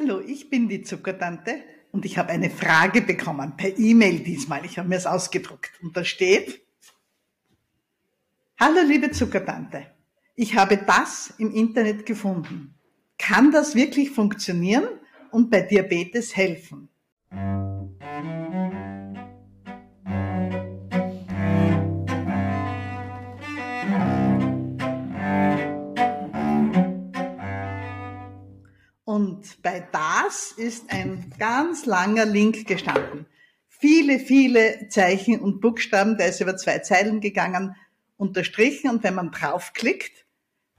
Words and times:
Hallo, 0.00 0.20
ich 0.20 0.48
bin 0.48 0.68
die 0.68 0.82
Zuckertante 0.82 1.60
und 1.90 2.04
ich 2.04 2.18
habe 2.18 2.28
eine 2.28 2.50
Frage 2.50 3.02
bekommen, 3.02 3.56
per 3.56 3.76
E-Mail 3.76 4.20
diesmal. 4.20 4.64
Ich 4.64 4.78
habe 4.78 4.88
mir 4.88 4.94
es 4.94 5.06
ausgedruckt 5.06 5.72
und 5.82 5.96
da 5.96 6.04
steht, 6.04 6.60
Hallo 8.60 8.80
liebe 8.86 9.10
Zuckertante, 9.10 9.86
ich 10.36 10.54
habe 10.54 10.76
das 10.76 11.34
im 11.38 11.52
Internet 11.52 12.06
gefunden. 12.06 12.76
Kann 13.18 13.50
das 13.50 13.74
wirklich 13.74 14.10
funktionieren 14.10 14.86
und 15.32 15.50
bei 15.50 15.62
Diabetes 15.62 16.36
helfen? 16.36 16.88
Bei 29.68 29.86
das 29.92 30.52
ist 30.52 30.90
ein 30.90 31.30
ganz 31.38 31.84
langer 31.84 32.24
Link 32.24 32.66
gestanden. 32.66 33.26
Viele, 33.68 34.18
viele 34.18 34.88
Zeichen 34.88 35.40
und 35.40 35.60
Buchstaben, 35.60 36.16
der 36.16 36.28
ist 36.28 36.40
über 36.40 36.56
zwei 36.56 36.78
Zeilen 36.78 37.20
gegangen, 37.20 37.76
unterstrichen. 38.16 38.88
Und 38.88 39.04
wenn 39.04 39.14
man 39.14 39.30
draufklickt, 39.30 40.24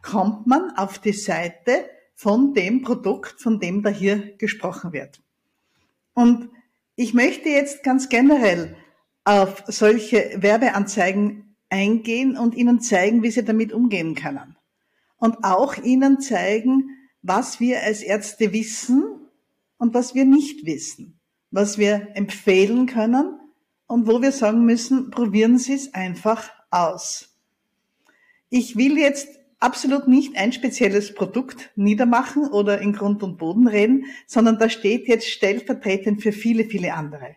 kommt 0.02 0.48
man 0.48 0.72
auf 0.76 0.98
die 0.98 1.14
Seite 1.14 1.88
von 2.16 2.56
dem 2.56 2.82
Produkt, 2.82 3.40
von 3.40 3.60
dem 3.60 3.84
da 3.84 3.92
hier 3.92 4.36
gesprochen 4.38 4.92
wird. 4.92 5.22
Und 6.16 6.50
ich 6.96 7.14
möchte 7.14 7.50
jetzt 7.50 7.84
ganz 7.84 8.10
generell 8.10 8.76
auf 9.24 9.64
solche 9.68 10.34
Werbeanzeigen 10.38 11.56
eingehen 11.70 12.36
und 12.36 12.56
Ihnen 12.56 12.82
zeigen, 12.82 13.22
wie 13.22 13.30
Sie 13.30 13.46
damit 13.46 13.72
umgehen 13.72 14.16
können. 14.16 14.58
Und 15.18 15.44
auch 15.44 15.78
Ihnen 15.78 16.20
zeigen, 16.22 16.96
was 17.22 17.60
wir 17.60 17.84
als 17.84 18.02
Ärzte 18.02 18.54
wissen 18.54 19.04
und 19.78 19.94
was 19.94 20.16
wir 20.16 20.26
nicht 20.26 20.66
wissen, 20.66 21.20
was 21.52 21.78
wir 21.78 22.10
empfehlen 22.16 22.86
können 22.86 23.40
und 23.88 24.08
wo 24.08 24.22
wir 24.22 24.32
sagen 24.32 24.66
müssen, 24.66 25.12
probieren 25.12 25.58
Sie 25.58 25.74
es 25.74 25.94
einfach 25.94 26.50
aus. 26.70 27.36
Ich 28.50 28.76
will 28.76 28.98
jetzt 28.98 29.28
absolut 29.60 30.08
nicht 30.08 30.38
ein 30.38 30.54
spezielles 30.54 31.14
Produkt 31.14 31.72
niedermachen 31.76 32.48
oder 32.48 32.80
in 32.82 32.94
Grund 32.94 33.24
und 33.24 33.38
Boden 33.38 33.68
reden, 33.68 34.06
sondern 34.26 34.58
da 34.58 34.70
steht 34.70 35.08
jetzt 35.08 35.28
stellvertretend 35.28 36.22
für 36.22 36.32
viele, 36.32 36.66
viele 36.66 36.94
andere. 36.94 37.36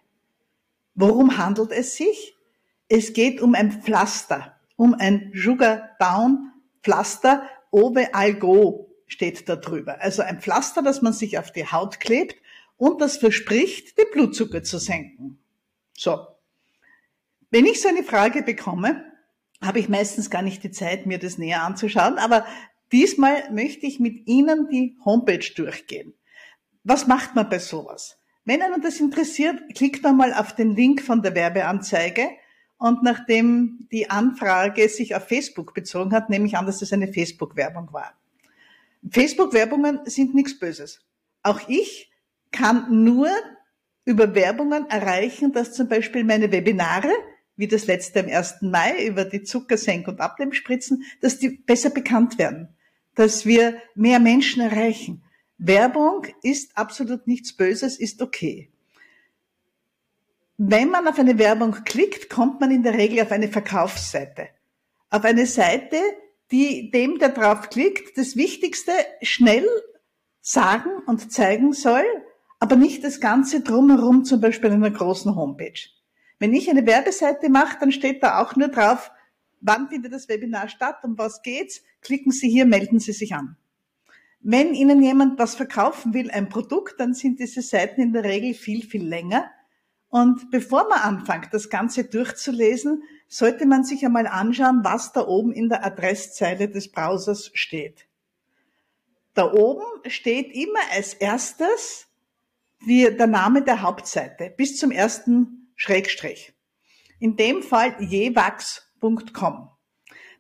Worum 0.95 1.39
handelt 1.39 1.73
es 1.73 1.97
sich? 1.97 2.37
Es 2.89 3.13
geht 3.13 3.41
um 3.41 3.55
ein 3.55 3.83
Pflaster, 3.83 4.59
um 4.77 4.95
ein 4.95 5.33
Sugar 5.35 5.97
Down 5.99 6.53
Pflaster 6.83 7.49
Obe 7.71 8.15
Algo 8.15 8.92
steht 9.13 9.49
da 9.49 9.57
drüber. 9.57 10.01
Also 10.01 10.23
ein 10.23 10.41
Pflaster, 10.41 10.83
das 10.83 11.03
man 11.03 11.13
sich 11.13 11.39
auf 11.39 11.53
die 11.53 11.67
Haut 11.67 12.01
klebt 12.01 12.37
und 12.77 13.01
das 13.01 13.19
verspricht, 13.19 13.97
den 13.99 14.07
Blutzucker 14.13 14.63
zu 14.63 14.79
senken. 14.79 15.39
So. 15.97 16.27
Wenn 17.51 17.67
ich 17.67 17.83
so 17.83 17.89
eine 17.89 18.03
Frage 18.03 18.43
bekomme, 18.43 19.05
habe 19.61 19.79
ich 19.79 19.89
meistens 19.89 20.31
gar 20.31 20.43
nicht 20.43 20.65
die 20.65 20.71
Zeit, 20.71 21.07
mir 21.07 21.19
das 21.19 21.39
näher 21.39 21.63
anzuschauen, 21.63 22.19
aber 22.19 22.47
diesmal 22.91 23.51
möchte 23.53 23.87
ich 23.87 24.01
mit 24.01 24.27
Ihnen 24.27 24.69
die 24.69 24.97
Homepage 25.05 25.47
durchgehen. 25.55 26.15
Was 26.83 27.07
macht 27.07 27.35
man 27.35 27.49
bei 27.49 27.59
sowas? 27.59 28.19
Wenn 28.45 28.63
einen 28.63 28.83
das 28.83 28.99
interessiert, 28.99 29.61
klickt 29.75 30.05
einmal 30.05 30.33
auf 30.35 30.55
den 30.57 30.75
Link 30.75 31.03
von 31.03 31.23
der 31.23 31.35
Werbeanzeige 31.35 32.29
und 32.79 33.05
nachdem 33.05 33.87
die 33.93 34.11
Anfrage 34.11 34.89
sich 34.89 35.15
auf 35.15 35.29
Facebook 35.29 35.75
bezogen 35.75 36.13
hat, 36.13 36.31
nehme 36.31 36.47
ich 36.47 36.57
an, 36.57 36.67
dass 36.67 36.83
es 36.83 36.93
eine 36.93 37.07
Facebook-Werbung 37.07 37.93
war. 37.93 38.15
Facebook-Werbungen 39.11 40.01
sind 40.05 40.35
nichts 40.35 40.59
Böses. 40.59 41.01
Auch 41.43 41.69
ich 41.69 42.11
kann 42.51 43.05
nur 43.05 43.29
über 44.05 44.35
Werbungen 44.35 44.89
erreichen, 44.91 45.53
dass 45.53 45.73
zum 45.73 45.89
Beispiel 45.89 46.25
meine 46.25 46.53
Webinare, 46.53 47.13
wie 47.57 47.69
das 47.69 47.87
letzte 47.87 48.21
am 48.21 48.27
1. 48.27 48.63
Mai 48.63 49.07
über 49.07 49.25
die 49.25 49.43
Zuckersenk- 49.43 50.09
und 50.09 50.21
Abnehmspritzen, 50.21 51.05
dass 51.21 51.39
die 51.39 51.51
besser 51.51 51.91
bekannt 51.91 52.39
werden, 52.39 52.69
dass 53.15 53.47
wir 53.47 53.81
mehr 53.95 54.21
Menschen 54.21 54.63
erreichen. 54.63 55.23
Werbung 55.59 56.27
ist 56.43 56.77
absolut 56.77 57.27
nichts 57.27 57.53
Böses, 57.53 57.99
ist 57.99 58.23
okay. 58.23 58.71
Wenn 60.57 60.91
man 60.91 61.07
auf 61.09 61.19
eine 61.19 61.39
Werbung 61.39 61.73
klickt, 61.85 62.29
kommt 62.31 62.61
man 62.61 62.71
in 62.71 62.83
der 62.83 62.95
Regel 62.95 63.21
auf 63.21 63.33
eine 63.33 63.49
Verkaufsseite. 63.49 64.49
Auf 65.11 65.25
eine 65.25 65.47
Seite, 65.47 65.97
die 66.53 66.91
dem, 66.91 67.19
der 67.19 67.31
drauf 67.31 67.71
klickt, 67.71 68.17
das 68.17 68.37
Wichtigste 68.37 68.93
schnell 69.23 69.67
sagen 70.41 70.91
und 71.07 71.33
zeigen 71.33 71.73
soll, 71.73 72.05
aber 72.61 72.77
nicht 72.77 73.03
das 73.03 73.21
Ganze 73.21 73.63
drumherum, 73.63 74.25
zum 74.25 74.41
Beispiel 74.41 74.71
in 74.71 74.85
einer 74.85 74.91
großen 74.91 75.35
Homepage. 75.35 75.89
Wenn 76.39 76.53
ich 76.53 76.69
eine 76.69 76.87
Werbeseite 76.87 77.49
mache, 77.49 77.79
dann 77.81 77.91
steht 77.91 78.23
da 78.23 78.41
auch 78.41 78.55
nur 78.57 78.69
drauf, 78.69 79.11
wann 79.61 79.89
findet 79.89 80.13
das 80.13 80.29
Webinar 80.29 80.69
statt, 80.69 80.99
um 81.03 81.17
was 81.17 81.43
geht's, 81.43 81.83
klicken 82.03 82.33
Sie 82.33 82.51
hier, 82.51 82.67
melden 82.67 82.99
Sie 83.01 83.13
sich 83.13 83.35
an. 83.35 83.57
Wenn 84.41 84.75
Ihnen 84.75 85.03
jemand 85.03 85.39
was 85.39 85.55
verkaufen 85.55 86.15
will, 86.15 86.31
ein 86.31 86.49
Produkt, 86.49 86.99
dann 86.99 87.15
sind 87.15 87.39
diese 87.39 87.63
Seiten 87.63 88.01
in 88.01 88.13
der 88.13 88.25
Regel 88.25 88.55
viel, 88.55 88.85
viel 88.85 89.07
länger. 89.07 89.51
Und 90.09 90.51
bevor 90.51 90.89
man 90.89 90.99
anfängt, 90.99 91.49
das 91.53 91.71
Ganze 91.71 92.05
durchzulesen, 92.05 93.05
sollte 93.33 93.65
man 93.65 93.83
sich 93.83 94.05
einmal 94.05 94.27
anschauen, 94.27 94.81
was 94.83 95.13
da 95.13 95.27
oben 95.27 95.53
in 95.53 95.71
der 95.71 95.87
Adresszeile 95.87 96.69
des 96.69 96.93
Browsers 96.93 97.51
steht. 97.55 98.07
Da 99.33 99.51
oben 99.51 99.87
steht 100.07 100.55
immer 100.55 100.81
als 100.93 101.15
erstes 101.15 102.09
die, 102.87 103.05
der 103.17 103.27
Name 103.27 103.63
der 103.63 103.81
Hauptseite 103.81 104.53
bis 104.55 104.77
zum 104.77 104.91
ersten 104.91 105.73
Schrägstrich. 105.77 106.53
In 107.21 107.37
dem 107.37 107.63
Fall 107.63 107.97
jewax.com. 108.01 109.71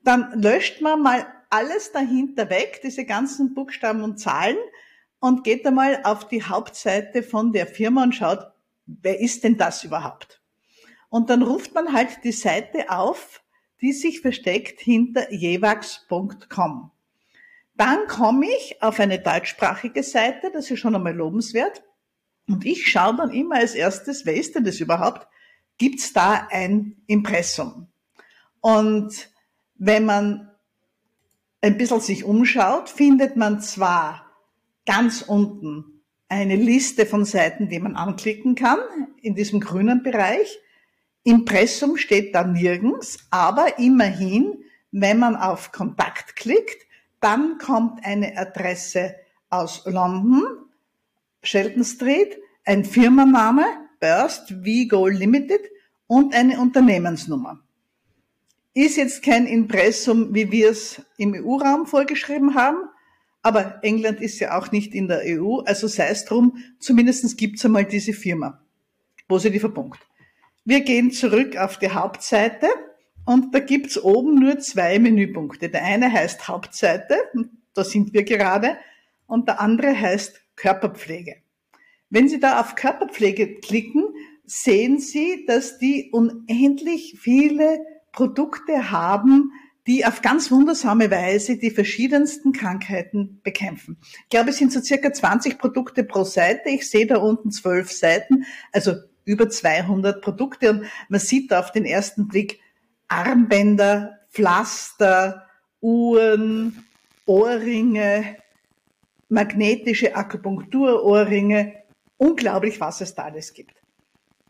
Dann 0.04 0.38
löscht 0.38 0.82
man 0.82 1.00
mal 1.00 1.26
alles 1.48 1.92
dahinter 1.92 2.50
weg, 2.50 2.80
diese 2.82 3.06
ganzen 3.06 3.54
Buchstaben 3.54 4.04
und 4.04 4.18
Zahlen 4.18 4.58
und 5.18 5.44
geht 5.44 5.66
einmal 5.66 6.02
auf 6.04 6.28
die 6.28 6.42
Hauptseite 6.42 7.22
von 7.22 7.52
der 7.52 7.66
Firma 7.66 8.02
und 8.02 8.14
schaut, 8.14 8.52
wer 8.84 9.18
ist 9.18 9.44
denn 9.44 9.56
das 9.56 9.82
überhaupt? 9.82 10.41
Und 11.12 11.28
dann 11.28 11.42
ruft 11.42 11.74
man 11.74 11.92
halt 11.92 12.24
die 12.24 12.32
Seite 12.32 12.88
auf, 12.88 13.42
die 13.82 13.92
sich 13.92 14.22
versteckt 14.22 14.80
hinter 14.80 15.30
jewax.com. 15.30 16.90
Dann 17.74 18.06
komme 18.06 18.46
ich 18.46 18.82
auf 18.82 18.98
eine 18.98 19.18
deutschsprachige 19.18 20.02
Seite, 20.04 20.50
das 20.50 20.70
ist 20.70 20.78
schon 20.78 20.94
einmal 20.94 21.14
lobenswert. 21.14 21.82
Und 22.48 22.64
ich 22.64 22.90
schaue 22.90 23.14
dann 23.16 23.30
immer 23.30 23.56
als 23.56 23.74
erstes, 23.74 24.24
wer 24.24 24.34
ist 24.34 24.54
denn 24.54 24.64
das 24.64 24.80
überhaupt? 24.80 25.28
Gibt's 25.76 26.14
da 26.14 26.48
ein 26.50 26.96
Impressum? 27.06 27.88
Und 28.62 29.28
wenn 29.74 30.06
man 30.06 30.50
ein 31.60 31.76
bisschen 31.76 32.00
sich 32.00 32.24
umschaut, 32.24 32.88
findet 32.88 33.36
man 33.36 33.60
zwar 33.60 34.32
ganz 34.86 35.20
unten 35.20 36.00
eine 36.30 36.56
Liste 36.56 37.04
von 37.04 37.26
Seiten, 37.26 37.68
die 37.68 37.80
man 37.80 37.96
anklicken 37.96 38.54
kann, 38.54 38.78
in 39.20 39.34
diesem 39.34 39.60
grünen 39.60 40.02
Bereich. 40.02 40.58
Impressum 41.24 41.96
steht 41.96 42.34
da 42.34 42.44
nirgends, 42.44 43.18
aber 43.30 43.78
immerhin, 43.78 44.64
wenn 44.90 45.18
man 45.18 45.36
auf 45.36 45.70
Kontakt 45.72 46.36
klickt, 46.36 46.86
dann 47.20 47.58
kommt 47.58 48.04
eine 48.04 48.36
Adresse 48.36 49.14
aus 49.48 49.82
London, 49.84 50.44
Shelton 51.42 51.84
Street, 51.84 52.38
ein 52.64 52.84
Firmenname, 52.84 53.64
Burst 54.00 54.64
Vigo 54.64 55.06
Limited 55.06 55.60
und 56.08 56.34
eine 56.34 56.60
Unternehmensnummer. 56.60 57.60
Ist 58.74 58.96
jetzt 58.96 59.22
kein 59.22 59.46
Impressum, 59.46 60.34
wie 60.34 60.50
wir 60.50 60.70
es 60.70 61.00
im 61.18 61.34
EU-Raum 61.34 61.86
vorgeschrieben 61.86 62.54
haben, 62.54 62.78
aber 63.42 63.80
England 63.82 64.20
ist 64.20 64.40
ja 64.40 64.58
auch 64.58 64.72
nicht 64.72 64.94
in 64.94 65.08
der 65.08 65.22
EU, 65.24 65.60
also 65.60 65.86
sei 65.86 66.08
es 66.08 66.24
drum, 66.24 66.56
zumindest 66.80 67.36
gibt 67.36 67.58
es 67.58 67.64
einmal 67.64 67.84
diese 67.84 68.12
Firma. 68.12 68.60
Positiver 69.28 69.68
Punkt. 69.68 69.98
Wir 70.64 70.82
gehen 70.82 71.10
zurück 71.10 71.56
auf 71.56 71.78
die 71.78 71.90
Hauptseite 71.90 72.68
und 73.24 73.54
da 73.54 73.58
gibt's 73.58 74.02
oben 74.02 74.36
nur 74.36 74.60
zwei 74.60 74.98
Menüpunkte. 74.98 75.68
Der 75.68 75.84
eine 75.84 76.12
heißt 76.12 76.46
Hauptseite, 76.46 77.16
da 77.74 77.84
sind 77.84 78.12
wir 78.12 78.24
gerade, 78.24 78.76
und 79.26 79.48
der 79.48 79.60
andere 79.60 79.98
heißt 79.98 80.40
Körperpflege. 80.56 81.36
Wenn 82.10 82.28
Sie 82.28 82.38
da 82.38 82.60
auf 82.60 82.74
Körperpflege 82.74 83.60
klicken, 83.60 84.04
sehen 84.44 84.98
Sie, 84.98 85.46
dass 85.46 85.78
die 85.78 86.10
unendlich 86.12 87.16
viele 87.18 87.80
Produkte 88.12 88.90
haben, 88.90 89.52
die 89.86 90.04
auf 90.04 90.22
ganz 90.22 90.50
wundersame 90.50 91.10
Weise 91.10 91.56
die 91.56 91.70
verschiedensten 91.70 92.52
Krankheiten 92.52 93.40
bekämpfen. 93.42 93.96
Ich 94.00 94.28
glaube, 94.28 94.50
es 94.50 94.58
sind 94.58 94.72
so 94.72 94.80
circa 94.80 95.12
20 95.12 95.58
Produkte 95.58 96.04
pro 96.04 96.22
Seite. 96.22 96.68
Ich 96.68 96.88
sehe 96.88 97.06
da 97.06 97.16
unten 97.16 97.50
zwölf 97.50 97.90
Seiten. 97.90 98.44
Also 98.70 98.92
über 99.24 99.48
200 99.48 100.22
Produkte. 100.22 100.70
Und 100.70 100.86
man 101.08 101.20
sieht 101.20 101.52
auf 101.52 101.72
den 101.72 101.84
ersten 101.84 102.28
Blick 102.28 102.60
Armbänder, 103.08 104.18
Pflaster, 104.30 105.46
Uhren, 105.80 106.84
Ohrringe, 107.26 108.36
magnetische 109.28 110.14
Akupunkturohrringe, 110.16 111.74
unglaublich, 112.16 112.80
was 112.80 113.00
es 113.00 113.14
da 113.14 113.24
alles 113.24 113.52
gibt. 113.52 113.74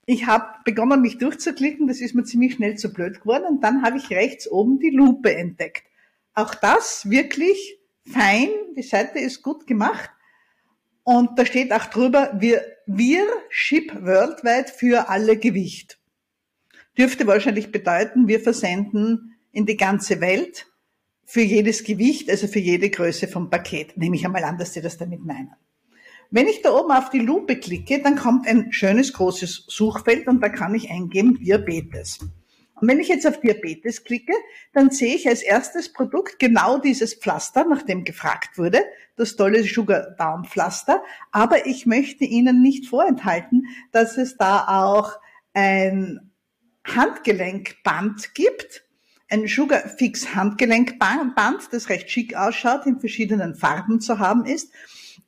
Ich 0.07 0.27
habe 0.27 0.47
begonnen, 0.65 1.01
mich 1.01 1.19
durchzuklicken, 1.19 1.87
das 1.87 2.01
ist 2.01 2.15
mir 2.15 2.25
ziemlich 2.25 2.55
schnell 2.55 2.77
zu 2.77 2.93
blöd 2.93 3.21
geworden. 3.21 3.45
Und 3.49 3.63
dann 3.63 3.83
habe 3.83 3.99
ich 3.99 4.11
rechts 4.11 4.51
oben 4.51 4.79
die 4.79 4.91
Lupe 4.91 5.35
entdeckt. 5.35 5.85
Auch 6.35 6.55
das 6.55 7.09
wirklich 7.09 7.79
fein, 8.07 8.49
die 8.77 8.83
Seite 8.83 9.19
ist 9.19 9.43
gut 9.43 9.67
gemacht 9.67 10.11
und 11.05 11.39
da 11.39 11.45
steht 11.45 11.73
auch 11.73 11.87
drüber, 11.87 12.33
wir, 12.39 12.65
wir 12.87 13.27
ship 13.49 13.93
worldwide 13.95 14.73
für 14.75 15.09
alle 15.09 15.37
Gewicht. 15.37 15.99
Dürfte 16.97 17.27
wahrscheinlich 17.27 17.73
bedeuten, 17.73 18.29
wir 18.29 18.41
versenden 18.41 19.37
in 19.51 19.67
die 19.67 19.77
ganze 19.77 20.21
Welt 20.21 20.67
für 21.25 21.41
jedes 21.41 21.85
Gewicht, 21.85 22.31
also 22.31 22.47
für 22.47 22.59
jede 22.59 22.91
Größe 22.91 23.27
vom 23.27 23.51
Paket. 23.51 23.97
Nehme 23.97 24.17
ich 24.17 24.25
einmal 24.25 24.45
an, 24.45 24.59
dass 24.59 24.75
Sie 24.75 24.83
das 24.83 24.99
damit 24.99 25.25
meinen. 25.25 25.55
Wenn 26.31 26.49
ich 26.49 26.63
da 26.63 26.73
oben 26.73 26.93
auf 26.93 27.11
die 27.11 27.19
Lupe 27.19 27.57
klicke, 27.57 28.01
dann 28.03 28.17
kommt 28.17 28.47
ein 28.47 28.73
schönes 28.73 29.13
großes 29.13 29.67
Suchfeld 29.69 30.27
und 30.29 30.41
da 30.41 30.49
kann 30.49 30.75
ich 30.75 30.91
eingeben 30.91 31.39
Diabetes. 31.39 32.21
Und 32.83 32.89
wenn 32.89 32.99
ich 32.99 33.07
jetzt 33.07 33.29
auf 33.29 33.39
Diabetes 33.39 34.03
klicke, 34.03 34.33
dann 34.73 34.91
sehe 34.91 35.15
ich 35.15 35.29
als 35.29 35.41
erstes 35.41 35.93
Produkt 35.93 36.41
genau 36.41 36.79
dieses 36.79 37.15
Pflaster, 37.15 37.65
nach 37.65 37.85
dem 37.85 38.03
gefragt 38.03 38.59
wurde, 38.59 38.83
das 39.15 39.37
tolle 39.37 39.63
Sugar 39.63 40.17
Down 40.19 40.45
Pflaster. 40.45 41.01
Aber 41.31 41.67
ich 41.67 41.87
möchte 41.87 42.25
Ihnen 42.25 42.61
nicht 42.61 42.89
vorenthalten, 42.89 43.69
dass 43.93 44.19
es 44.19 44.37
da 44.37 44.67
auch 44.67 45.13
ein 45.55 46.33
Handgelenkband 46.85 48.35
gibt, 48.35 48.85
ein 49.29 49.47
Sugar 49.47 49.89
Fix 49.89 50.35
Handgelenkband, 50.35 51.37
das 51.71 51.89
recht 51.89 52.11
schick 52.11 52.35
ausschaut, 52.35 52.85
in 52.87 52.99
verschiedenen 52.99 53.55
Farben 53.55 54.01
zu 54.01 54.19
haben 54.19 54.45
ist. 54.45 54.73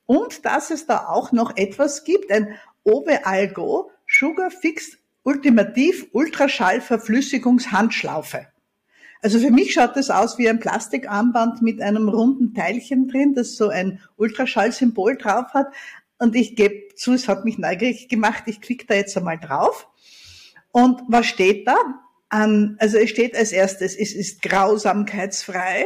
Und 0.07 0.45
dass 0.45 0.73
es 0.73 0.87
da 0.87 1.07
auch 1.07 1.31
noch 1.31 1.57
etwas 1.57 2.03
gibt, 2.03 2.33
ein 2.33 2.59
Ove 2.83 3.25
Algo 3.25 3.93
Sugar 4.09 4.51
Fix 4.51 4.99
Ultimativ 5.25 6.07
Ultraschallverflüssigungshandschlaufe. 6.13 8.47
Also 9.21 9.41
für 9.41 9.51
mich 9.51 9.73
schaut 9.73 9.97
das 9.97 10.11
aus 10.11 10.39
wie 10.39 10.49
ein 10.49 10.61
Plastikarmband 10.61 11.61
mit 11.63 11.81
einem 11.81 12.09
runden 12.09 12.55
Teilchen 12.55 13.09
drin, 13.09 13.35
das 13.35 13.57
so 13.57 13.69
ein 13.69 13.99
Ultraschallsymbol 14.17 15.17
drauf 15.17 15.55
hat. 15.55 15.75
Und 16.19 16.37
ich 16.37 16.55
gebe 16.57 16.95
zu, 16.95 17.15
es 17.15 17.27
hat 17.27 17.45
mich 17.45 17.59
neugierig 17.59 18.09
gemacht. 18.09 18.45
Ich 18.47 18.61
klicke 18.61 18.87
da 18.87 18.95
jetzt 18.95 19.17
einmal 19.17 19.39
drauf. 19.39 19.89
Und 20.73 21.01
was 21.09 21.27
steht 21.27 21.67
da? 21.67 21.77
also 22.29 22.99
es 22.99 23.11
steht 23.11 23.37
als 23.37 23.53
erstes, 23.53 23.95
es 23.95 24.13
ist 24.13 24.43
grausamkeitsfrei. 24.43 25.85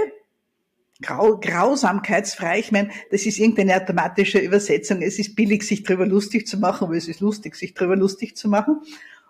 Grau, 1.03 1.39
grausamkeitsfrei, 1.39 2.59
ich 2.59 2.73
meine, 2.73 2.91
das 3.11 3.27
ist 3.27 3.39
irgendeine 3.39 3.77
automatische 3.77 4.39
Übersetzung. 4.39 5.03
Es 5.03 5.19
ist 5.19 5.37
billig, 5.37 5.63
sich 5.63 5.85
drüber 5.85 6.07
lustig 6.07 6.49
zu 6.49 6.59
machen, 6.59 6.87
aber 6.87 6.97
es 6.97 7.07
ist 7.07 7.21
lustig, 7.21 7.55
sich 7.55 7.75
drüber 7.75 7.97
lustig 7.97 8.37
zu 8.37 8.49
machen. 8.49 8.81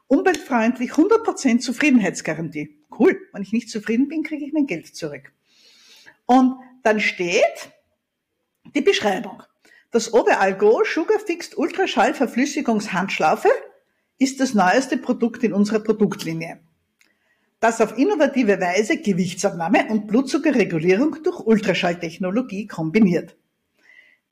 Umweltfreundlich, 0.08 0.92
100% 0.92 1.60
Zufriedenheitsgarantie. 1.60 2.76
Cool, 2.98 3.20
wenn 3.32 3.42
ich 3.42 3.52
nicht 3.52 3.70
zufrieden 3.70 4.08
bin, 4.08 4.22
kriege 4.24 4.44
ich 4.44 4.52
mein 4.52 4.66
Geld 4.66 4.94
zurück. 4.94 5.32
Und 6.26 6.56
dann 6.82 7.00
steht 7.00 7.70
die 8.74 8.80
Beschreibung. 8.80 9.42
Das 9.90 10.12
Overall 10.12 10.56
Go 10.56 10.82
Sugar 10.84 11.18
Fixed 11.20 11.56
Ultraschall 11.56 12.14
ist 14.18 14.40
das 14.40 14.54
neueste 14.54 14.98
Produkt 14.98 15.44
in 15.44 15.52
unserer 15.52 15.80
Produktlinie 15.80 16.60
das 17.60 17.80
auf 17.80 17.98
innovative 17.98 18.60
Weise 18.60 18.98
Gewichtsabnahme 18.98 19.86
und 19.88 20.06
Blutzuckerregulierung 20.06 21.22
durch 21.24 21.40
Ultraschalltechnologie 21.40 22.66
kombiniert. 22.66 23.36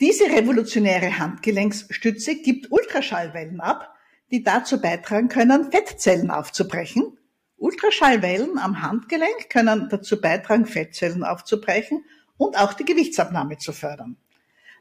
Diese 0.01 0.25
revolutionäre 0.25 1.19
Handgelenksstütze 1.19 2.37
gibt 2.37 2.71
Ultraschallwellen 2.71 3.61
ab, 3.61 3.96
die 4.31 4.43
dazu 4.43 4.81
beitragen 4.81 5.29
können, 5.29 5.71
Fettzellen 5.71 6.31
aufzubrechen. 6.31 7.19
Ultraschallwellen 7.57 8.59
am 8.59 8.83
Handgelenk 8.83 9.49
können 9.51 9.89
dazu 9.91 10.21
beitragen, 10.21 10.67
Fettzellen 10.67 11.25
aufzubrechen 11.25 12.05
und 12.37 12.59
auch 12.59 12.75
die 12.75 12.85
Gewichtsabnahme 12.85 13.59
zu 13.59 13.73
fördern. 13.73 14.17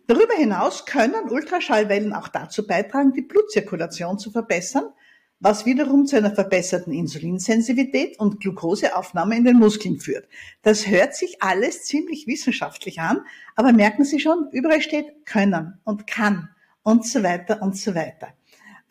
Darüber 0.08 0.36
hinaus 0.36 0.86
können 0.86 1.30
Ultraschallwellen 1.30 2.14
auch 2.14 2.28
dazu 2.28 2.68
beitragen, 2.68 3.14
die 3.14 3.22
Blutzirkulation 3.22 4.20
zu 4.20 4.30
verbessern, 4.32 4.86
was 5.40 5.66
wiederum 5.66 6.06
zu 6.06 6.16
einer 6.18 6.34
verbesserten 6.34 6.94
Insulinsensitivität 6.94 8.20
und 8.20 8.40
Glukoseaufnahme 8.40 9.36
in 9.36 9.46
den 9.46 9.58
Muskeln 9.58 10.00
führt. 10.00 10.28
Das 10.62 10.88
hört 10.88 11.16
sich 11.16 11.42
alles 11.42 11.84
ziemlich 11.84 12.28
wissenschaftlich 12.28 13.00
an, 13.00 13.22
aber 13.56 13.74
merken 13.74 14.06
Sie 14.06 14.20
schon, 14.20 14.50
überall 14.52 14.82
steht 14.82 15.26
können 15.26 15.80
und 15.84 16.08
kann 16.08 16.50
und 16.84 17.06
so 17.06 17.24
weiter 17.24 17.62
und 17.62 17.76
so 17.76 17.96
weiter. 17.96 18.30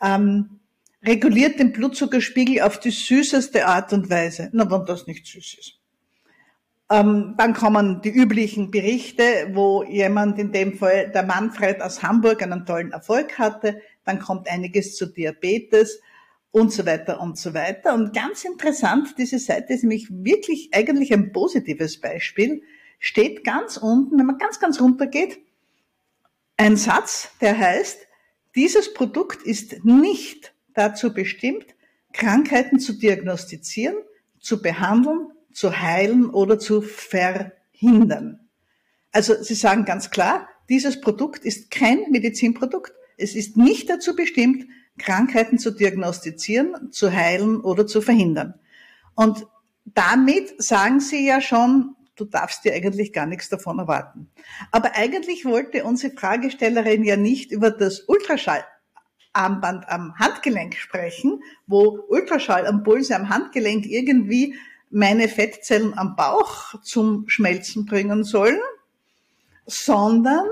Ähm, 0.01 0.59
reguliert 1.03 1.59
den 1.59 1.71
Blutzuckerspiegel 1.71 2.61
auf 2.61 2.79
die 2.79 2.91
süßeste 2.91 3.67
Art 3.67 3.93
und 3.93 4.09
Weise. 4.09 4.49
Na, 4.53 4.69
wenn 4.69 4.85
das 4.85 5.07
nicht 5.07 5.25
süß 5.25 5.57
ist. 5.59 5.79
Ähm, 6.89 7.33
dann 7.37 7.53
kommen 7.53 8.01
die 8.01 8.11
üblichen 8.11 8.69
Berichte, 8.69 9.49
wo 9.53 9.83
jemand, 9.83 10.37
in 10.37 10.51
dem 10.51 10.77
Fall 10.77 11.09
der 11.09 11.23
Manfred 11.23 11.81
aus 11.81 12.03
Hamburg, 12.03 12.43
einen 12.43 12.65
tollen 12.65 12.91
Erfolg 12.91 13.39
hatte. 13.39 13.81
Dann 14.03 14.19
kommt 14.19 14.47
einiges 14.47 14.95
zu 14.95 15.07
Diabetes 15.07 15.99
und 16.51 16.71
so 16.71 16.85
weiter 16.85 17.19
und 17.19 17.37
so 17.37 17.53
weiter. 17.53 17.93
Und 17.93 18.13
ganz 18.13 18.45
interessant, 18.45 19.15
diese 19.17 19.39
Seite 19.39 19.73
ist 19.73 19.83
nämlich 19.83 20.07
wirklich 20.11 20.69
eigentlich 20.73 21.11
ein 21.11 21.31
positives 21.31 21.99
Beispiel, 21.99 22.61
steht 22.99 23.43
ganz 23.43 23.77
unten, 23.77 24.17
wenn 24.17 24.25
man 24.25 24.37
ganz, 24.37 24.59
ganz 24.59 24.79
runter 24.79 25.07
geht, 25.07 25.39
ein 26.57 26.77
Satz, 26.77 27.31
der 27.41 27.57
heißt, 27.57 27.97
dieses 28.55 28.93
Produkt 28.93 29.43
ist 29.43 29.83
nicht 29.85 30.53
dazu 30.73 31.13
bestimmt, 31.13 31.65
Krankheiten 32.13 32.79
zu 32.79 32.93
diagnostizieren, 32.93 33.95
zu 34.39 34.61
behandeln, 34.61 35.31
zu 35.51 35.79
heilen 35.79 36.29
oder 36.29 36.59
zu 36.59 36.81
verhindern. 36.81 38.39
Also 39.11 39.41
Sie 39.41 39.55
sagen 39.55 39.85
ganz 39.85 40.09
klar, 40.09 40.47
dieses 40.69 41.01
Produkt 41.01 41.45
ist 41.45 41.71
kein 41.71 42.11
Medizinprodukt. 42.11 42.93
Es 43.17 43.35
ist 43.35 43.57
nicht 43.57 43.89
dazu 43.89 44.15
bestimmt, 44.15 44.65
Krankheiten 44.97 45.59
zu 45.59 45.71
diagnostizieren, 45.71 46.91
zu 46.91 47.11
heilen 47.11 47.61
oder 47.61 47.85
zu 47.85 48.01
verhindern. 48.01 48.55
Und 49.15 49.45
damit 49.85 50.61
sagen 50.61 50.99
sie 50.99 51.25
ja 51.25 51.41
schon, 51.41 51.94
du 52.15 52.25
darfst 52.25 52.63
dir 52.63 52.73
eigentlich 52.73 53.13
gar 53.13 53.25
nichts 53.25 53.49
davon 53.49 53.79
erwarten. 53.79 54.29
Aber 54.71 54.95
eigentlich 54.95 55.45
wollte 55.45 55.83
unsere 55.83 56.15
Fragestellerin 56.15 57.03
ja 57.03 57.17
nicht 57.17 57.51
über 57.51 57.71
das 57.71 58.01
Ultraschallarmband 58.01 59.87
am 59.87 60.15
Handgelenk 60.17 60.75
sprechen, 60.75 61.43
wo 61.67 61.99
Ultraschallimpulse 62.07 63.15
am 63.15 63.29
Handgelenk 63.29 63.85
irgendwie 63.85 64.55
meine 64.89 65.27
Fettzellen 65.27 65.97
am 65.97 66.15
Bauch 66.15 66.81
zum 66.81 67.27
Schmelzen 67.27 67.85
bringen 67.85 68.23
sollen, 68.23 68.61
sondern 69.65 70.45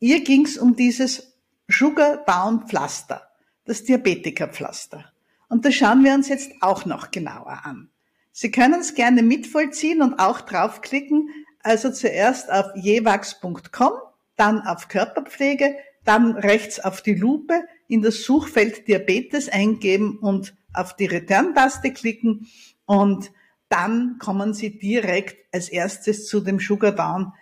ihr 0.00 0.24
ging 0.24 0.44
es 0.44 0.58
um 0.58 0.74
dieses 0.74 1.34
Sugar 1.68 2.24
Down 2.24 2.66
Pflaster 2.66 3.26
das 3.66 3.84
Diabetikerpflaster. 3.84 5.04
Und 5.48 5.64
das 5.64 5.74
schauen 5.74 6.04
wir 6.04 6.14
uns 6.14 6.28
jetzt 6.28 6.50
auch 6.60 6.86
noch 6.86 7.10
genauer 7.10 7.64
an. 7.64 7.90
Sie 8.38 8.50
können 8.50 8.80
es 8.80 8.92
gerne 8.92 9.22
mitvollziehen 9.22 10.02
und 10.02 10.18
auch 10.18 10.42
draufklicken. 10.42 11.30
Also 11.62 11.90
zuerst 11.90 12.52
auf 12.52 12.66
jewax.com, 12.74 13.92
dann 14.36 14.60
auf 14.60 14.88
Körperpflege, 14.88 15.74
dann 16.04 16.32
rechts 16.32 16.78
auf 16.78 17.00
die 17.00 17.14
Lupe, 17.14 17.62
in 17.88 18.02
das 18.02 18.24
Suchfeld 18.24 18.88
Diabetes 18.88 19.48
eingeben 19.48 20.18
und 20.18 20.54
auf 20.74 20.94
die 20.96 21.06
Return-Taste 21.06 21.94
klicken 21.94 22.46
und 22.84 23.32
dann 23.70 24.18
kommen 24.18 24.52
Sie 24.52 24.78
direkt 24.78 25.38
als 25.54 25.70
erstes 25.70 26.26
zu 26.26 26.40
dem 26.40 26.60
Sugar 26.60 26.92
Down 26.92 27.32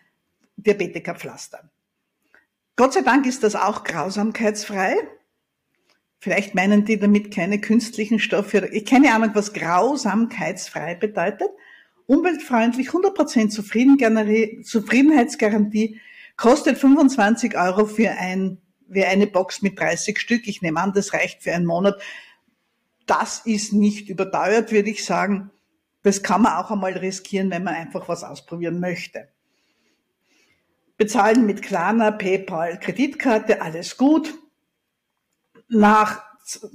Diabetikerpflaster. 0.59 1.73
Gott 2.77 2.93
sei 2.93 3.01
Dank 3.01 3.27
ist 3.27 3.43
das 3.43 3.57
auch 3.57 3.83
grausamkeitsfrei. 3.83 4.97
Vielleicht 6.25 6.55
meinen 6.55 6.87
die 6.87 6.99
damit 6.99 7.35
keine 7.35 7.61
künstlichen 7.61 8.19
Stoffe. 8.19 8.71
Ich 8.73 8.87
keine 8.87 9.15
Ahnung, 9.15 9.33
was 9.35 9.53
grausamkeitsfrei 9.53 10.95
bedeutet. 10.95 11.51
Umweltfreundlich, 12.07 12.89
100% 12.89 13.51
Zufriedenheitsgarantie, 14.65 16.01
kostet 16.39 16.79
25 16.79 17.59
Euro 17.59 17.85
für 17.85 18.13
ein, 18.13 18.57
für 18.91 19.07
eine 19.07 19.27
Box 19.27 19.61
mit 19.61 19.79
30 19.79 20.19
Stück. 20.19 20.49
Ich 20.49 20.63
nehme 20.63 20.81
an, 20.81 20.95
das 20.95 21.13
reicht 21.13 21.43
für 21.43 21.53
einen 21.53 21.67
Monat. 21.67 22.01
Das 23.05 23.43
ist 23.45 23.75
nicht 23.75 24.09
überteuert, 24.09 24.73
würde 24.73 24.89
ich 24.89 25.05
sagen. 25.05 25.51
Das 26.05 26.23
kann 26.23 26.41
man 26.41 26.55
auch 26.55 26.71
einmal 26.71 26.95
riskieren, 26.95 27.51
wenn 27.51 27.65
man 27.65 27.75
einfach 27.75 28.09
was 28.09 28.25
ausprobieren 28.25 28.81
möchte. 28.81 29.29
Bezahlen 30.97 31.45
mit 31.45 31.61
Klarna, 31.61 32.13
PayPal, 32.13 32.81
Kreditkarte, 32.81 33.61
alles 33.61 33.99
gut 33.99 34.33
nach 35.69 36.23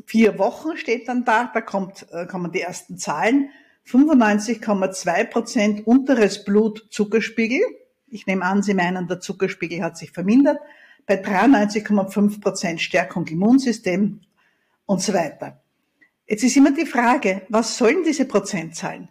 vier 0.06 0.40
Wochen 0.40 0.78
steht 0.78 1.08
dann 1.08 1.26
da, 1.26 1.52
da 1.54 1.62
kommt, 1.62 2.08
äh, 2.12 2.26
kommen 2.26 2.52
die 2.52 2.62
ersten 2.62 2.98
Zahlen. 2.98 3.50
95,2 3.86 5.24
Prozent 5.26 5.88
unteres 5.88 6.44
Blutzuckerspiegel. 6.44 7.62
Ich 8.08 8.28
nehme 8.28 8.46
an, 8.46 8.64
Sie 8.64 8.74
meinen, 8.74 9.08
der 9.08 9.20
Zuckerspiegel 9.20 9.84
hat 9.84 9.98
sich 9.98 10.12
vermindert. 10.12 10.60
bei 11.06 11.20
93,5 11.20 12.40
Prozent 12.40 12.82
Stärkung 12.82 13.26
Immunsystem 13.26 14.22
und 14.86 15.02
so 15.02 15.12
weiter. 15.12 15.60
Jetzt 16.28 16.44
ist 16.44 16.56
immer 16.56 16.72
die 16.72 16.86
Frage, 16.86 17.42
was 17.50 17.76
sollen 17.80 18.04
diese 18.04 18.26
Prozentzahlen? 18.26 19.10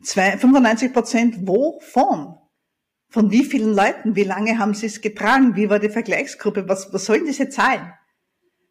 95 0.00 0.92
Prozent 0.92 1.48
wovon? 1.48 2.36
Von 3.08 3.32
wie 3.32 3.44
vielen 3.44 3.74
Leuten? 3.74 4.14
Wie 4.14 4.22
lange 4.22 4.58
haben 4.58 4.74
sie 4.74 4.86
es 4.86 5.00
getragen? 5.00 5.56
Wie 5.56 5.68
war 5.68 5.80
die 5.80 5.88
Vergleichsgruppe? 5.88 6.68
Was, 6.68 6.92
was 6.92 7.04
sollen 7.04 7.24
diese 7.26 7.48
Zahlen? 7.48 7.92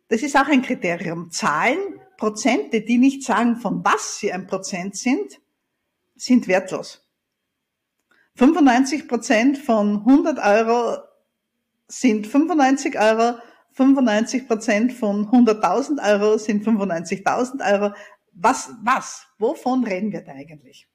Das 0.08 0.22
ist 0.22 0.36
auch 0.36 0.48
ein 0.48 0.62
Kriterium. 0.62 1.32
Zahlen, 1.32 2.00
Prozente, 2.18 2.82
die 2.82 2.98
nicht 2.98 3.24
sagen, 3.24 3.58
von 3.58 3.84
was 3.84 4.20
sie 4.20 4.32
ein 4.32 4.48
Prozent 4.48 4.96
sind, 4.96 5.40
sind 6.16 6.48
wertlos. 6.48 7.04
95 8.36 9.08
Prozent 9.08 9.58
von 9.58 9.98
100 10.00 10.40
Euro 10.40 10.98
sind 11.88 12.28
95 12.28 13.00
Euro, 13.00 13.38
95 13.74 14.48
Prozent 14.48 14.94
von 14.94 15.28
100.000 15.28 16.02
Euro 16.12 16.38
sind 16.38 16.66
95.000 16.66 17.74
Euro. 17.74 17.94
Was, 18.34 18.72
was? 18.84 19.28
Wovon 19.38 19.84
reden 19.84 20.12
wir 20.12 20.22
da 20.22 20.32
eigentlich? 20.34 20.88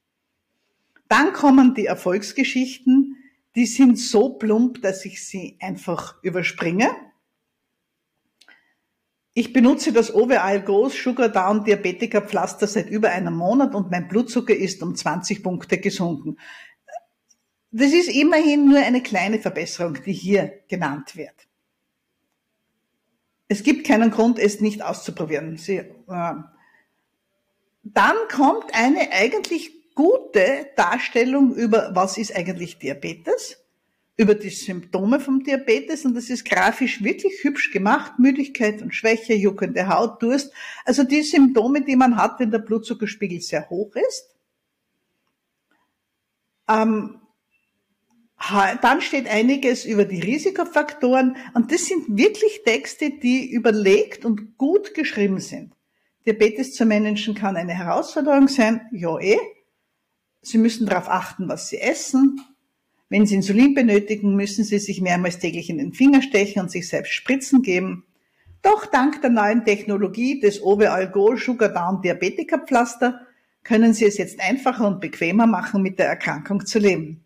Dann 1.09 1.33
kommen 1.33 1.75
die 1.75 1.87
Erfolgsgeschichten, 1.87 3.17
die 3.55 3.67
sind 3.67 3.99
so 3.99 4.31
plump, 4.31 4.83
dass 4.83 5.05
ich 5.05 5.27
sie 5.27 5.57
einfach 5.61 6.23
überspringe. 6.23 6.91
Ich 9.39 9.53
benutze 9.53 9.93
das 9.93 10.13
Overall 10.13 10.61
Groß 10.61 11.01
Sugar 11.01 11.29
Down 11.29 11.63
Diabetiker 11.63 12.23
Pflaster 12.23 12.67
seit 12.67 12.91
über 12.91 13.11
einem 13.11 13.37
Monat 13.37 13.73
und 13.73 13.89
mein 13.89 14.09
Blutzucker 14.09 14.53
ist 14.53 14.83
um 14.83 14.97
20 14.97 15.45
Punkte 15.45 15.79
gesunken. 15.79 16.41
Das 17.71 17.93
ist 17.93 18.09
immerhin 18.09 18.69
nur 18.69 18.81
eine 18.81 19.01
kleine 19.01 19.39
Verbesserung, 19.39 20.03
die 20.05 20.13
hier 20.13 20.65
genannt 20.67 21.15
wird. 21.15 21.47
Es 23.47 23.63
gibt 23.63 23.87
keinen 23.87 24.11
Grund, 24.11 24.41
es 24.41 24.61
nicht 24.61 24.83
auszuprobieren. 24.83 25.57
Sie, 25.57 25.77
äh, 25.77 26.35
dann 27.85 28.17
kommt 28.35 28.75
eine 28.75 29.13
eigentlich 29.13 29.95
gute 29.95 30.67
Darstellung 30.75 31.55
über, 31.55 31.91
was 31.95 32.19
ist 32.19 32.35
eigentlich 32.35 32.81
Diabetes 32.81 33.57
über 34.19 34.35
die 34.35 34.51
Symptome 34.51 35.21
vom 35.21 35.45
Diabetes 35.45 36.05
und 36.05 36.15
das 36.15 36.29
ist 36.29 36.45
grafisch 36.45 37.05
wirklich 37.05 37.45
hübsch 37.45 37.71
gemacht. 37.71 38.19
Müdigkeit 38.19 38.83
und 38.83 38.93
Schwäche, 38.93 39.33
juckende 39.35 39.89
Haut, 39.89 40.21
Durst. 40.21 40.53
Also 40.85 41.05
die 41.05 41.23
Symptome, 41.23 41.83
die 41.83 41.95
man 41.95 42.17
hat, 42.17 42.41
wenn 42.41 42.51
der 42.51 42.59
Blutzuckerspiegel 42.59 43.41
sehr 43.41 43.71
hoch 43.71 43.95
ist. 43.95 44.35
Ähm, 46.69 47.21
dann 48.83 49.01
steht 49.03 49.29
einiges 49.29 49.85
über 49.85 50.05
die 50.05 50.21
Risikofaktoren 50.21 51.37
und 51.55 51.71
das 51.71 51.87
sind 51.87 52.05
wirklich 52.09 52.63
Texte, 52.65 53.11
die 53.11 53.49
überlegt 53.49 54.25
und 54.25 54.59
gut 54.59 54.95
geschrieben 54.95 55.39
sind. 55.39 55.73
Diabetes 56.27 56.75
zu 56.75 56.85
managen 56.87 57.37
kann 57.37 57.57
eine 57.57 57.75
Herausforderung 57.75 58.49
sein, 58.49 58.89
ja 58.91 59.17
eh. 59.21 59.39
Sie 60.43 60.59
müssen 60.59 60.87
darauf 60.87 61.09
achten, 61.09 61.49
was 61.49 61.69
Sie 61.69 61.79
essen, 61.79 62.41
wenn 63.09 63.27
Sie 63.27 63.37
Insulin 63.37 63.75
benötigen, 63.75 64.37
müssen 64.37 64.65
Sie 64.65 64.79
sich 64.79 65.01
mehrmals 65.01 65.39
täglich 65.39 65.71
in 65.71 65.79
den 65.79 65.95
Finger 65.95 66.23
stechen 66.23 66.63
und 66.63 66.71
sich 66.71 66.89
selbst 66.89 67.13
Spritzen 67.13 67.63
geben. 67.63 68.05
Doch 68.63 68.87
dank 68.87 69.23
der 69.23 69.31
neuen 69.31 69.65
Technologie 69.65 70.41
des 70.41 70.63
Overall 70.63 71.11
Go 71.11 71.37
Sugar 71.37 71.71
Down 71.71 72.03
Diabetika 72.03 72.59
Pflaster 72.59 73.21
können 73.63 73.95
Sie 73.95 74.05
es 74.05 74.19
jetzt 74.19 74.41
einfacher 74.41 74.87
und 74.87 75.01
bequemer 75.01 75.47
machen, 75.47 75.83
mit 75.83 75.99
der 75.99 76.07
Erkrankung 76.07 76.67
zu 76.67 76.79
leben. 76.79 77.25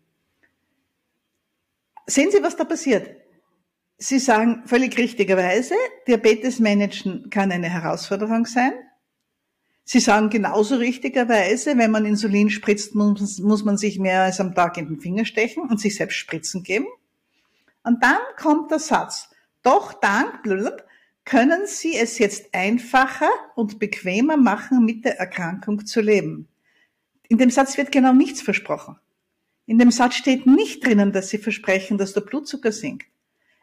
Sehen 2.05 2.31
Sie, 2.31 2.43
was 2.43 2.55
da 2.55 2.65
passiert? 2.65 3.09
Sie 3.97 4.19
sagen 4.19 4.63
völlig 4.65 4.97
richtigerweise, 4.97 5.75
Diabetes 6.07 6.59
managen 6.59 7.29
kann 7.29 7.51
eine 7.51 7.69
Herausforderung 7.69 8.45
sein. 8.45 8.73
Sie 9.85 9.99
sagen 9.99 10.29
genauso 10.29 10.75
richtigerweise, 10.75 11.77
wenn 11.77 11.91
man 11.91 12.05
Insulin 12.05 12.49
spritzt, 12.49 12.95
muss, 12.95 13.39
muss 13.39 13.65
man 13.65 13.77
sich 13.77 13.99
mehr 13.99 14.21
als 14.21 14.39
am 14.39 14.55
Tag 14.55 14.77
in 14.77 14.87
den 14.87 15.01
Finger 15.01 15.25
stechen 15.25 15.63
und 15.63 15.79
sich 15.79 15.95
selbst 15.95 16.15
Spritzen 16.15 16.63
geben. 16.63 16.87
Und 17.83 18.01
dann 18.01 18.19
kommt 18.37 18.71
der 18.71 18.79
Satz, 18.79 19.29
doch 19.61 19.93
dank 19.93 20.43
blub, 20.43 20.83
können 21.25 21.67
Sie 21.67 21.95
es 21.95 22.17
jetzt 22.17 22.53
einfacher 22.53 23.29
und 23.55 23.79
bequemer 23.79 24.37
machen, 24.37 24.85
mit 24.85 25.05
der 25.05 25.19
Erkrankung 25.19 25.85
zu 25.85 26.01
leben. 26.01 26.47
In 27.29 27.37
dem 27.37 27.49
Satz 27.49 27.77
wird 27.77 27.91
genau 27.91 28.13
nichts 28.13 28.41
versprochen. 28.41 28.97
In 29.65 29.79
dem 29.79 29.91
Satz 29.91 30.15
steht 30.15 30.45
nicht 30.45 30.85
drinnen, 30.85 31.11
dass 31.13 31.29
Sie 31.29 31.37
versprechen, 31.37 31.97
dass 31.97 32.13
der 32.13 32.21
Blutzucker 32.21 32.71
sinkt. 32.71 33.07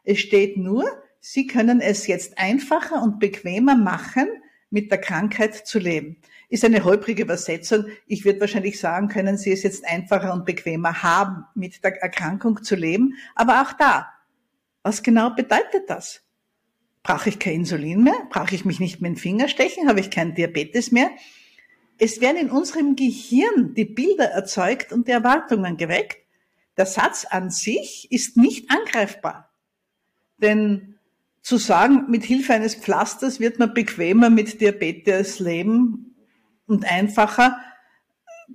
Es 0.05 0.19
steht 0.19 0.57
nur, 0.57 0.85
Sie 1.21 1.47
können 1.47 1.81
es 1.81 2.07
jetzt 2.07 2.39
einfacher 2.39 3.03
und 3.03 3.21
bequemer 3.21 3.77
machen, 3.77 4.29
mit 4.71 4.91
der 4.91 4.99
Krankheit 4.99 5.67
zu 5.67 5.79
leben. 5.79 6.17
Ist 6.49 6.65
eine 6.65 6.85
holprige 6.85 7.23
Übersetzung. 7.23 7.87
Ich 8.07 8.25
würde 8.25 8.41
wahrscheinlich 8.41 8.81
sagen, 8.81 9.09
können 9.09 9.37
Sie 9.37 9.53
es 9.53 9.63
jetzt 9.63 9.85
einfacher 9.85 10.33
und 10.33 10.47
bequemer 10.47 11.03
haben, 11.03 11.45
mit 11.55 11.85
der 11.85 12.01
Erkrankung 12.03 12.63
zu 12.63 12.77
leben. 12.77 13.15
Aber 13.35 13.63
auch 13.63 13.73
da, 13.73 14.09
was 14.83 15.03
genau 15.03 15.31
bedeutet 15.31 15.89
das? 15.89 16.23
Brauche 17.03 17.29
ich 17.29 17.39
kein 17.39 17.55
Insulin 17.55 18.03
mehr? 18.03 18.27
Brauche 18.31 18.55
ich 18.55 18.65
mich 18.65 18.81
nicht 18.81 18.99
in 18.99 19.05
den 19.05 19.17
Finger 19.17 19.49
stechen? 19.49 19.89
Habe 19.89 20.01
ich 20.01 20.11
keinen 20.11 20.35
Diabetes 20.35 20.93
mehr? 20.93 21.11
Es 21.99 22.21
werden 22.21 22.39
in 22.39 22.51
unserem 22.51 22.97
Gehirn 22.97 23.75
die 23.75 23.85
Bilder 23.85 24.27
erzeugt 24.27 24.93
und 24.93 25.07
die 25.07 25.13
Erwartungen 25.13 25.77
geweckt. 25.77 26.19
Der 26.77 26.87
Satz 26.87 27.27
an 27.29 27.51
sich 27.51 28.11
ist 28.11 28.37
nicht 28.37 28.71
angreifbar. 28.71 29.53
Denn 30.39 30.90
zu 31.51 31.57
sagen, 31.57 32.05
mit 32.09 32.23
Hilfe 32.23 32.55
eines 32.55 32.77
Pflasters 32.77 33.41
wird 33.41 33.59
man 33.59 33.75
bequemer 33.75 34.31
mit 34.31 34.61
Diabetes 34.61 35.41
leben 35.41 36.15
und 36.69 36.85
einfacher, 36.85 37.59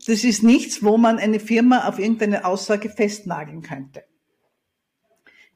das 0.07 0.23
ist 0.23 0.43
nichts, 0.43 0.81
wo 0.81 0.97
man 0.97 1.19
eine 1.19 1.41
Firma 1.41 1.89
auf 1.89 1.99
irgendeine 1.99 2.45
Aussage 2.45 2.89
festnageln 2.89 3.63
könnte. 3.63 4.05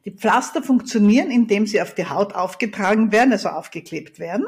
Die 0.03 0.12
Pflaster 0.12 0.62
funktionieren, 0.62 1.31
indem 1.31 1.65
sie 1.65 1.81
auf 1.81 1.96
die 1.96 2.10
Haut 2.10 2.36
aufgetragen 2.36 3.13
werden, 3.13 3.31
also 3.31 3.48
aufgeklebt 3.48 4.19
werden. 4.19 4.46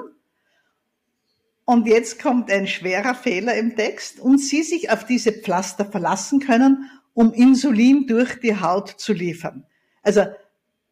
Und 1.63 1.87
jetzt 1.87 2.21
kommt 2.21 2.51
ein 2.51 2.67
schwerer 2.67 3.15
Fehler 3.15 3.55
im 3.55 3.77
Text 3.77 4.19
und 4.19 4.37
Sie 4.39 4.63
sich 4.63 4.91
auf 4.91 5.05
diese 5.05 5.31
Pflaster 5.31 5.85
verlassen 5.85 6.41
können, 6.41 6.89
um 7.13 7.31
Insulin 7.31 8.05
durch 8.05 8.41
die 8.41 8.59
Haut 8.59 8.89
zu 8.89 9.13
liefern. 9.13 9.65
Also 10.03 10.25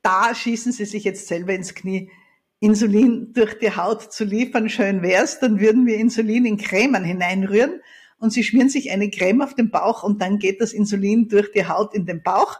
da 0.02 0.34
schießen 0.34 0.72
sie 0.72 0.86
sich 0.86 1.04
jetzt 1.04 1.28
selber 1.28 1.54
ins 1.54 1.76
Knie. 1.76 2.12
Insulin 2.60 3.32
durch 3.34 3.58
die 3.60 3.76
Haut 3.76 4.12
zu 4.12 4.26
liefern, 4.26 4.70
schön 4.70 5.02
wär's, 5.02 5.40
dann 5.40 5.60
würden 5.60 5.86
wir 5.86 5.98
Insulin 5.98 6.46
in 6.46 6.58
Cremen 6.58 7.04
hineinrühren 7.04 7.82
und 8.20 8.32
sie 8.32 8.44
schmieren 8.44 8.70
sich 8.70 8.92
eine 8.92 9.10
Creme 9.10 9.42
auf 9.42 9.56
den 9.56 9.72
Bauch 9.72 10.04
und 10.04 10.22
dann 10.22 10.40
geht 10.40 10.60
das 10.60 10.74
Insulin 10.74 11.30
durch 11.30 11.52
die 11.52 11.68
Haut 11.68 11.94
in 11.94 12.06
den 12.06 12.22
Bauch 12.22 12.60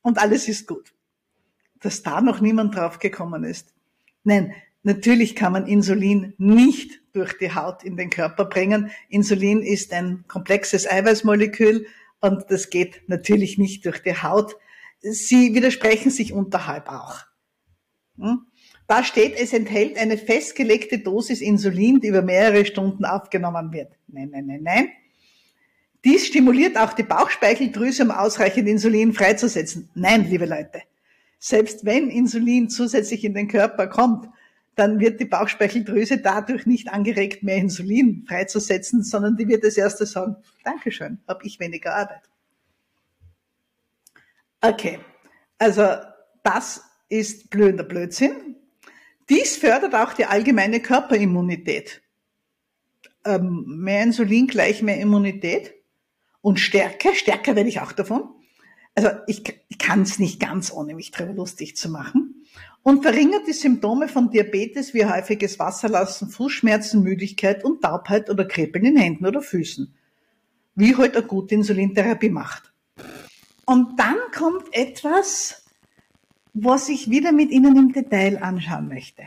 und 0.00 0.18
alles 0.18 0.48
ist 0.48 0.66
gut. 0.66 0.94
Dass 1.80 2.02
da 2.02 2.20
noch 2.20 2.40
niemand 2.40 2.74
drauf 2.74 2.98
gekommen 2.98 3.44
ist. 3.44 3.74
Nein, 4.24 4.54
natürlich 4.82 5.36
kann 5.36 5.52
man 5.52 5.66
Insulin 5.66 6.32
nicht 6.38 7.00
durch 7.12 7.36
die 7.38 7.54
Haut 7.54 7.84
in 7.84 7.96
den 7.96 8.10
Körper 8.10 8.46
bringen. 8.46 8.90
Insulin 9.10 9.62
ist 9.62 9.92
ein 9.92 10.24
komplexes 10.26 10.90
Eiweißmolekül 10.90 11.86
und 12.20 12.46
das 12.48 12.70
geht 12.70 13.02
natürlich 13.08 13.58
nicht 13.58 13.84
durch 13.84 14.02
die 14.02 14.16
Haut 14.16 14.56
sie 15.00 15.54
widersprechen 15.54 16.10
sich 16.10 16.32
unterhalb 16.32 16.88
auch. 16.88 17.18
Hm? 18.18 18.46
Da 18.86 19.04
steht, 19.04 19.38
es 19.38 19.52
enthält 19.52 19.98
eine 19.98 20.16
festgelegte 20.16 20.98
Dosis 20.98 21.40
Insulin, 21.40 22.00
die 22.00 22.08
über 22.08 22.22
mehrere 22.22 22.64
Stunden 22.64 23.04
aufgenommen 23.04 23.72
wird. 23.72 23.92
Nein, 24.06 24.30
nein, 24.32 24.46
nein, 24.46 24.62
nein. 24.62 24.88
Dies 26.04 26.26
stimuliert 26.26 26.78
auch 26.78 26.94
die 26.94 27.02
Bauchspeicheldrüse, 27.02 28.04
um 28.04 28.10
ausreichend 28.10 28.68
Insulin 28.68 29.12
freizusetzen. 29.12 29.90
Nein, 29.94 30.28
liebe 30.28 30.46
Leute. 30.46 30.82
Selbst 31.38 31.84
wenn 31.84 32.08
Insulin 32.08 32.70
zusätzlich 32.70 33.24
in 33.24 33.34
den 33.34 33.48
Körper 33.48 33.88
kommt, 33.88 34.28
dann 34.74 35.00
wird 35.00 35.20
die 35.20 35.24
Bauchspeicheldrüse 35.24 36.18
dadurch 36.18 36.64
nicht 36.64 36.88
angeregt, 36.88 37.42
mehr 37.42 37.56
Insulin 37.56 38.24
freizusetzen, 38.28 39.02
sondern 39.02 39.36
die 39.36 39.48
wird 39.48 39.64
als 39.64 39.76
erstes 39.76 40.12
sagen, 40.12 40.36
Dankeschön, 40.64 41.18
habe 41.26 41.44
ich 41.44 41.58
weniger 41.58 41.96
Arbeit. 41.96 42.22
Okay, 44.60 44.98
also 45.58 45.86
das 46.42 46.82
ist 47.08 47.50
blöder 47.50 47.84
Blödsinn. 47.84 48.56
Dies 49.28 49.56
fördert 49.56 49.94
auch 49.94 50.14
die 50.14 50.24
allgemeine 50.24 50.80
Körperimmunität. 50.80 52.02
Ähm, 53.24 53.64
mehr 53.66 54.02
Insulin 54.02 54.46
gleich 54.46 54.82
mehr 54.82 54.98
Immunität 55.00 55.74
und 56.40 56.58
Stärke. 56.58 57.14
Stärker 57.14 57.54
werde 57.56 57.68
ich 57.68 57.80
auch 57.80 57.92
davon. 57.92 58.30
Also 58.94 59.10
ich, 59.26 59.42
ich 59.68 59.78
kann 59.78 60.02
es 60.02 60.18
nicht 60.18 60.40
ganz, 60.40 60.72
ohne 60.72 60.94
mich 60.94 61.10
drüber 61.10 61.34
lustig 61.34 61.76
zu 61.76 61.88
machen. 61.88 62.42
Und 62.82 63.02
verringert 63.02 63.46
die 63.46 63.52
Symptome 63.52 64.08
von 64.08 64.30
Diabetes 64.30 64.94
wie 64.94 65.04
häufiges 65.04 65.58
Wasserlassen, 65.58 66.30
Fußschmerzen, 66.30 67.02
Müdigkeit 67.02 67.64
und 67.64 67.82
Taubheit 67.82 68.30
oder 68.30 68.44
Kribbeln 68.46 68.86
in 68.86 68.96
Händen 68.96 69.26
oder 69.26 69.42
Füßen. 69.42 69.94
Wie 70.74 70.96
heute 70.96 71.00
halt 71.00 71.16
eine 71.16 71.26
gute 71.26 71.54
Insulintherapie 71.54 72.30
macht. 72.30 72.72
Und 73.68 74.00
dann 74.00 74.16
kommt 74.34 74.74
etwas, 74.74 75.62
was 76.54 76.88
ich 76.88 77.10
wieder 77.10 77.32
mit 77.32 77.50
Ihnen 77.50 77.76
im 77.76 77.92
Detail 77.92 78.42
anschauen 78.42 78.88
möchte. 78.88 79.24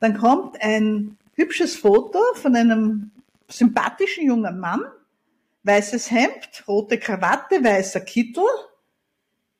Dann 0.00 0.16
kommt 0.16 0.62
ein 0.62 1.18
hübsches 1.34 1.76
Foto 1.76 2.18
von 2.36 2.56
einem 2.56 3.10
sympathischen 3.46 4.24
jungen 4.24 4.58
Mann, 4.58 4.80
weißes 5.64 6.10
Hemd, 6.10 6.64
rote 6.66 6.98
Krawatte, 6.98 7.62
weißer 7.62 8.00
Kittel. 8.00 8.44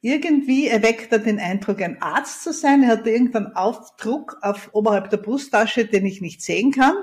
Irgendwie 0.00 0.68
erweckt 0.68 1.12
er 1.12 1.18
den 1.18 1.38
Eindruck, 1.38 1.82
ein 1.82 2.00
Arzt 2.00 2.42
zu 2.44 2.54
sein. 2.54 2.84
Er 2.84 2.92
hat 2.92 3.06
irgendeinen 3.06 3.56
Aufdruck 3.56 4.38
auf 4.40 4.70
oberhalb 4.72 5.10
der 5.10 5.18
Brusttasche, 5.18 5.84
den 5.84 6.06
ich 6.06 6.22
nicht 6.22 6.40
sehen 6.40 6.72
kann. 6.72 6.96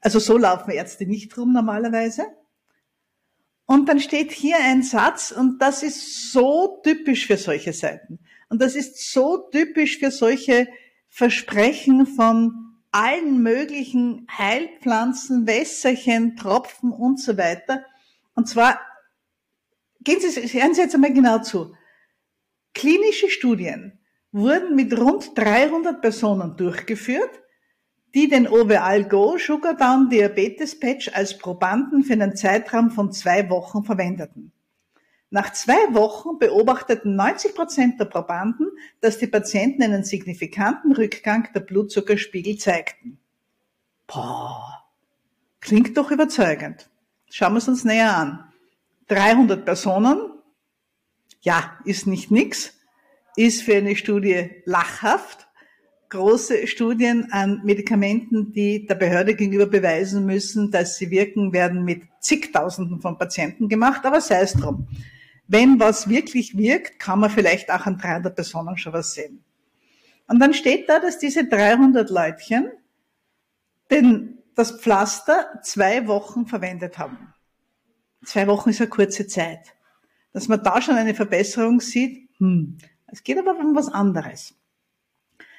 Also 0.00 0.20
so 0.20 0.38
laufen 0.38 0.70
Ärzte 0.70 1.06
nicht 1.06 1.36
rum 1.36 1.52
normalerweise. 1.52 2.24
Und 3.66 3.88
dann 3.88 3.98
steht 3.98 4.30
hier 4.30 4.58
ein 4.58 4.82
Satz 4.82 5.32
und 5.32 5.60
das 5.60 5.82
ist 5.82 6.30
so 6.32 6.80
typisch 6.84 7.26
für 7.26 7.36
solche 7.36 7.72
Seiten. 7.72 8.20
Und 8.48 8.62
das 8.62 8.76
ist 8.76 9.12
so 9.12 9.48
typisch 9.50 9.98
für 9.98 10.12
solche 10.12 10.68
Versprechen 11.08 12.06
von 12.06 12.76
allen 12.92 13.42
möglichen 13.42 14.26
Heilpflanzen, 14.30 15.46
Wässerchen, 15.46 16.36
Tropfen 16.36 16.92
und 16.92 17.20
so 17.20 17.36
weiter. 17.36 17.84
Und 18.34 18.48
zwar, 18.48 18.80
gehen 20.00 20.20
Sie, 20.20 20.60
hören 20.60 20.74
Sie 20.74 20.82
jetzt 20.82 20.94
einmal 20.94 21.12
genau 21.12 21.40
zu. 21.40 21.74
Klinische 22.72 23.30
Studien 23.30 23.98
wurden 24.30 24.76
mit 24.76 24.96
rund 24.96 25.36
300 25.36 26.00
Personen 26.00 26.56
durchgeführt 26.56 27.42
die 28.16 28.28
den 28.28 28.48
Overall 28.48 29.04
Go 29.04 29.36
Sugar 29.36 29.74
Down 29.74 30.08
Diabetes 30.08 30.80
Patch 30.80 31.10
als 31.12 31.36
Probanden 31.36 32.02
für 32.02 32.14
einen 32.14 32.34
Zeitraum 32.34 32.90
von 32.90 33.12
zwei 33.12 33.50
Wochen 33.50 33.84
verwendeten. 33.84 34.52
Nach 35.28 35.52
zwei 35.52 35.92
Wochen 35.92 36.38
beobachteten 36.38 37.14
90 37.14 37.54
Prozent 37.54 38.00
der 38.00 38.06
Probanden, 38.06 38.68
dass 39.02 39.18
die 39.18 39.26
Patienten 39.26 39.82
einen 39.82 40.02
signifikanten 40.02 40.92
Rückgang 40.92 41.48
der 41.54 41.60
Blutzuckerspiegel 41.60 42.56
zeigten. 42.56 43.18
Boah, 44.06 44.82
klingt 45.60 45.94
doch 45.98 46.10
überzeugend. 46.10 46.88
Schauen 47.28 47.52
wir 47.52 47.58
es 47.58 47.68
uns 47.68 47.84
näher 47.84 48.16
an. 48.16 48.50
300 49.08 49.62
Personen, 49.62 50.30
ja, 51.42 51.76
ist 51.84 52.06
nicht 52.06 52.30
nix, 52.30 52.72
ist 53.36 53.60
für 53.60 53.76
eine 53.76 53.94
Studie 53.94 54.62
lachhaft, 54.64 55.45
große 56.08 56.66
Studien 56.66 57.28
an 57.32 57.60
Medikamenten, 57.64 58.52
die 58.52 58.86
der 58.86 58.94
Behörde 58.94 59.34
gegenüber 59.34 59.66
beweisen 59.66 60.26
müssen, 60.26 60.70
dass 60.70 60.96
sie 60.96 61.10
wirken, 61.10 61.52
werden 61.52 61.84
mit 61.84 62.02
zigtausenden 62.20 63.00
von 63.00 63.18
Patienten 63.18 63.68
gemacht, 63.68 64.04
aber 64.04 64.20
sei 64.20 64.40
es 64.40 64.52
drum. 64.52 64.88
Wenn 65.48 65.78
was 65.78 66.08
wirklich 66.08 66.56
wirkt, 66.56 66.98
kann 66.98 67.20
man 67.20 67.30
vielleicht 67.30 67.70
auch 67.70 67.86
an 67.86 67.98
300 67.98 68.34
Personen 68.34 68.76
schon 68.76 68.92
was 68.92 69.14
sehen. 69.14 69.44
Und 70.26 70.40
dann 70.40 70.54
steht 70.54 70.88
da, 70.88 70.98
dass 70.98 71.18
diese 71.18 71.46
300 71.46 72.10
Leutchen 72.10 72.70
den, 73.90 74.38
das 74.56 74.72
Pflaster 74.72 75.60
zwei 75.62 76.08
Wochen 76.08 76.46
verwendet 76.46 76.98
haben. 76.98 77.32
Zwei 78.24 78.48
Wochen 78.48 78.70
ist 78.70 78.80
eine 78.80 78.90
kurze 78.90 79.28
Zeit. 79.28 79.74
Dass 80.32 80.48
man 80.48 80.62
da 80.62 80.82
schon 80.82 80.96
eine 80.96 81.14
Verbesserung 81.14 81.80
sieht, 81.80 82.28
hm, 82.38 82.76
es 83.06 83.22
geht 83.22 83.38
aber 83.38 83.56
um 83.56 83.76
was 83.76 83.88
anderes. 83.88 84.55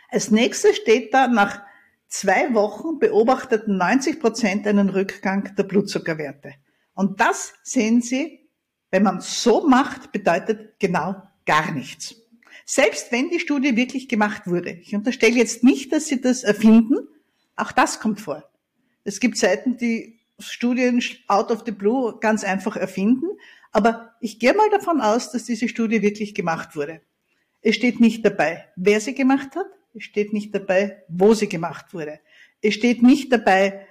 Als 0.10 0.32
nächstes 0.32 0.78
steht 0.78 1.14
da, 1.14 1.28
nach 1.28 1.62
zwei 2.08 2.54
Wochen 2.54 3.00
beobachteten 3.00 3.78
90 3.78 4.20
Prozent 4.20 4.68
einen 4.68 4.90
Rückgang 4.90 5.56
der 5.56 5.64
Blutzuckerwerte. 5.64 6.54
Und 6.94 7.20
das 7.20 7.54
sehen 7.64 8.02
Sie, 8.02 8.50
wenn 8.90 9.04
man 9.04 9.22
so 9.22 9.68
macht, 9.68 10.12
bedeutet 10.12 10.80
genau 10.80 11.22
gar 11.46 11.72
nichts. 11.72 12.16
Selbst 12.66 13.12
wenn 13.12 13.30
die 13.30 13.40
Studie 13.40 13.76
wirklich 13.76 14.08
gemacht 14.08 14.48
wurde. 14.48 14.72
Ich 14.72 14.96
unterstelle 14.96 15.36
jetzt 15.36 15.64
nicht, 15.64 15.92
dass 15.94 16.08
Sie 16.08 16.20
das 16.20 16.44
erfinden. 16.44 17.08
Auch 17.56 17.72
das 17.72 18.00
kommt 18.00 18.22
vor. 18.22 18.44
Es 19.04 19.20
gibt 19.20 19.38
Seiten, 19.38 19.78
die 19.78 20.20
Studien 20.40 21.02
out 21.28 21.52
of 21.52 21.64
the 21.66 21.72
blue 21.72 22.20
ganz 22.20 22.44
einfach 22.44 22.76
erfinden. 22.76 23.28
Aber 23.72 24.16
ich 24.22 24.40
gehe 24.40 24.54
mal 24.54 24.70
davon 24.70 25.02
aus, 25.02 25.32
dass 25.32 25.46
diese 25.46 25.68
Studie 25.70 26.02
wirklich 26.02 26.36
gemacht 26.36 26.76
wurde. 26.76 27.02
Es 27.62 27.76
steht 27.76 28.00
nicht 28.00 28.26
dabei, 28.26 28.68
wer 28.76 29.02
sie 29.02 29.14
gemacht 29.14 29.56
hat. 29.56 29.68
Es 29.98 30.04
steht 30.04 30.32
nicht 30.32 30.54
dabei, 30.54 31.04
wo 31.08 31.34
sie 31.34 31.50
gemacht 31.50 31.94
wurde. 31.94 32.20
Es 32.62 32.76
steht 32.76 33.02
nicht 33.02 33.32
dabei, 33.32 33.86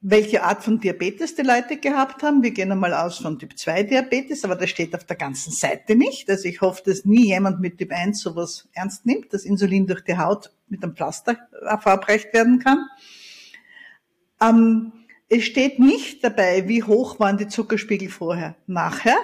welche 0.00 0.42
Art 0.42 0.62
von 0.62 0.80
Diabetes 0.80 1.34
die 1.34 1.42
Leute 1.42 1.76
gehabt 1.76 2.22
haben. 2.22 2.42
Wir 2.42 2.52
gehen 2.52 2.72
einmal 2.72 2.94
aus 2.94 3.18
von 3.18 3.38
Typ 3.38 3.58
2 3.58 3.82
Diabetes, 3.82 4.44
aber 4.44 4.54
das 4.54 4.70
steht 4.70 4.94
auf 4.94 5.04
der 5.04 5.16
ganzen 5.16 5.52
Seite 5.52 5.94
nicht. 5.96 6.30
Also 6.30 6.48
ich 6.48 6.60
hoffe, 6.60 6.82
dass 6.86 7.04
nie 7.04 7.26
jemand 7.26 7.60
mit 7.60 7.78
Typ 7.78 7.92
1 7.92 8.20
sowas 8.20 8.68
ernst 8.72 9.04
nimmt, 9.04 9.32
dass 9.34 9.44
Insulin 9.44 9.86
durch 9.86 10.02
die 10.02 10.16
Haut 10.16 10.52
mit 10.68 10.82
einem 10.82 10.94
Pflaster 10.94 11.36
verabreicht 11.80 12.32
werden 12.32 12.60
kann. 12.60 12.86
Ähm, 14.40 14.92
es 15.28 15.44
steht 15.44 15.78
nicht 15.78 16.24
dabei, 16.24 16.66
wie 16.66 16.82
hoch 16.82 17.20
waren 17.20 17.36
die 17.36 17.48
Zuckerspiegel 17.48 18.08
vorher, 18.08 18.56
nachher. 18.66 19.18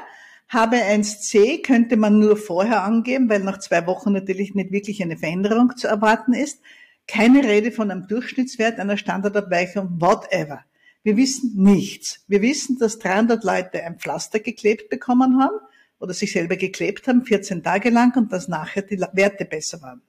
HB1C 0.50 1.62
könnte 1.62 1.96
man 1.96 2.20
nur 2.20 2.36
vorher 2.36 2.84
angeben, 2.84 3.28
weil 3.28 3.40
nach 3.40 3.58
zwei 3.58 3.86
Wochen 3.86 4.12
natürlich 4.12 4.54
nicht 4.54 4.70
wirklich 4.70 5.02
eine 5.02 5.16
Veränderung 5.16 5.76
zu 5.76 5.88
erwarten 5.88 6.34
ist. 6.34 6.60
Keine 7.08 7.42
Rede 7.42 7.72
von 7.72 7.90
einem 7.90 8.06
Durchschnittswert, 8.06 8.78
einer 8.78 8.96
Standardabweichung, 8.96 10.00
whatever. 10.00 10.60
Wir 11.02 11.16
wissen 11.16 11.52
nichts. 11.56 12.24
Wir 12.28 12.42
wissen, 12.42 12.78
dass 12.78 12.98
300 12.98 13.42
Leute 13.44 13.82
ein 13.84 13.98
Pflaster 13.98 14.40
geklebt 14.40 14.88
bekommen 14.88 15.40
haben 15.40 15.56
oder 15.98 16.14
sich 16.14 16.32
selber 16.32 16.56
geklebt 16.56 17.06
haben, 17.08 17.24
14 17.24 17.62
Tage 17.62 17.90
lang 17.90 18.16
und 18.16 18.32
dass 18.32 18.48
nachher 18.48 18.82
die 18.82 19.00
Werte 19.12 19.44
besser 19.44 19.82
waren. 19.82 20.02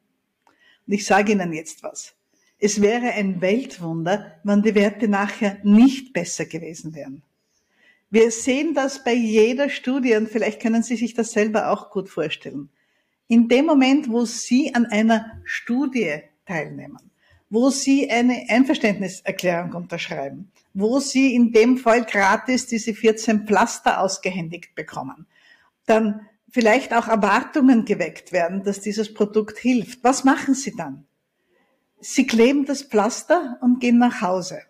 Und 0.88 0.93
ich 0.93 1.06
sage 1.06 1.34
Ihnen 1.34 1.54
jetzt 1.54 1.84
was. 1.84 2.13
Es 2.60 2.82
wäre 2.82 3.12
ein 3.12 3.41
Weltwunder, 3.41 4.39
wenn 4.43 4.63
die 4.63 4.73
Werte 4.73 5.08
nachher 5.08 5.60
nicht 5.63 6.13
besser 6.13 6.45
gewesen 6.45 6.95
wären. 6.95 7.21
Wir 8.10 8.32
sehen 8.32 8.74
das 8.74 9.04
bei 9.04 9.13
jeder 9.13 9.70
Studie 9.70 10.15
und 10.15 10.30
vielleicht 10.30 10.62
können 10.62 10.82
Sie 10.82 10.96
sich 10.96 11.13
das 11.13 11.32
selber 11.32 11.72
auch 11.72 11.89
gut 11.89 12.08
vorstellen. 12.08 12.70
In 13.28 13.50
dem 13.50 13.65
Moment, 13.65 14.10
wo 14.10 14.24
Sie 14.24 14.74
an 14.74 14.86
einer 14.86 15.41
Studie 15.43 16.22
teilnehmen, 16.46 17.12
wo 17.50 17.70
Sie 17.70 18.10
eine 18.10 18.46
Einverständniserklärung 18.48 19.74
unterschreiben, 19.74 20.52
wo 20.74 21.02
Sie 21.02 21.36
in 21.36 21.52
dem 21.52 21.78
Fall 21.78 22.06
gratis 22.06 22.67
diese 22.67 22.93
14 22.93 23.46
Pflaster 23.46 24.00
ausgehändigt 24.00 24.74
bekommen, 24.74 25.28
dann 25.86 26.22
vielleicht 26.50 26.93
auch 26.93 27.10
Erwartungen 27.10 27.84
geweckt 27.84 28.32
werden, 28.32 28.63
dass 28.63 28.80
dieses 28.80 29.13
Produkt 29.13 29.58
hilft. 29.58 30.02
Was 30.06 30.24
machen 30.24 30.54
Sie 30.54 30.74
dann? 30.74 31.06
Sie 32.00 32.26
kleben 32.26 32.65
das 32.65 32.84
Pflaster 32.84 33.58
und 33.60 33.82
gehen 33.82 33.98
nach 33.98 34.22
Hause 34.22 34.62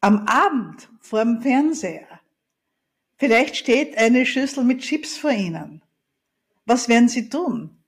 am 0.00 0.26
Abend 0.26 0.88
vor 1.00 1.24
dem 1.24 1.40
Fernseher. 1.40 2.20
Vielleicht 3.16 3.56
steht 3.56 3.98
eine 3.98 4.26
Schüssel 4.26 4.64
mit 4.64 4.80
Chips 4.80 5.16
vor 5.16 5.32
Ihnen. 5.32 5.82
Was 6.66 6.88
werden 6.88 7.08
Sie 7.08 7.28
tun? 7.28 7.78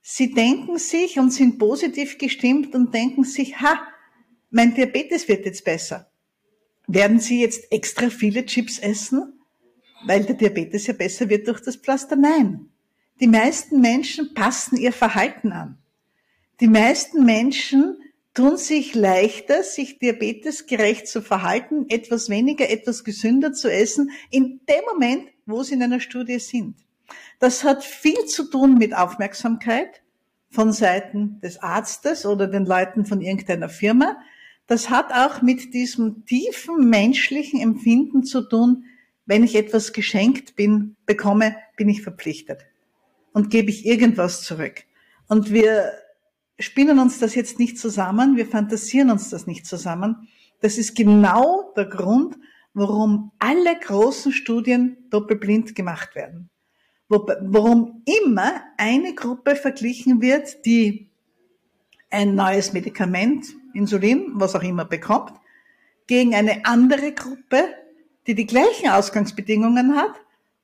Sie 0.00 0.32
denken 0.32 0.78
sich 0.78 1.18
und 1.18 1.30
sind 1.30 1.58
positiv 1.58 2.18
gestimmt 2.18 2.74
und 2.74 2.92
denken 2.92 3.22
sich, 3.22 3.60
ha, 3.60 3.80
mein 4.50 4.74
Diabetes 4.74 5.28
wird 5.28 5.46
jetzt 5.46 5.64
besser. 5.64 6.10
Werden 6.88 7.20
Sie 7.20 7.40
jetzt 7.40 7.70
extra 7.70 8.10
viele 8.10 8.44
Chips 8.44 8.80
essen, 8.80 9.40
weil 10.04 10.24
der 10.24 10.34
Diabetes 10.34 10.88
ja 10.88 10.94
besser 10.94 11.28
wird 11.28 11.46
durch 11.46 11.60
das 11.60 11.76
Pflaster? 11.76 12.16
Nein. 12.16 12.68
Die 13.20 13.28
meisten 13.28 13.80
Menschen 13.80 14.34
passen 14.34 14.76
ihr 14.76 14.92
Verhalten 14.92 15.52
an. 15.52 15.78
Die 16.60 16.66
meisten 16.66 17.24
Menschen 17.24 17.98
tun 18.34 18.56
sich 18.56 18.94
leichter, 18.94 19.62
sich 19.62 19.98
diabetesgerecht 19.98 21.06
zu 21.06 21.20
verhalten, 21.20 21.86
etwas 21.88 22.30
weniger, 22.30 22.70
etwas 22.70 23.04
gesünder 23.04 23.52
zu 23.52 23.70
essen, 23.70 24.10
in 24.30 24.60
dem 24.68 24.84
Moment, 24.90 25.28
wo 25.44 25.62
sie 25.62 25.74
in 25.74 25.82
einer 25.82 26.00
Studie 26.00 26.38
sind. 26.38 26.76
Das 27.40 27.64
hat 27.64 27.84
viel 27.84 28.24
zu 28.26 28.44
tun 28.44 28.78
mit 28.78 28.94
Aufmerksamkeit 28.94 30.02
von 30.50 30.72
Seiten 30.72 31.40
des 31.40 31.62
Arztes 31.62 32.24
oder 32.24 32.46
den 32.46 32.64
Leuten 32.64 33.04
von 33.04 33.20
irgendeiner 33.20 33.68
Firma. 33.68 34.16
Das 34.66 34.90
hat 34.90 35.12
auch 35.12 35.42
mit 35.42 35.74
diesem 35.74 36.24
tiefen 36.24 36.88
menschlichen 36.88 37.60
Empfinden 37.60 38.22
zu 38.22 38.42
tun, 38.42 38.84
wenn 39.26 39.44
ich 39.44 39.54
etwas 39.54 39.92
geschenkt 39.92 40.56
bin, 40.56 40.96
bekomme, 41.06 41.56
bin 41.76 41.88
ich 41.88 42.02
verpflichtet 42.02 42.64
und 43.32 43.50
gebe 43.50 43.70
ich 43.70 43.86
irgendwas 43.86 44.42
zurück. 44.42 44.84
Und 45.28 45.52
wir 45.52 45.92
spinnen 46.58 46.98
uns 46.98 47.18
das 47.18 47.34
jetzt 47.34 47.58
nicht 47.58 47.78
zusammen, 47.78 48.36
wir 48.36 48.46
fantasieren 48.46 49.10
uns 49.10 49.30
das 49.30 49.46
nicht 49.46 49.66
zusammen. 49.66 50.28
Das 50.60 50.78
ist 50.78 50.94
genau 50.94 51.72
der 51.76 51.86
Grund, 51.86 52.36
warum 52.74 53.32
alle 53.38 53.78
großen 53.78 54.32
Studien 54.32 54.96
doppelblind 55.10 55.74
gemacht 55.74 56.14
werden. 56.14 56.50
Warum 57.08 58.02
immer 58.06 58.62
eine 58.78 59.14
Gruppe 59.14 59.54
verglichen 59.56 60.22
wird, 60.22 60.64
die 60.64 61.10
ein 62.10 62.34
neues 62.34 62.72
Medikament, 62.72 63.46
Insulin, 63.74 64.32
was 64.34 64.54
auch 64.54 64.62
immer 64.62 64.84
bekommt, 64.84 65.32
gegen 66.06 66.34
eine 66.34 66.64
andere 66.64 67.12
Gruppe, 67.12 67.74
die 68.26 68.34
die 68.34 68.46
gleichen 68.46 68.88
Ausgangsbedingungen 68.88 69.96
hat 69.96 70.12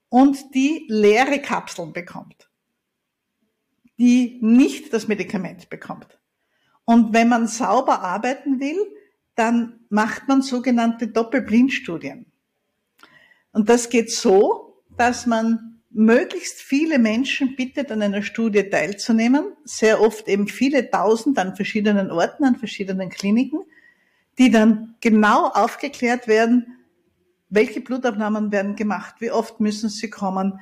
und 0.09 0.55
die 0.55 0.87
leere 0.89 1.41
Kapseln 1.41 1.93
bekommt. 1.93 2.48
Die 3.99 4.39
nicht 4.41 4.93
das 4.93 5.09
Medikament 5.09 5.69
bekommt. 5.71 6.19
Und 6.85 7.13
wenn 7.13 7.29
man 7.29 7.47
sauber 7.49 8.01
arbeiten 8.01 8.61
will, 8.61 8.79
dann 9.35 9.81
macht 9.91 10.29
man 10.29 10.43
sogenannte 10.43 11.09
Doppelblindstudien. 11.09 12.27
Und 13.53 13.69
das 13.69 13.89
geht 13.89 14.11
so, 14.11 14.83
dass 14.97 15.27
man 15.27 15.81
möglichst 15.91 16.61
viele 16.61 16.99
Menschen 16.99 17.57
bittet, 17.57 17.91
an 17.91 18.03
einer 18.03 18.23
Studie 18.23 18.65
teilzunehmen, 18.65 19.53
sehr 19.65 20.01
oft 20.01 20.29
eben 20.29 20.49
viele 20.49 20.91
tausend 20.91 21.39
an 21.39 21.57
verschiedenen 21.57 22.11
Orten, 22.11 22.45
an 22.45 22.57
verschiedenen 22.57 23.09
Kliniken, 23.09 23.61
die 24.39 24.51
dann 24.51 24.95
genau 25.01 25.49
aufgeklärt 25.49 26.29
werden, 26.29 26.79
welche 27.49 27.81
Blutabnahmen 27.81 28.53
werden 28.53 28.77
gemacht, 28.77 29.17
wie 29.21 29.31
oft 29.31 29.61
müssen 29.61 29.89
sie 29.89 30.11
kommen, 30.11 30.61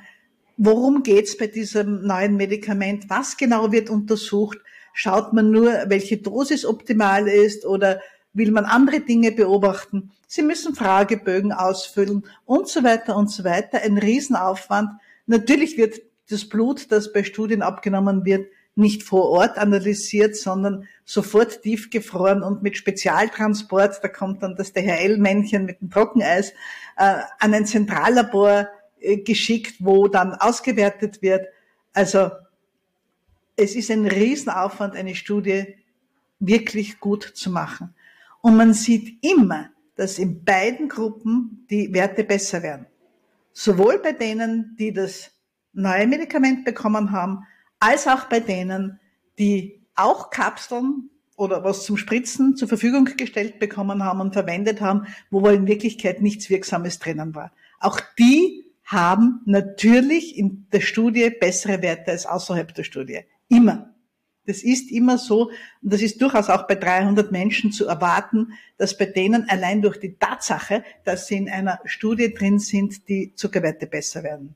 worum 0.57 1.03
geht's 1.03 1.37
bei 1.37 1.47
diesem 1.47 2.05
neuen 2.05 2.35
Medikament, 2.35 3.09
was 3.09 3.37
genau 3.37 3.71
wird 3.71 3.89
untersucht, 3.89 4.59
Schaut 4.99 5.31
man 5.31 5.51
nur, 5.51 5.71
welche 5.89 6.17
Dosis 6.17 6.65
optimal 6.65 7.27
ist 7.27 7.67
oder 7.67 8.01
will 8.33 8.49
man 8.49 8.65
andere 8.65 8.99
Dinge 9.01 9.31
beobachten? 9.31 10.11
Sie 10.25 10.41
müssen 10.41 10.73
Fragebögen 10.73 11.53
ausfüllen 11.53 12.25
und 12.45 12.67
so 12.67 12.83
weiter 12.83 13.15
und 13.15 13.29
so 13.29 13.43
weiter. 13.43 13.79
Ein 13.83 13.99
Riesenaufwand. 13.99 14.89
Natürlich 15.27 15.77
wird 15.77 16.01
das 16.31 16.49
Blut, 16.49 16.91
das 16.91 17.13
bei 17.13 17.23
Studien 17.23 17.61
abgenommen 17.61 18.25
wird, 18.25 18.47
nicht 18.73 19.03
vor 19.03 19.29
Ort 19.29 19.59
analysiert, 19.59 20.35
sondern 20.35 20.87
sofort 21.05 21.61
tiefgefroren 21.61 22.41
und 22.41 22.63
mit 22.63 22.75
Spezialtransport, 22.75 23.99
da 24.01 24.07
kommt 24.07 24.41
dann 24.41 24.55
das 24.55 24.73
DHL-Männchen 24.73 25.65
mit 25.65 25.79
dem 25.79 25.91
Trockeneis, 25.91 26.53
äh, 26.97 27.19
an 27.37 27.53
ein 27.53 27.67
Zentrallabor 27.67 28.67
geschickt, 29.15 29.75
wo 29.79 30.07
dann 30.07 30.33
ausgewertet 30.33 31.21
wird. 31.21 31.47
Also 31.93 32.31
es 33.55 33.75
ist 33.75 33.89
ein 33.89 34.05
Riesenaufwand, 34.05 34.95
eine 34.95 35.15
Studie 35.15 35.75
wirklich 36.39 36.99
gut 36.99 37.23
zu 37.23 37.49
machen. 37.49 37.93
Und 38.41 38.55
man 38.55 38.73
sieht 38.73 39.23
immer, 39.23 39.69
dass 39.95 40.19
in 40.19 40.43
beiden 40.43 40.89
Gruppen 40.89 41.65
die 41.69 41.91
Werte 41.93 42.23
besser 42.23 42.61
werden. 42.61 42.85
Sowohl 43.51 43.99
bei 43.99 44.11
denen, 44.11 44.75
die 44.77 44.93
das 44.93 45.31
neue 45.73 46.05
Medikament 46.05 46.63
bekommen 46.63 47.11
haben, 47.11 47.45
als 47.79 48.07
auch 48.07 48.25
bei 48.25 48.39
denen, 48.39 48.99
die 49.39 49.81
auch 49.95 50.29
Kapseln 50.29 51.09
oder 51.35 51.63
was 51.63 51.85
zum 51.85 51.97
Spritzen 51.97 52.55
zur 52.55 52.67
Verfügung 52.67 53.05
gestellt 53.05 53.59
bekommen 53.59 54.03
haben 54.03 54.21
und 54.21 54.33
verwendet 54.33 54.81
haben, 54.81 55.07
wo 55.29 55.47
in 55.49 55.67
Wirklichkeit 55.67 56.21
nichts 56.21 56.49
Wirksames 56.49 56.99
drinnen 56.99 57.33
war. 57.33 57.51
Auch 57.79 57.99
die 58.17 58.66
haben 58.87 59.41
natürlich 59.45 60.37
in 60.37 60.65
der 60.71 60.79
Studie 60.79 61.29
bessere 61.29 61.81
Werte 61.81 62.11
als 62.11 62.25
außerhalb 62.25 62.73
der 62.73 62.83
Studie. 62.83 63.19
Immer. 63.49 63.93
Das 64.45 64.63
ist 64.63 64.89
immer 64.91 65.17
so, 65.17 65.49
und 65.81 65.93
das 65.93 66.01
ist 66.01 66.21
durchaus 66.21 66.49
auch 66.49 66.67
bei 66.67 66.75
300 66.75 67.33
Menschen 67.33 67.73
zu 67.73 67.85
erwarten, 67.85 68.53
dass 68.77 68.97
bei 68.97 69.05
denen 69.05 69.49
allein 69.49 69.81
durch 69.81 69.97
die 69.99 70.15
Tatsache, 70.17 70.85
dass 71.03 71.27
sie 71.27 71.35
in 71.35 71.49
einer 71.49 71.81
Studie 71.83 72.33
drin 72.33 72.57
sind, 72.57 73.09
die 73.09 73.35
Zuckerwerte 73.35 73.87
besser 73.87 74.23
werden. 74.23 74.55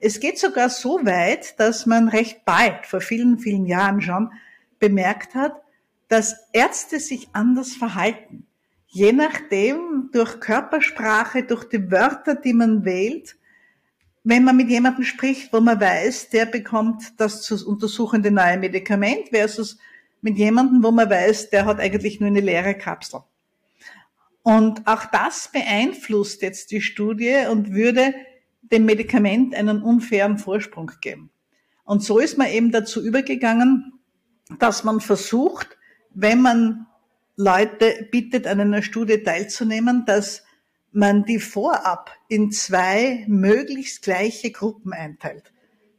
Es 0.00 0.18
geht 0.18 0.40
sogar 0.40 0.68
so 0.68 1.06
weit, 1.06 1.58
dass 1.60 1.86
man 1.86 2.08
recht 2.08 2.44
bald, 2.44 2.84
vor 2.84 3.00
vielen, 3.00 3.38
vielen 3.38 3.66
Jahren 3.66 4.02
schon, 4.02 4.32
bemerkt 4.80 5.36
hat, 5.36 5.54
dass 6.08 6.48
Ärzte 6.52 6.98
sich 6.98 7.28
anders 7.32 7.74
verhalten. 7.74 8.44
Je 8.86 9.12
nachdem, 9.12 10.10
durch 10.12 10.40
Körpersprache, 10.40 11.42
durch 11.42 11.64
die 11.64 11.90
Wörter, 11.90 12.34
die 12.34 12.52
man 12.52 12.84
wählt, 12.84 13.36
wenn 14.24 14.44
man 14.44 14.56
mit 14.56 14.68
jemandem 14.68 15.04
spricht, 15.04 15.52
wo 15.52 15.60
man 15.60 15.80
weiß, 15.80 16.30
der 16.30 16.46
bekommt 16.46 17.20
das 17.20 17.42
zu 17.42 17.64
untersuchende 17.66 18.30
neue 18.30 18.58
Medikament 18.58 19.28
versus 19.28 19.78
mit 20.20 20.36
jemandem, 20.36 20.82
wo 20.82 20.90
man 20.90 21.08
weiß, 21.08 21.50
der 21.50 21.64
hat 21.64 21.78
eigentlich 21.78 22.18
nur 22.18 22.28
eine 22.28 22.40
leere 22.40 22.74
Kapsel. 22.74 23.20
Und 24.42 24.86
auch 24.86 25.04
das 25.06 25.50
beeinflusst 25.52 26.42
jetzt 26.42 26.70
die 26.70 26.80
Studie 26.80 27.46
und 27.50 27.72
würde 27.72 28.14
dem 28.62 28.84
Medikament 28.84 29.54
einen 29.54 29.82
unfairen 29.82 30.38
Vorsprung 30.38 30.90
geben. 31.00 31.30
Und 31.84 32.02
so 32.02 32.18
ist 32.18 32.36
man 32.36 32.48
eben 32.48 32.72
dazu 32.72 33.04
übergegangen, 33.04 33.92
dass 34.58 34.84
man 34.84 35.00
versucht, 35.00 35.76
wenn 36.14 36.42
man 36.42 36.86
Leute 37.36 38.08
bittet, 38.10 38.46
an 38.46 38.60
einer 38.60 38.82
Studie 38.82 39.22
teilzunehmen, 39.22 40.04
dass 40.06 40.42
man 40.92 41.24
die 41.24 41.38
vorab 41.38 42.10
in 42.28 42.50
zwei 42.50 43.24
möglichst 43.28 44.02
gleiche 44.02 44.50
Gruppen 44.50 44.94
einteilt. 44.94 45.52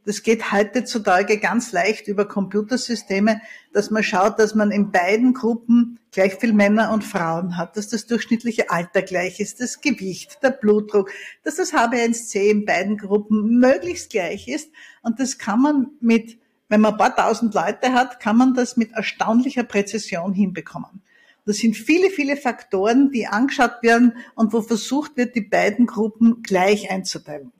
Das 0.04 0.22
geht 0.22 0.52
heutzutage 0.52 1.38
ganz 1.38 1.70
leicht 1.70 2.08
über 2.08 2.26
Computersysteme, 2.26 3.40
dass 3.72 3.90
man 3.90 4.02
schaut, 4.02 4.38
dass 4.38 4.54
man 4.54 4.70
in 4.70 4.90
beiden 4.90 5.34
Gruppen 5.34 6.00
gleich 6.10 6.34
viel 6.36 6.54
Männer 6.54 6.92
und 6.92 7.04
Frauen 7.04 7.56
hat, 7.56 7.76
dass 7.76 7.88
das 7.88 8.06
durchschnittliche 8.06 8.70
Alter 8.70 9.02
gleich 9.02 9.38
ist, 9.38 9.60
das 9.60 9.80
Gewicht, 9.80 10.38
der 10.42 10.50
Blutdruck, 10.50 11.12
dass 11.44 11.56
das 11.56 11.74
HbA1c 11.74 12.50
in 12.50 12.64
beiden 12.64 12.96
Gruppen 12.96 13.58
möglichst 13.58 14.10
gleich 14.10 14.48
ist. 14.48 14.72
Und 15.02 15.20
das 15.20 15.38
kann 15.38 15.60
man 15.60 15.90
mit, 16.00 16.38
wenn 16.68 16.80
man 16.80 16.92
ein 16.92 16.98
paar 16.98 17.14
tausend 17.14 17.54
Leute 17.54 17.92
hat, 17.92 18.18
kann 18.18 18.38
man 18.38 18.54
das 18.54 18.76
mit 18.76 18.92
erstaunlicher 18.92 19.64
Präzision 19.64 20.32
hinbekommen. 20.32 21.02
Das 21.48 21.56
sind 21.56 21.78
viele, 21.78 22.10
viele 22.10 22.36
Faktoren, 22.36 23.10
die 23.10 23.26
angeschaut 23.26 23.82
werden 23.82 24.18
und 24.34 24.52
wo 24.52 24.60
versucht 24.60 25.16
wird, 25.16 25.34
die 25.34 25.40
beiden 25.40 25.86
Gruppen 25.86 26.42
gleich 26.42 26.90
einzuteilen. 26.90 27.52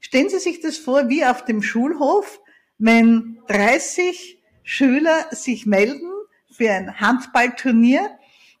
Stellen 0.00 0.28
Sie 0.28 0.40
sich 0.40 0.60
das 0.60 0.76
vor, 0.76 1.08
wie 1.08 1.24
auf 1.24 1.44
dem 1.44 1.62
Schulhof, 1.62 2.40
wenn 2.78 3.38
30 3.46 4.42
Schüler 4.64 5.26
sich 5.30 5.66
melden 5.66 6.10
für 6.50 6.68
ein 6.72 6.98
Handballturnier 6.98 8.10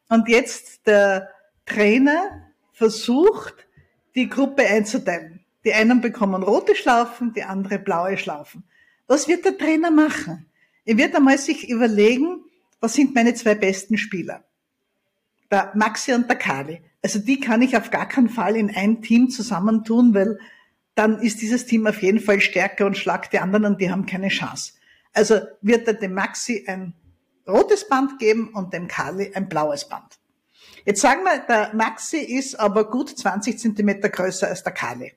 und 0.08 0.28
jetzt 0.28 0.86
der 0.86 1.28
Trainer 1.66 2.52
versucht, 2.72 3.66
die 4.14 4.28
Gruppe 4.28 4.64
einzuteilen. 4.64 5.40
Die 5.64 5.74
einen 5.74 6.00
bekommen 6.00 6.44
rote 6.44 6.76
Schlaufen, 6.76 7.32
die 7.32 7.42
andere 7.42 7.80
blaue 7.80 8.16
Schlaufen. 8.16 8.62
Was 9.08 9.26
wird 9.26 9.44
der 9.44 9.58
Trainer 9.58 9.90
machen? 9.90 10.46
Er 10.84 10.96
wird 10.98 11.16
einmal 11.16 11.38
sich 11.38 11.68
überlegen, 11.68 12.44
was 12.78 12.94
sind 12.94 13.12
meine 13.12 13.34
zwei 13.34 13.56
besten 13.56 13.98
Spieler? 13.98 14.44
Der 15.52 15.70
Maxi 15.74 16.12
und 16.14 16.28
der 16.28 16.36
Kali. 16.36 16.82
Also 17.02 17.18
die 17.18 17.38
kann 17.38 17.62
ich 17.62 17.76
auf 17.76 17.90
gar 17.90 18.08
keinen 18.08 18.28
Fall 18.28 18.56
in 18.56 18.74
ein 18.74 19.02
Team 19.02 19.28
zusammentun, 19.28 20.14
weil 20.14 20.38
dann 20.94 21.20
ist 21.20 21.40
dieses 21.40 21.66
Team 21.66 21.86
auf 21.86 22.02
jeden 22.02 22.20
Fall 22.20 22.40
stärker 22.40 22.86
und 22.86 22.96
schlagt 22.96 23.32
die 23.32 23.38
anderen 23.38 23.66
und 23.66 23.80
die 23.80 23.90
haben 23.90 24.06
keine 24.06 24.28
Chance. 24.28 24.72
Also 25.12 25.40
wird 25.60 25.86
er 25.86 25.94
dem 25.94 26.14
Maxi 26.14 26.64
ein 26.66 26.94
rotes 27.46 27.88
Band 27.88 28.18
geben 28.18 28.48
und 28.48 28.72
dem 28.72 28.88
Kali 28.88 29.32
ein 29.34 29.48
blaues 29.48 29.88
Band. 29.88 30.18
Jetzt 30.84 31.00
sagen 31.00 31.22
wir, 31.24 31.38
der 31.38 31.74
Maxi 31.74 32.18
ist 32.18 32.58
aber 32.58 32.90
gut 32.90 33.16
20 33.16 33.58
Zentimeter 33.58 34.08
größer 34.08 34.48
als 34.48 34.62
der 34.62 34.72
Kali. 34.72 35.12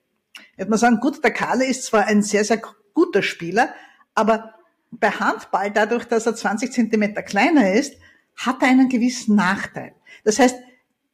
Jetzt 0.58 0.70
man 0.70 0.80
sagen, 0.80 1.00
gut, 1.00 1.24
der 1.24 1.32
Kali 1.32 1.66
ist 1.66 1.86
zwar 1.86 2.06
ein 2.06 2.22
sehr, 2.22 2.44
sehr 2.44 2.62
guter 2.94 3.24
Spieler, 3.24 3.74
aber 4.14 4.54
bei 4.92 5.10
Handball, 5.10 5.72
dadurch, 5.72 6.06
dass 6.06 6.26
er 6.26 6.36
20 6.36 6.72
Zentimeter 6.72 7.24
kleiner 7.24 7.74
ist, 7.74 7.96
hat 8.38 8.62
er 8.62 8.70
einen 8.70 8.90
gewissen 8.90 9.36
Nachteil. 9.36 9.94
Das 10.26 10.40
heißt, 10.40 10.58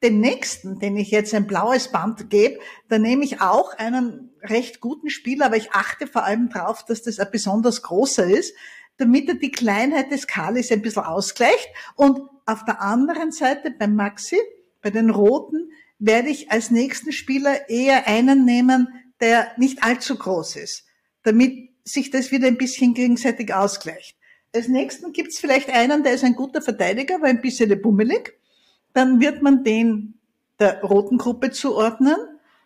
den 0.01 0.19
nächsten, 0.19 0.79
den 0.79 0.97
ich 0.97 1.11
jetzt 1.11 1.33
ein 1.35 1.45
blaues 1.45 1.89
Band 1.89 2.29
gebe, 2.31 2.59
da 2.89 2.97
nehme 2.97 3.23
ich 3.23 3.39
auch 3.39 3.77
einen 3.77 4.31
recht 4.41 4.79
guten 4.79 5.11
Spieler, 5.11 5.45
aber 5.45 5.57
ich 5.57 5.73
achte 5.73 6.07
vor 6.07 6.23
allem 6.23 6.49
darauf, 6.49 6.83
dass 6.85 7.03
das 7.03 7.19
ein 7.19 7.27
besonders 7.31 7.83
großer 7.83 8.25
ist, 8.25 8.55
damit 8.97 9.27
er 9.29 9.35
die 9.35 9.51
Kleinheit 9.51 10.11
des 10.11 10.25
Kalis 10.25 10.71
ein 10.71 10.81
bisschen 10.81 11.03
ausgleicht. 11.03 11.69
Und 11.95 12.21
auf 12.47 12.65
der 12.65 12.81
anderen 12.81 13.31
Seite 13.31 13.69
beim 13.69 13.95
Maxi, 13.95 14.39
bei 14.81 14.89
den 14.89 15.11
Roten, 15.11 15.69
werde 15.99 16.29
ich 16.29 16.51
als 16.51 16.71
nächsten 16.71 17.11
Spieler 17.11 17.69
eher 17.69 18.07
einen 18.07 18.43
nehmen, 18.43 18.87
der 19.19 19.51
nicht 19.57 19.83
allzu 19.83 20.17
groß 20.17 20.55
ist, 20.55 20.85
damit 21.21 21.69
sich 21.83 22.09
das 22.09 22.31
wieder 22.31 22.47
ein 22.47 22.57
bisschen 22.57 22.95
gegenseitig 22.95 23.53
ausgleicht. 23.53 24.17
Als 24.53 24.67
nächsten 24.67 25.13
gibt's 25.13 25.39
vielleicht 25.39 25.69
einen, 25.69 26.03
der 26.03 26.13
ist 26.13 26.23
ein 26.23 26.35
guter 26.35 26.61
Verteidiger, 26.61 27.15
aber 27.15 27.27
ein 27.27 27.41
bisschen 27.41 27.79
bummelig 27.81 28.40
dann 28.93 29.19
wird 29.19 29.41
man 29.41 29.63
den 29.63 30.15
der 30.59 30.81
roten 30.83 31.17
Gruppe 31.17 31.51
zuordnen 31.51 32.15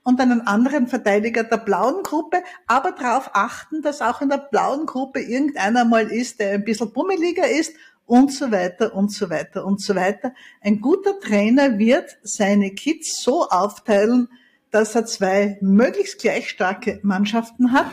und 0.04 0.20
einen 0.20 0.42
anderen 0.42 0.88
Verteidiger 0.88 1.44
der 1.44 1.58
blauen 1.58 2.04
Gruppe, 2.04 2.44
aber 2.68 2.92
darauf 2.92 3.32
achten, 3.34 3.82
dass 3.82 4.02
auch 4.02 4.22
in 4.22 4.30
der 4.30 4.38
blauen 4.38 4.86
Gruppe 4.86 5.22
irgendeiner 5.22 5.86
mal 5.86 6.12
ist, 6.12 6.40
der 6.40 6.52
ein 6.52 6.64
bisschen 6.64 6.92
bummeliger 6.92 7.48
ist 7.50 7.74
und 8.06 8.32
so 8.32 8.52
weiter 8.52 8.94
und 8.94 9.12
so 9.12 9.30
weiter 9.30 9.66
und 9.66 9.82
so 9.82 9.96
weiter. 9.96 10.34
Ein 10.62 10.80
guter 10.80 11.20
Trainer 11.20 11.80
wird 11.80 12.18
seine 12.22 12.72
Kids 12.72 13.22
so 13.24 13.48
aufteilen, 13.50 14.30
dass 14.70 14.94
er 14.94 15.06
zwei 15.06 15.58
möglichst 15.62 16.20
gleich 16.20 16.50
starke 16.50 17.00
Mannschaften 17.02 17.72
hat. 17.72 17.88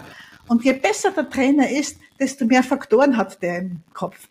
Und 0.49 0.65
je 0.65 0.73
besser 0.73 1.13
der 1.13 1.31
Trainer 1.31 1.71
ist, 1.71 1.97
desto 2.19 2.45
mehr 2.45 2.65
Faktoren 2.65 3.17
hat 3.17 3.41
der 3.41 3.59
im 3.61 3.83
Kopf. 3.95 4.29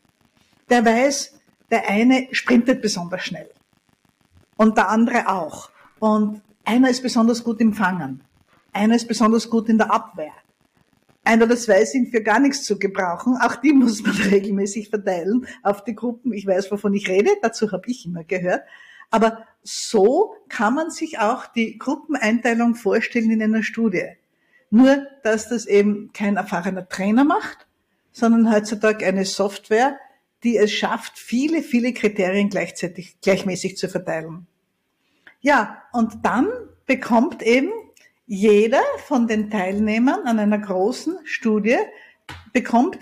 Der 0.69 0.85
weiß, 0.85 1.39
der 1.71 1.89
eine 1.89 2.27
sprintet 2.31 2.81
besonders 2.81 3.23
schnell 3.23 3.49
und 4.61 4.77
der 4.77 4.89
andere 4.89 5.27
auch. 5.27 5.71
Und 5.97 6.41
einer 6.65 6.91
ist 6.91 7.01
besonders 7.01 7.43
gut 7.43 7.59
im 7.61 7.73
Fangen, 7.73 8.23
einer 8.71 8.95
ist 8.95 9.07
besonders 9.07 9.49
gut 9.49 9.67
in 9.69 9.79
der 9.79 9.91
Abwehr. 9.91 10.33
ein 11.23 11.41
oder 11.41 11.55
zwei 11.57 11.83
sind 11.85 12.09
für 12.09 12.21
gar 12.21 12.39
nichts 12.39 12.63
zu 12.63 12.77
gebrauchen. 12.77 13.37
Auch 13.41 13.55
die 13.55 13.73
muss 13.73 14.03
man 14.03 14.15
regelmäßig 14.31 14.89
verteilen 14.89 15.47
auf 15.63 15.83
die 15.83 15.95
Gruppen. 15.95 16.31
Ich 16.33 16.45
weiß, 16.45 16.71
wovon 16.71 16.93
ich 16.93 17.09
rede. 17.09 17.31
Dazu 17.41 17.71
habe 17.71 17.87
ich 17.87 18.05
immer 18.05 18.23
gehört. 18.23 18.61
Aber 19.09 19.45
so 19.63 20.35
kann 20.47 20.75
man 20.75 20.91
sich 20.91 21.19
auch 21.19 21.47
die 21.47 21.77
Gruppeneinteilung 21.79 22.75
vorstellen 22.75 23.31
in 23.31 23.41
einer 23.41 23.63
Studie. 23.63 24.09
Nur, 24.69 25.07
dass 25.23 25.49
das 25.49 25.65
eben 25.65 26.11
kein 26.13 26.37
erfahrener 26.37 26.87
Trainer 26.87 27.23
macht, 27.23 27.67
sondern 28.11 28.53
heutzutage 28.53 29.05
eine 29.05 29.25
Software, 29.25 29.97
die 30.43 30.57
es 30.57 30.71
schafft, 30.71 31.17
viele, 31.17 31.61
viele 31.61 31.93
Kriterien 31.93 32.49
gleichzeitig, 32.49 33.19
gleichmäßig 33.21 33.77
zu 33.77 33.89
verteilen. 33.89 34.47
Ja, 35.41 35.81
und 35.91 36.23
dann 36.23 36.47
bekommt 36.85 37.41
eben 37.41 37.71
jeder 38.27 38.81
von 39.05 39.27
den 39.27 39.49
Teilnehmern 39.49 40.21
an 40.25 40.39
einer 40.39 40.59
großen 40.59 41.17
Studie 41.25 41.77
bekommt 42.53 42.97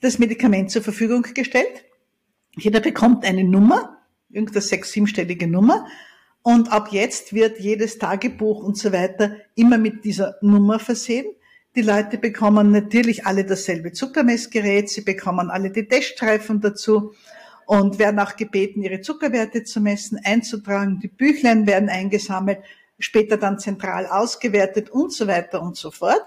das 0.00 0.18
Medikament 0.18 0.70
zur 0.70 0.82
Verfügung 0.82 1.22
gestellt. 1.22 1.84
Jeder 2.56 2.80
bekommt 2.80 3.24
eine 3.24 3.44
Nummer, 3.44 3.98
irgendeine 4.28 4.60
sechs-, 4.60 4.92
siebenstellige 4.92 5.46
Nummer. 5.46 5.86
Und 6.42 6.72
ab 6.72 6.88
jetzt 6.92 7.32
wird 7.32 7.58
jedes 7.58 7.98
Tagebuch 7.98 8.62
und 8.62 8.76
so 8.76 8.92
weiter 8.92 9.36
immer 9.54 9.78
mit 9.78 10.04
dieser 10.04 10.36
Nummer 10.40 10.78
versehen. 10.78 11.26
Die 11.76 11.82
Leute 11.82 12.18
bekommen 12.18 12.70
natürlich 12.72 13.26
alle 13.26 13.44
dasselbe 13.44 13.92
Zuckermessgerät, 13.92 14.88
sie 14.88 15.02
bekommen 15.02 15.50
alle 15.50 15.70
die 15.70 15.86
Teststreifen 15.86 16.60
dazu 16.60 17.12
und 17.70 18.00
werden 18.00 18.18
auch 18.18 18.34
gebeten, 18.34 18.82
ihre 18.82 19.00
Zuckerwerte 19.00 19.62
zu 19.62 19.80
messen, 19.80 20.18
einzutragen. 20.24 20.98
Die 20.98 21.06
Büchlein 21.06 21.68
werden 21.68 21.88
eingesammelt, 21.88 22.58
später 22.98 23.36
dann 23.36 23.60
zentral 23.60 24.08
ausgewertet 24.08 24.90
und 24.90 25.12
so 25.12 25.28
weiter 25.28 25.62
und 25.62 25.76
so 25.76 25.92
fort. 25.92 26.20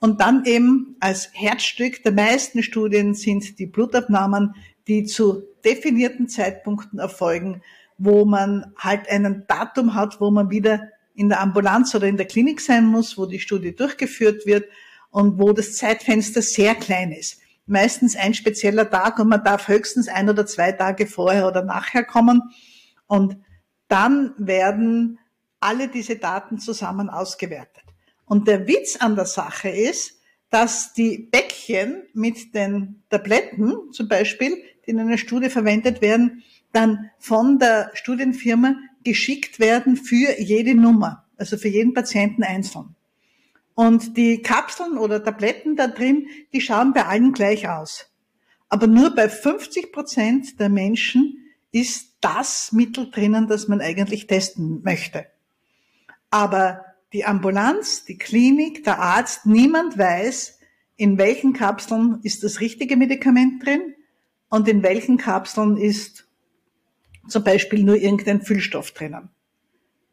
Und 0.00 0.22
dann 0.22 0.46
eben 0.46 0.96
als 0.98 1.28
Herzstück 1.34 2.02
der 2.04 2.12
meisten 2.12 2.62
Studien 2.62 3.12
sind 3.12 3.58
die 3.58 3.66
Blutabnahmen, 3.66 4.54
die 4.86 5.04
zu 5.04 5.42
definierten 5.62 6.26
Zeitpunkten 6.26 6.98
erfolgen, 6.98 7.60
wo 7.98 8.24
man 8.24 8.72
halt 8.78 9.10
einen 9.10 9.44
Datum 9.46 9.94
hat, 9.94 10.22
wo 10.22 10.30
man 10.30 10.48
wieder 10.48 10.88
in 11.14 11.28
der 11.28 11.40
Ambulanz 11.40 11.94
oder 11.94 12.06
in 12.06 12.16
der 12.16 12.26
Klinik 12.26 12.62
sein 12.62 12.86
muss, 12.86 13.18
wo 13.18 13.26
die 13.26 13.40
Studie 13.40 13.76
durchgeführt 13.76 14.46
wird 14.46 14.64
und 15.10 15.38
wo 15.38 15.52
das 15.52 15.76
Zeitfenster 15.76 16.40
sehr 16.40 16.74
klein 16.74 17.12
ist. 17.12 17.42
Meistens 17.68 18.16
ein 18.16 18.34
spezieller 18.34 18.88
Tag 18.88 19.18
und 19.18 19.28
man 19.28 19.44
darf 19.44 19.68
höchstens 19.68 20.08
ein 20.08 20.28
oder 20.28 20.46
zwei 20.46 20.72
Tage 20.72 21.06
vorher 21.06 21.46
oder 21.46 21.62
nachher 21.62 22.02
kommen. 22.02 22.42
Und 23.06 23.36
dann 23.88 24.34
werden 24.38 25.18
alle 25.60 25.88
diese 25.88 26.16
Daten 26.16 26.58
zusammen 26.58 27.10
ausgewertet. 27.10 27.84
Und 28.24 28.48
der 28.48 28.66
Witz 28.66 28.96
an 28.96 29.16
der 29.16 29.26
Sache 29.26 29.68
ist, 29.68 30.18
dass 30.50 30.92
die 30.94 31.18
Bäckchen 31.18 32.04
mit 32.14 32.54
den 32.54 33.02
Tabletten 33.10 33.92
zum 33.92 34.08
Beispiel, 34.08 34.56
die 34.86 34.90
in 34.90 35.00
einer 35.00 35.18
Studie 35.18 35.50
verwendet 35.50 36.00
werden, 36.00 36.42
dann 36.72 37.10
von 37.18 37.58
der 37.58 37.90
Studienfirma 37.94 38.76
geschickt 39.04 39.58
werden 39.58 39.96
für 39.96 40.38
jede 40.40 40.74
Nummer, 40.74 41.26
also 41.36 41.56
für 41.56 41.68
jeden 41.68 41.94
Patienten 41.94 42.42
einzeln. 42.42 42.94
Und 43.78 44.16
die 44.16 44.42
Kapseln 44.42 44.98
oder 44.98 45.22
Tabletten 45.22 45.76
da 45.76 45.86
drin, 45.86 46.26
die 46.52 46.60
schauen 46.60 46.92
bei 46.92 47.04
allen 47.04 47.32
gleich 47.32 47.68
aus. 47.68 48.10
Aber 48.68 48.88
nur 48.88 49.14
bei 49.14 49.28
50 49.28 49.92
Prozent 49.92 50.58
der 50.58 50.68
Menschen 50.68 51.48
ist 51.70 52.16
das 52.20 52.72
Mittel 52.72 53.08
drinnen, 53.08 53.46
das 53.46 53.68
man 53.68 53.80
eigentlich 53.80 54.26
testen 54.26 54.82
möchte. 54.82 55.26
Aber 56.28 56.86
die 57.12 57.24
Ambulanz, 57.24 58.04
die 58.04 58.18
Klinik, 58.18 58.82
der 58.82 58.98
Arzt, 58.98 59.46
niemand 59.46 59.96
weiß, 59.96 60.58
in 60.96 61.16
welchen 61.16 61.52
Kapseln 61.52 62.18
ist 62.24 62.42
das 62.42 62.58
richtige 62.58 62.96
Medikament 62.96 63.64
drin 63.64 63.94
und 64.48 64.66
in 64.66 64.82
welchen 64.82 65.18
Kapseln 65.18 65.76
ist 65.76 66.26
zum 67.28 67.44
Beispiel 67.44 67.84
nur 67.84 67.94
irgendein 67.94 68.42
Füllstoff 68.42 68.90
drinnen. 68.90 69.28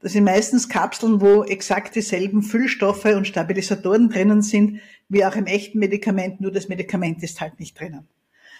Das 0.06 0.14
sind 0.14 0.26
meistens 0.26 0.70
Kapseln, 0.70 1.20
wo 1.20 1.44
exakt 1.44 1.96
dieselben 1.96 2.44
Füllstoffe 2.44 3.06
und 3.06 3.26
Stabilisatoren 3.26 4.08
drinnen 4.08 4.44
sind, 4.44 4.80
wie 5.10 5.26
auch 5.26 5.36
im 5.36 5.48
echten 5.48 5.80
Medikament, 5.80 6.42
nur 6.42 6.52
das 6.52 6.68
Medikament 6.68 7.24
ist 7.24 7.42
halt 7.42 7.60
nicht 7.60 7.80
drinnen. 7.80 8.08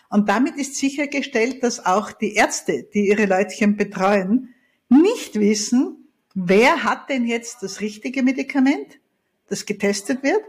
Und 0.10 0.28
damit 0.28 0.56
ist 0.56 0.76
sichergestellt, 0.76 1.62
dass 1.62 1.86
auch 1.86 2.12
die 2.14 2.34
Ärzte, 2.34 2.88
die 2.92 3.10
ihre 3.10 3.28
Leutchen 3.28 3.78
betreuen, 3.78 4.56
nicht 4.90 5.40
wissen, 5.40 6.08
wer 6.34 6.84
hat 6.84 7.12
denn 7.12 7.28
jetzt 7.28 7.62
das 7.62 7.80
richtige 7.80 8.24
Medikament, 8.24 9.00
das 9.48 9.68
getestet 9.68 10.24
wird, 10.24 10.42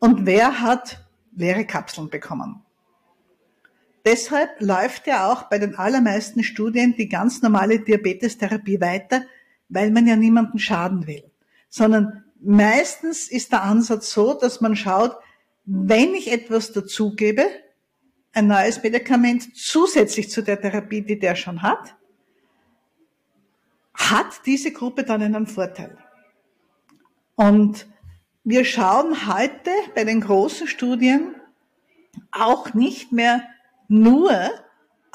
und 0.00 0.26
wer 0.26 0.60
hat 0.60 1.02
leere 1.34 1.64
Kapseln 1.64 2.10
bekommen. 2.10 2.60
Deshalb 4.04 4.50
läuft 4.60 5.06
ja 5.06 5.32
auch 5.32 5.44
bei 5.44 5.58
den 5.58 5.76
allermeisten 5.76 6.42
Studien 6.44 6.94
die 6.94 7.08
ganz 7.08 7.40
normale 7.40 7.80
Diabetestherapie 7.80 8.82
weiter, 8.82 9.24
weil 9.68 9.90
man 9.90 10.06
ja 10.06 10.16
niemanden 10.16 10.58
schaden 10.58 11.06
will. 11.06 11.24
Sondern 11.68 12.24
meistens 12.40 13.28
ist 13.28 13.52
der 13.52 13.62
Ansatz 13.62 14.10
so, 14.10 14.34
dass 14.34 14.60
man 14.60 14.76
schaut, 14.76 15.16
wenn 15.64 16.14
ich 16.14 16.30
etwas 16.30 16.72
dazugebe, 16.72 17.46
ein 18.32 18.46
neues 18.46 18.82
Medikament 18.82 19.56
zusätzlich 19.56 20.30
zu 20.30 20.42
der 20.42 20.60
Therapie, 20.60 21.02
die 21.02 21.18
der 21.18 21.36
schon 21.36 21.62
hat, 21.62 21.96
hat 23.94 24.42
diese 24.44 24.72
Gruppe 24.72 25.04
dann 25.04 25.22
einen 25.22 25.46
Vorteil. 25.46 25.96
Und 27.34 27.86
wir 28.44 28.64
schauen 28.64 29.26
heute 29.26 29.70
bei 29.94 30.04
den 30.04 30.20
großen 30.20 30.68
Studien 30.68 31.34
auch 32.30 32.74
nicht 32.74 33.10
mehr 33.10 33.42
nur 33.88 34.50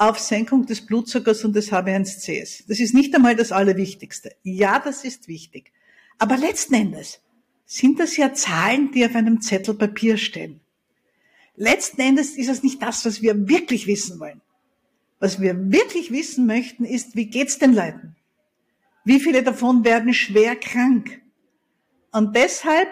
auf 0.08 0.18
Senkung 0.18 0.66
des 0.66 0.84
Blutzuckers 0.84 1.44
und 1.44 1.54
des 1.54 1.72
HB1Cs. 1.72 2.64
Das 2.66 2.80
ist 2.80 2.94
nicht 2.94 3.14
einmal 3.14 3.36
das 3.36 3.52
Allerwichtigste. 3.52 4.34
Ja, 4.42 4.80
das 4.80 5.04
ist 5.04 5.28
wichtig. 5.28 5.72
Aber 6.18 6.36
letzten 6.36 6.74
Endes 6.74 7.20
sind 7.66 8.00
das 8.00 8.16
ja 8.16 8.32
Zahlen, 8.34 8.90
die 8.92 9.04
auf 9.06 9.14
einem 9.14 9.40
Zettel 9.40 9.74
Papier 9.74 10.16
stehen. 10.16 10.60
Letzten 11.54 12.00
Endes 12.00 12.36
ist 12.36 12.48
es 12.48 12.62
nicht 12.62 12.82
das, 12.82 13.04
was 13.04 13.22
wir 13.22 13.48
wirklich 13.48 13.86
wissen 13.86 14.18
wollen. 14.18 14.40
Was 15.20 15.40
wir 15.40 15.70
wirklich 15.70 16.10
wissen 16.10 16.46
möchten, 16.46 16.84
ist, 16.84 17.14
wie 17.14 17.26
geht's 17.26 17.58
den 17.58 17.74
Leuten? 17.74 18.16
Wie 19.04 19.20
viele 19.20 19.42
davon 19.42 19.84
werden 19.84 20.14
schwer 20.14 20.56
krank? 20.56 21.20
Und 22.10 22.34
deshalb 22.34 22.88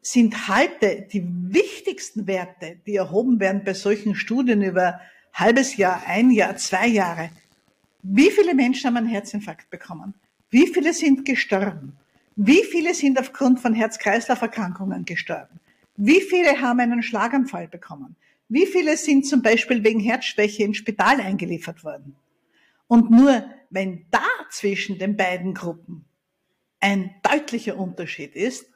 sind 0.00 0.48
heute 0.48 1.06
die 1.12 1.24
wichtigsten 1.24 2.26
Werte, 2.26 2.80
die 2.86 2.96
erhoben 2.96 3.38
werden 3.38 3.62
bei 3.64 3.74
solchen 3.74 4.16
Studien 4.16 4.62
über 4.62 5.00
halbes 5.32 5.76
Jahr, 5.76 6.02
ein 6.06 6.30
Jahr, 6.30 6.56
zwei 6.56 6.86
Jahre. 6.86 7.30
Wie 8.02 8.30
viele 8.30 8.54
Menschen 8.54 8.88
haben 8.88 8.96
einen 8.96 9.06
Herzinfarkt 9.06 9.70
bekommen? 9.70 10.14
Wie 10.50 10.66
viele 10.66 10.92
sind 10.92 11.24
gestorben? 11.24 11.96
Wie 12.36 12.64
viele 12.64 12.94
sind 12.94 13.18
aufgrund 13.18 13.60
von 13.60 13.74
Herz-Kreislauf-Erkrankungen 13.74 15.04
gestorben? 15.04 15.60
Wie 15.96 16.20
viele 16.20 16.60
haben 16.60 16.80
einen 16.80 17.02
Schlaganfall 17.02 17.68
bekommen? 17.68 18.16
Wie 18.48 18.66
viele 18.66 18.96
sind 18.96 19.26
zum 19.26 19.42
Beispiel 19.42 19.84
wegen 19.84 20.00
Herzschwäche 20.00 20.64
ins 20.64 20.78
Spital 20.78 21.20
eingeliefert 21.20 21.84
worden? 21.84 22.16
Und 22.86 23.10
nur 23.10 23.44
wenn 23.70 24.06
da 24.10 24.26
zwischen 24.50 24.98
den 24.98 25.16
beiden 25.16 25.54
Gruppen 25.54 26.04
ein 26.80 27.14
deutlicher 27.22 27.78
Unterschied 27.78 28.34
ist, 28.34 28.66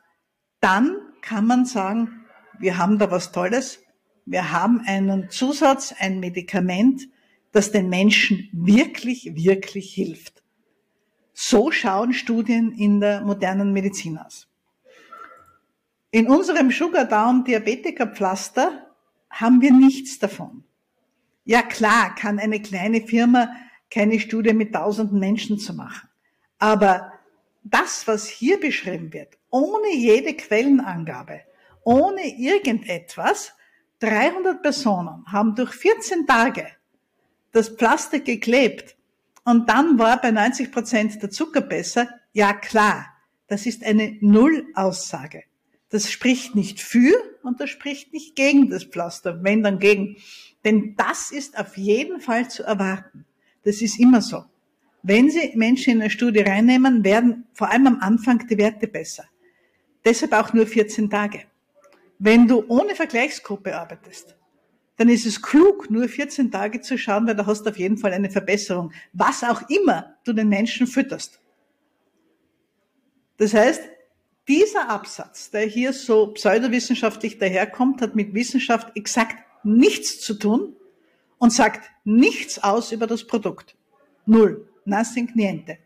dann 0.60 0.96
kann 1.20 1.46
man 1.46 1.66
sagen, 1.66 2.24
wir 2.58 2.78
haben 2.78 2.98
da 2.98 3.10
was 3.10 3.32
Tolles, 3.32 3.80
wir 4.26 4.52
haben 4.52 4.82
einen 4.86 5.30
Zusatz, 5.30 5.94
ein 5.98 6.20
Medikament, 6.20 7.08
das 7.52 7.70
den 7.70 7.88
Menschen 7.88 8.48
wirklich, 8.52 9.34
wirklich 9.34 9.94
hilft. 9.94 10.42
So 11.32 11.70
schauen 11.70 12.12
Studien 12.12 12.72
in 12.72 13.00
der 13.00 13.20
modernen 13.22 13.72
Medizin 13.72 14.18
aus. 14.18 14.48
In 16.10 16.28
unserem 16.28 16.70
Sugar 16.70 17.04
Down 17.04 17.44
Diabetiker 17.44 18.08
Pflaster 18.08 18.86
haben 19.30 19.60
wir 19.60 19.72
nichts 19.72 20.18
davon. 20.18 20.64
Ja 21.44 21.62
klar, 21.62 22.14
kann 22.14 22.38
eine 22.38 22.60
kleine 22.60 23.02
Firma 23.02 23.50
keine 23.90 24.18
Studie 24.18 24.52
mit 24.52 24.74
tausenden 24.74 25.20
Menschen 25.20 25.58
zu 25.58 25.72
machen. 25.72 26.08
Aber 26.58 27.12
das, 27.62 28.06
was 28.08 28.26
hier 28.26 28.58
beschrieben 28.58 29.12
wird, 29.12 29.38
ohne 29.50 29.94
jede 29.94 30.34
Quellenangabe, 30.34 31.42
ohne 31.84 32.26
irgendetwas, 32.26 33.52
300 34.00 34.62
Personen 34.62 35.24
haben 35.26 35.54
durch 35.54 35.72
14 35.72 36.26
Tage 36.26 36.66
das 37.52 37.70
Pflaster 37.70 38.20
geklebt 38.20 38.96
und 39.44 39.68
dann 39.68 39.98
war 39.98 40.20
bei 40.20 40.30
90 40.30 40.70
Prozent 40.70 41.22
der 41.22 41.30
Zucker 41.30 41.62
besser. 41.62 42.08
Ja 42.32 42.52
klar, 42.52 43.06
das 43.46 43.64
ist 43.64 43.84
eine 43.84 44.18
Nullaussage. 44.20 45.44
Das 45.88 46.10
spricht 46.10 46.54
nicht 46.54 46.80
für 46.80 47.14
und 47.42 47.60
das 47.60 47.70
spricht 47.70 48.12
nicht 48.12 48.34
gegen 48.34 48.68
das 48.68 48.84
Pflaster, 48.84 49.42
wenn 49.42 49.62
dann 49.62 49.78
gegen. 49.78 50.16
Denn 50.64 50.96
das 50.96 51.30
ist 51.30 51.58
auf 51.58 51.76
jeden 51.76 52.20
Fall 52.20 52.50
zu 52.50 52.64
erwarten. 52.64 53.24
Das 53.64 53.80
ist 53.80 53.98
immer 53.98 54.20
so. 54.20 54.44
Wenn 55.02 55.30
Sie 55.30 55.52
Menschen 55.54 55.94
in 55.94 56.00
eine 56.00 56.10
Studie 56.10 56.40
reinnehmen, 56.40 57.04
werden 57.04 57.46
vor 57.52 57.70
allem 57.70 57.86
am 57.86 58.00
Anfang 58.00 58.44
die 58.48 58.58
Werte 58.58 58.88
besser. 58.88 59.24
Deshalb 60.04 60.32
auch 60.32 60.52
nur 60.52 60.66
14 60.66 61.08
Tage. 61.08 61.42
Wenn 62.18 62.48
du 62.48 62.64
ohne 62.68 62.94
Vergleichsgruppe 62.94 63.76
arbeitest, 63.76 64.36
dann 64.96 65.08
ist 65.08 65.26
es 65.26 65.42
klug, 65.42 65.90
nur 65.90 66.08
14 66.08 66.50
Tage 66.50 66.80
zu 66.80 66.96
schauen, 66.96 67.26
weil 67.26 67.36
da 67.36 67.46
hast 67.46 67.64
du 67.64 67.70
auf 67.70 67.78
jeden 67.78 67.98
Fall 67.98 68.12
eine 68.12 68.30
Verbesserung, 68.30 68.92
was 69.12 69.44
auch 69.44 69.68
immer 69.68 70.16
du 70.24 70.32
den 70.32 70.48
Menschen 70.48 70.86
fütterst. 70.86 71.40
Das 73.36 73.52
heißt, 73.52 73.82
dieser 74.48 74.88
Absatz, 74.88 75.50
der 75.50 75.66
hier 75.66 75.92
so 75.92 76.28
pseudowissenschaftlich 76.28 77.38
daherkommt, 77.38 78.00
hat 78.00 78.14
mit 78.14 78.32
Wissenschaft 78.32 78.96
exakt 78.96 79.36
nichts 79.64 80.20
zu 80.20 80.34
tun 80.34 80.76
und 81.38 81.52
sagt 81.52 81.90
nichts 82.04 82.62
aus 82.62 82.92
über 82.92 83.06
das 83.06 83.26
Produkt. 83.26 83.76
Null. 84.24 84.68
Nothing 84.84 85.32
niente. 85.34 85.78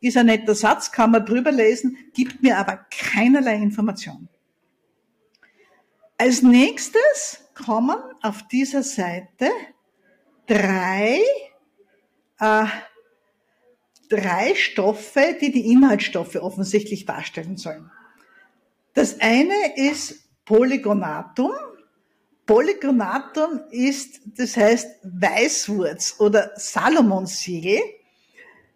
Ist 0.00 0.16
ein 0.16 0.26
netter 0.26 0.54
Satz, 0.54 0.90
kann 0.90 1.10
man 1.10 1.26
drüber 1.26 1.52
lesen, 1.52 1.98
gibt 2.14 2.42
mir 2.42 2.56
aber 2.56 2.86
keinerlei 2.90 3.56
Information. 3.56 4.28
Als 6.20 6.42
nächstes 6.42 7.44
kommen 7.54 7.96
auf 8.22 8.48
dieser 8.48 8.82
Seite 8.82 9.50
drei, 10.48 11.20
äh, 12.40 12.64
drei 14.08 14.54
Stoffe, 14.56 15.36
die 15.40 15.52
die 15.52 15.70
Inhaltsstoffe 15.70 16.34
offensichtlich 16.34 17.06
darstellen 17.06 17.56
sollen. 17.56 17.88
Das 18.94 19.20
eine 19.20 19.76
ist 19.76 20.44
Polygonatum. 20.44 21.52
Polygonatum 22.46 23.60
ist, 23.70 24.20
das 24.24 24.56
heißt 24.56 24.88
Weißwurz 25.04 26.16
oder 26.18 26.50
Salomonsiegel, 26.56 27.80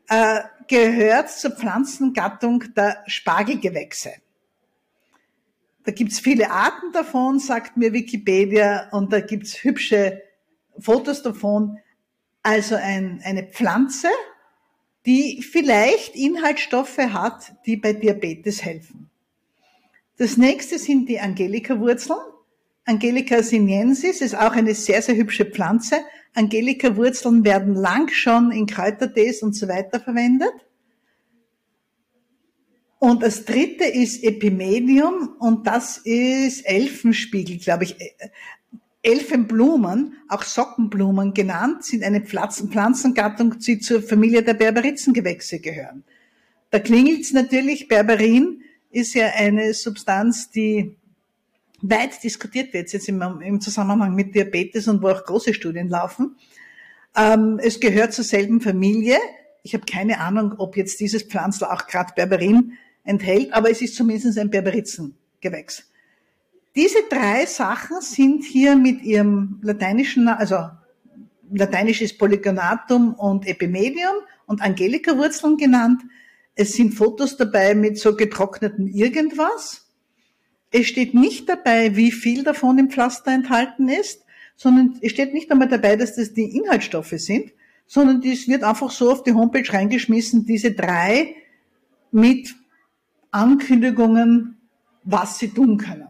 äh, 0.08 0.42
gehört 0.68 1.30
zur 1.30 1.50
Pflanzengattung 1.50 2.72
der 2.74 3.02
Spargelgewächse. 3.08 4.12
Da 5.84 5.92
gibt's 5.92 6.20
viele 6.20 6.50
Arten 6.50 6.92
davon, 6.92 7.38
sagt 7.38 7.76
mir 7.76 7.92
Wikipedia, 7.92 8.88
und 8.92 9.12
da 9.12 9.20
gibt's 9.20 9.64
hübsche 9.64 10.22
Fotos 10.78 11.22
davon. 11.22 11.78
Also 12.42 12.76
ein, 12.76 13.20
eine 13.24 13.44
Pflanze, 13.44 14.08
die 15.06 15.42
vielleicht 15.42 16.14
Inhaltsstoffe 16.14 16.98
hat, 16.98 17.54
die 17.66 17.76
bei 17.76 17.92
Diabetes 17.92 18.64
helfen. 18.64 19.10
Das 20.18 20.36
nächste 20.36 20.78
sind 20.78 21.08
die 21.08 21.18
Angelika-Wurzeln. 21.18 22.20
Angelica 22.84 23.42
sinensis 23.42 24.20
ist 24.20 24.36
auch 24.36 24.52
eine 24.52 24.74
sehr, 24.74 25.02
sehr 25.02 25.16
hübsche 25.16 25.44
Pflanze. 25.44 25.98
Angelika-Wurzeln 26.34 27.44
werden 27.44 27.74
lang 27.74 28.08
schon 28.08 28.52
in 28.52 28.66
Kräutertees 28.66 29.42
und 29.42 29.54
so 29.54 29.68
weiter 29.68 30.00
verwendet. 30.00 30.52
Und 33.02 33.24
das 33.24 33.44
dritte 33.44 33.82
ist 33.82 34.22
Epimedium 34.22 35.30
und 35.40 35.66
das 35.66 35.98
ist 35.98 36.64
Elfenspiegel, 36.64 37.58
glaube 37.58 37.82
ich. 37.82 37.96
Elfenblumen, 39.02 40.18
auch 40.28 40.44
Sockenblumen 40.44 41.34
genannt, 41.34 41.84
sind 41.84 42.04
eine 42.04 42.20
Pflanzengattung, 42.20 43.58
die 43.58 43.80
zur 43.80 44.02
Familie 44.02 44.44
der 44.44 44.54
Berberitzengewächse 44.54 45.58
gehören. 45.58 46.04
Da 46.70 46.78
klingelt's 46.78 47.32
natürlich, 47.32 47.88
Berberin 47.88 48.62
ist 48.92 49.14
ja 49.14 49.32
eine 49.34 49.74
Substanz, 49.74 50.52
die 50.52 50.94
weit 51.80 52.22
diskutiert 52.22 52.72
wird, 52.72 52.92
jetzt 52.92 53.08
im, 53.08 53.20
im 53.40 53.60
Zusammenhang 53.60 54.14
mit 54.14 54.32
Diabetes 54.36 54.86
und 54.86 55.02
wo 55.02 55.08
auch 55.08 55.24
große 55.24 55.54
Studien 55.54 55.88
laufen. 55.88 56.36
Ähm, 57.16 57.58
es 57.60 57.80
gehört 57.80 58.12
zur 58.12 58.24
selben 58.24 58.60
Familie. 58.60 59.18
Ich 59.64 59.74
habe 59.74 59.86
keine 59.86 60.20
Ahnung, 60.20 60.54
ob 60.58 60.76
jetzt 60.76 61.00
dieses 61.00 61.24
Pflanzler 61.24 61.72
auch 61.72 61.88
gerade 61.88 62.12
Berberin 62.14 62.78
enthält, 63.04 63.52
aber 63.52 63.70
es 63.70 63.82
ist 63.82 63.94
zumindest 63.94 64.38
ein 64.38 64.50
Berberitzengewächs. 64.50 65.84
Diese 66.74 66.98
drei 67.10 67.44
Sachen 67.46 68.00
sind 68.00 68.44
hier 68.44 68.76
mit 68.76 69.02
ihrem 69.02 69.58
lateinischen, 69.62 70.28
also 70.28 70.70
lateinisch 71.52 72.00
ist 72.00 72.18
Polygonatum 72.18 73.14
und 73.14 73.46
Epimedium 73.46 74.14
und 74.46 74.62
Angelika-Wurzeln 74.62 75.58
genannt. 75.58 76.02
Es 76.54 76.72
sind 76.72 76.94
Fotos 76.94 77.36
dabei 77.36 77.74
mit 77.74 77.98
so 77.98 78.16
getrocknetem 78.16 78.86
irgendwas. 78.86 79.86
Es 80.70 80.86
steht 80.86 81.12
nicht 81.12 81.48
dabei, 81.48 81.96
wie 81.96 82.10
viel 82.10 82.42
davon 82.42 82.78
im 82.78 82.90
Pflaster 82.90 83.32
enthalten 83.32 83.88
ist, 83.88 84.22
sondern 84.56 84.98
es 85.02 85.12
steht 85.12 85.34
nicht 85.34 85.50
einmal 85.50 85.68
dabei, 85.68 85.96
dass 85.96 86.16
das 86.16 86.32
die 86.32 86.56
Inhaltsstoffe 86.56 87.14
sind, 87.16 87.52
sondern 87.86 88.22
es 88.22 88.48
wird 88.48 88.64
einfach 88.64 88.90
so 88.90 89.10
auf 89.10 89.22
die 89.22 89.32
Homepage 89.32 89.70
reingeschmissen, 89.70 90.46
diese 90.46 90.72
drei 90.72 91.34
mit 92.10 92.54
Ankündigungen, 93.32 94.58
was 95.02 95.38
sie 95.38 95.48
tun 95.48 95.78
können. 95.78 96.08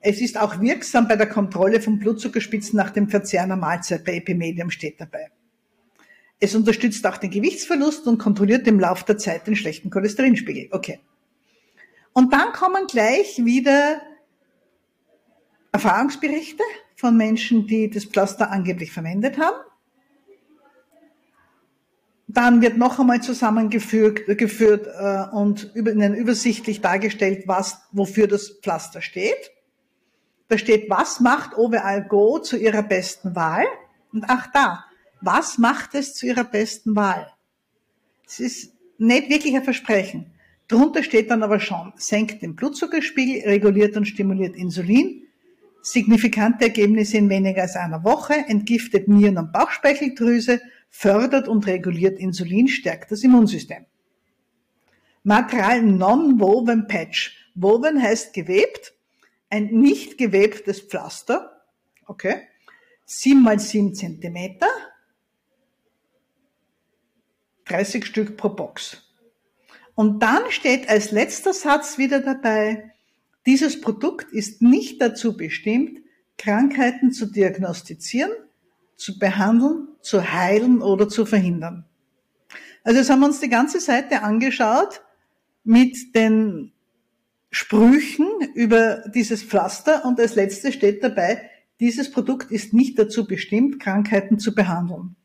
Es 0.00 0.20
ist 0.20 0.38
auch 0.38 0.60
wirksam 0.60 1.08
bei 1.08 1.16
der 1.16 1.28
Kontrolle 1.28 1.80
von 1.80 1.98
Blutzuckerspitzen 1.98 2.76
nach 2.76 2.90
dem 2.90 3.08
Verzehr 3.08 3.42
einer 3.42 3.56
Mahlzeit. 3.56 4.04
Bei 4.04 4.14
Epimedium 4.14 4.70
steht 4.70 5.00
dabei. 5.00 5.30
Es 6.38 6.54
unterstützt 6.54 7.06
auch 7.06 7.16
den 7.16 7.30
Gewichtsverlust 7.30 8.06
und 8.06 8.18
kontrolliert 8.18 8.66
im 8.66 8.78
Laufe 8.78 9.04
der 9.04 9.18
Zeit 9.18 9.46
den 9.46 9.56
schlechten 9.56 9.90
Cholesterinspiegel. 9.90 10.68
Okay. 10.70 11.00
Und 12.12 12.32
dann 12.32 12.52
kommen 12.52 12.86
gleich 12.86 13.44
wieder 13.44 14.00
Erfahrungsberichte 15.72 16.62
von 16.94 17.16
Menschen, 17.16 17.66
die 17.66 17.90
das 17.90 18.04
Pflaster 18.04 18.50
angeblich 18.50 18.92
verwendet 18.92 19.38
haben. 19.38 19.56
Dann 22.28 22.60
wird 22.60 22.76
noch 22.76 22.98
einmal 22.98 23.22
zusammengeführt 23.22 24.26
geführt, 24.26 24.86
äh, 24.86 25.34
und 25.34 25.72
übersichtlich 25.74 26.80
dargestellt, 26.80 27.44
was, 27.46 27.78
wofür 27.92 28.26
das 28.26 28.58
Pflaster 28.62 29.00
steht. 29.00 29.52
Da 30.48 30.58
steht, 30.58 30.90
was 30.90 31.20
macht 31.20 31.56
Overall 31.56 32.04
Go 32.04 32.38
zu 32.38 32.56
ihrer 32.56 32.82
besten 32.82 33.34
Wahl? 33.34 33.64
Und 34.12 34.24
ach 34.28 34.48
da, 34.52 34.84
was 35.20 35.58
macht 35.58 35.94
es 35.94 36.14
zu 36.14 36.26
ihrer 36.26 36.44
besten 36.44 36.96
Wahl? 36.96 37.32
Es 38.26 38.40
ist 38.40 38.72
nicht 38.98 39.28
wirklich 39.28 39.54
ein 39.54 39.64
Versprechen. 39.64 40.32
Drunter 40.68 41.02
steht 41.02 41.30
dann 41.30 41.42
aber 41.42 41.60
schon, 41.60 41.92
senkt 41.96 42.42
den 42.42 42.56
Blutzuckerspiegel, 42.56 43.48
reguliert 43.48 43.96
und 43.96 44.06
stimuliert 44.06 44.56
Insulin, 44.56 45.22
signifikante 45.82 46.64
Ergebnisse 46.64 47.18
in 47.18 47.28
weniger 47.28 47.62
als 47.62 47.76
einer 47.76 48.02
Woche, 48.02 48.34
entgiftet 48.34 49.06
Nieren- 49.06 49.38
und 49.38 49.52
Bauchspeicheldrüse, 49.52 50.60
fördert 50.90 51.48
und 51.48 51.66
reguliert 51.66 52.18
Insulin, 52.18 52.68
stärkt 52.68 53.10
das 53.12 53.22
Immunsystem. 53.22 53.86
Material 55.22 55.82
Non-Woven 55.82 56.86
Patch. 56.86 57.36
Woven 57.54 58.00
heißt 58.00 58.32
gewebt, 58.32 58.94
ein 59.50 59.66
nicht 59.66 60.18
gewebtes 60.18 60.80
Pflaster, 60.80 61.64
okay, 62.06 62.42
7 63.06 63.42
mal 63.42 63.58
7 63.58 63.94
Zentimeter, 63.94 64.68
30 67.64 68.04
Stück 68.06 68.36
pro 68.36 68.50
Box. 68.50 69.02
Und 69.94 70.22
dann 70.22 70.50
steht 70.50 70.88
als 70.88 71.10
letzter 71.10 71.52
Satz 71.52 71.98
wieder 71.98 72.20
dabei, 72.20 72.92
dieses 73.46 73.80
Produkt 73.80 74.32
ist 74.32 74.60
nicht 74.60 75.00
dazu 75.00 75.36
bestimmt, 75.36 76.00
Krankheiten 76.36 77.12
zu 77.12 77.26
diagnostizieren, 77.26 78.32
zu 78.96 79.18
behandeln, 79.18 79.88
zu 80.06 80.32
heilen 80.32 80.82
oder 80.82 81.08
zu 81.08 81.26
verhindern. 81.26 81.84
Also 82.84 83.00
jetzt 83.00 83.10
haben 83.10 83.20
wir 83.20 83.26
uns 83.26 83.40
die 83.40 83.48
ganze 83.48 83.80
Seite 83.80 84.22
angeschaut 84.22 85.02
mit 85.64 86.14
den 86.14 86.72
Sprüchen 87.50 88.28
über 88.54 89.02
dieses 89.08 89.42
Pflaster 89.42 90.04
und 90.04 90.20
als 90.20 90.36
letztes 90.36 90.74
steht 90.74 91.02
dabei, 91.02 91.50
dieses 91.80 92.12
Produkt 92.12 92.52
ist 92.52 92.72
nicht 92.72 92.96
dazu 92.98 93.26
bestimmt, 93.26 93.80
Krankheiten 93.80 94.38
zu 94.38 94.54
behandeln. 94.54 95.16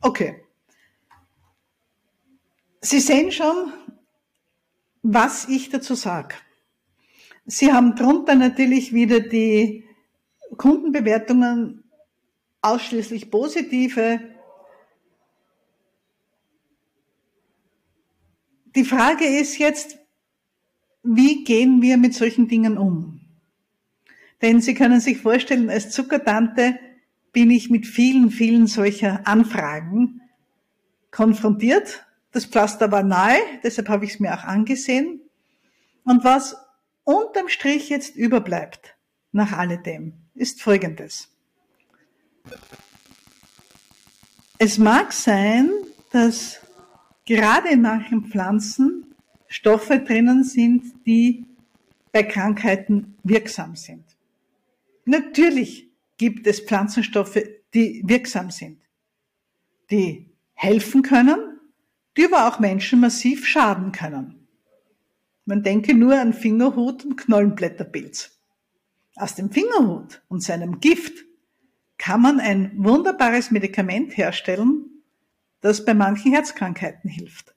Okay. 0.00 0.44
Sie 2.80 3.00
sehen 3.00 3.32
schon, 3.32 3.72
was 5.02 5.48
ich 5.48 5.70
dazu 5.70 5.94
sage. 5.94 6.36
Sie 7.46 7.72
haben 7.72 7.96
drunter 7.96 8.36
natürlich 8.36 8.92
wieder 8.92 9.18
die 9.18 9.84
Kundenbewertungen 10.56 11.79
ausschließlich 12.62 13.30
positive. 13.30 14.20
Die 18.74 18.84
Frage 18.84 19.24
ist 19.24 19.58
jetzt, 19.58 19.98
wie 21.02 21.44
gehen 21.44 21.82
wir 21.82 21.96
mit 21.96 22.14
solchen 22.14 22.48
Dingen 22.48 22.78
um? 22.78 23.20
Denn 24.42 24.60
Sie 24.60 24.74
können 24.74 25.00
sich 25.00 25.18
vorstellen, 25.18 25.70
als 25.70 25.90
Zuckertante 25.90 26.78
bin 27.32 27.50
ich 27.50 27.70
mit 27.70 27.86
vielen, 27.86 28.30
vielen 28.30 28.66
solcher 28.66 29.26
Anfragen 29.26 30.20
konfrontiert 31.10 32.04
das 32.32 32.44
Pflaster 32.44 32.92
war 32.92 33.02
nahe, 33.02 33.38
deshalb 33.62 33.88
habe 33.88 34.04
ich 34.04 34.12
es 34.12 34.20
mir 34.20 34.32
auch 34.34 34.44
angesehen. 34.44 35.20
Und 36.04 36.22
was 36.24 36.56
unterm 37.04 37.48
Strich 37.48 37.88
jetzt 37.88 38.14
überbleibt, 38.14 38.96
nach 39.32 39.52
alledem, 39.52 40.14
ist 40.34 40.62
Folgendes. 40.62 41.29
Es 44.58 44.76
mag 44.78 45.12
sein, 45.12 45.70
dass 46.12 46.60
gerade 47.24 47.70
in 47.70 47.82
manchen 47.82 48.26
Pflanzen 48.26 49.14
Stoffe 49.48 50.00
drinnen 50.00 50.44
sind, 50.44 51.06
die 51.06 51.46
bei 52.12 52.22
Krankheiten 52.22 53.16
wirksam 53.22 53.76
sind. 53.76 54.04
Natürlich 55.04 55.90
gibt 56.18 56.46
es 56.46 56.60
Pflanzenstoffe, 56.60 57.42
die 57.72 58.02
wirksam 58.06 58.50
sind, 58.50 58.82
die 59.90 60.30
helfen 60.52 61.02
können, 61.02 61.58
die 62.16 62.26
aber 62.26 62.46
auch 62.46 62.60
Menschen 62.60 63.00
massiv 63.00 63.46
schaden 63.46 63.92
können. 63.92 64.46
Man 65.46 65.62
denke 65.62 65.94
nur 65.94 66.20
an 66.20 66.32
Fingerhut 66.32 67.04
und 67.04 67.16
Knollenblätterpilz. 67.16 68.38
Aus 69.16 69.34
dem 69.34 69.50
Fingerhut 69.50 70.22
und 70.28 70.42
seinem 70.42 70.80
Gift 70.80 71.24
kann 72.00 72.22
man 72.22 72.40
ein 72.40 72.72
wunderbares 72.76 73.50
Medikament 73.50 74.16
herstellen, 74.16 74.86
das 75.60 75.84
bei 75.84 75.92
manchen 75.92 76.32
Herzkrankheiten 76.32 77.10
hilft. 77.10 77.54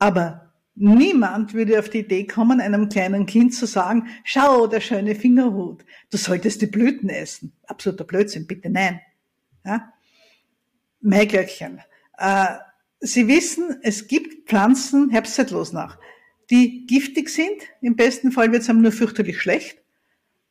Aber 0.00 0.52
niemand 0.74 1.54
würde 1.54 1.78
auf 1.78 1.88
die 1.88 2.00
Idee 2.00 2.26
kommen, 2.26 2.60
einem 2.60 2.88
kleinen 2.88 3.24
Kind 3.26 3.54
zu 3.54 3.66
sagen, 3.66 4.08
schau, 4.24 4.66
der 4.66 4.80
schöne 4.80 5.14
Fingerhut, 5.14 5.84
du 6.10 6.16
solltest 6.16 6.60
die 6.60 6.66
Blüten 6.66 7.08
essen. 7.08 7.52
Absoluter 7.68 8.02
Blödsinn, 8.02 8.48
bitte 8.48 8.68
nein. 8.68 9.00
Ja? 9.64 9.92
Maiglöckchen. 11.00 11.80
Äh, 12.18 12.46
Sie 12.98 13.28
wissen, 13.28 13.76
es 13.82 14.08
gibt 14.08 14.48
Pflanzen, 14.48 15.10
herbstzeitlos 15.10 15.72
nach, 15.72 16.00
die 16.50 16.84
giftig 16.86 17.28
sind. 17.28 17.62
Im 17.80 17.94
besten 17.94 18.32
Fall 18.32 18.50
wird 18.50 18.62
es 18.62 18.68
einem 18.70 18.82
nur 18.82 18.90
fürchterlich 18.90 19.40
schlecht. 19.40 19.78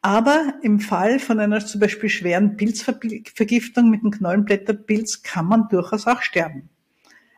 Aber 0.08 0.54
im 0.62 0.80
Fall 0.80 1.20
von 1.20 1.38
einer 1.38 1.60
zum 1.66 1.82
Beispiel 1.82 2.08
schweren 2.08 2.56
Pilzvergiftung 2.56 3.90
mit 3.90 4.04
einem 4.04 4.12
Knollenblätterpilz 4.12 5.22
kann 5.22 5.48
man 5.48 5.68
durchaus 5.68 6.08
auch 6.08 6.22
sterben. 6.22 6.70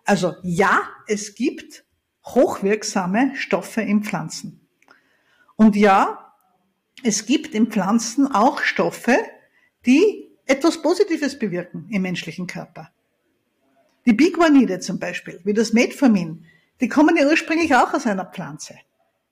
Also 0.06 0.36
ja, 0.44 0.84
es 1.08 1.34
gibt 1.34 1.84
hochwirksame 2.28 3.32
Stoffe 3.34 3.82
in 3.82 4.04
Pflanzen. 4.04 4.68
Und 5.56 5.76
ja, 5.76 6.36
es 7.02 7.26
gibt 7.26 7.56
in 7.56 7.72
Pflanzen 7.72 8.32
auch 8.32 8.62
Stoffe, 8.62 9.18
die 9.88 10.30
etwas 10.46 10.80
Positives 10.84 11.40
bewirken 11.40 11.88
im 11.90 12.04
menschlichen 12.04 12.46
Körper. 12.46 12.92
Die 14.06 14.14
Biguanide 14.14 14.80
zum 14.80 15.00
Beispiel, 15.00 15.42
wie 15.44 15.56
das 15.56 15.74
Metformin, 15.74 16.46
die 16.82 16.88
kommen 16.88 17.18
ja 17.18 17.26
ursprünglich 17.26 17.74
auch 17.74 17.96
aus 17.96 18.06
einer 18.06 18.26
Pflanze. 18.26 18.76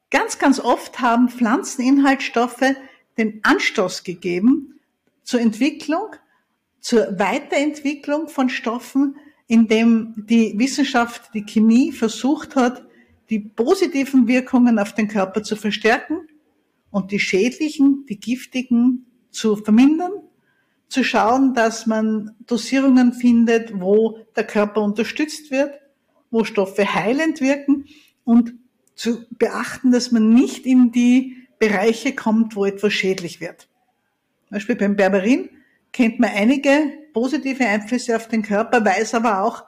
Ganz, 0.10 0.40
ganz 0.40 0.60
oft 0.60 1.02
haben 1.02 1.30
Pflanzeninhaltsstoffe 1.30 2.74
den 3.18 3.40
Anstoß 3.44 4.04
gegeben 4.04 4.80
zur 5.24 5.42
Entwicklung, 5.42 6.16
zur 6.80 7.20
Weiterentwicklung 7.20 8.28
von 8.30 8.50
Stoffen, 8.50 9.16
indem 9.48 10.14
die 10.30 10.58
Wissenschaft, 10.58 11.34
die 11.34 11.46
Chemie 11.46 11.92
versucht 11.92 12.56
hat, 12.56 12.86
die 13.30 13.40
positiven 13.40 14.28
Wirkungen 14.28 14.80
auf 14.80 14.94
den 14.94 15.08
Körper 15.08 15.44
zu 15.44 15.56
verstärken 15.56 16.28
und 16.92 17.12
die 17.12 17.20
schädlichen, 17.20 18.06
die 18.08 18.20
giftigen 18.20 19.06
zu 19.32 19.56
vermindern, 19.58 20.12
zu 20.88 21.04
schauen, 21.04 21.54
dass 21.54 21.86
man 21.86 22.36
Dosierungen 22.46 23.14
findet, 23.14 23.80
wo 23.80 24.20
der 24.36 24.46
Körper 24.46 24.82
unterstützt 24.82 25.52
wird, 25.52 25.74
wo 26.32 26.44
Stoffe 26.44 26.94
heilend 26.94 27.42
wirken 27.42 27.86
und 28.24 28.54
zu 28.96 29.26
beachten, 29.32 29.92
dass 29.92 30.12
man 30.12 30.30
nicht 30.30 30.66
in 30.66 30.92
die 30.92 31.37
Bereiche 31.60 32.14
kommt, 32.16 32.56
wo 32.56 32.66
etwas 32.66 32.94
schädlich 32.94 33.42
wird. 33.42 33.70
Zum 34.48 34.56
Beispiel 34.56 34.76
beim 34.76 34.96
Berberin 34.96 35.50
kennt 35.92 36.20
man 36.20 36.30
einige 36.30 36.92
positive 37.14 37.66
Einflüsse 37.66 38.16
auf 38.16 38.28
den 38.28 38.44
Körper, 38.44 38.84
weiß 38.84 39.16
aber 39.16 39.44
auch, 39.44 39.66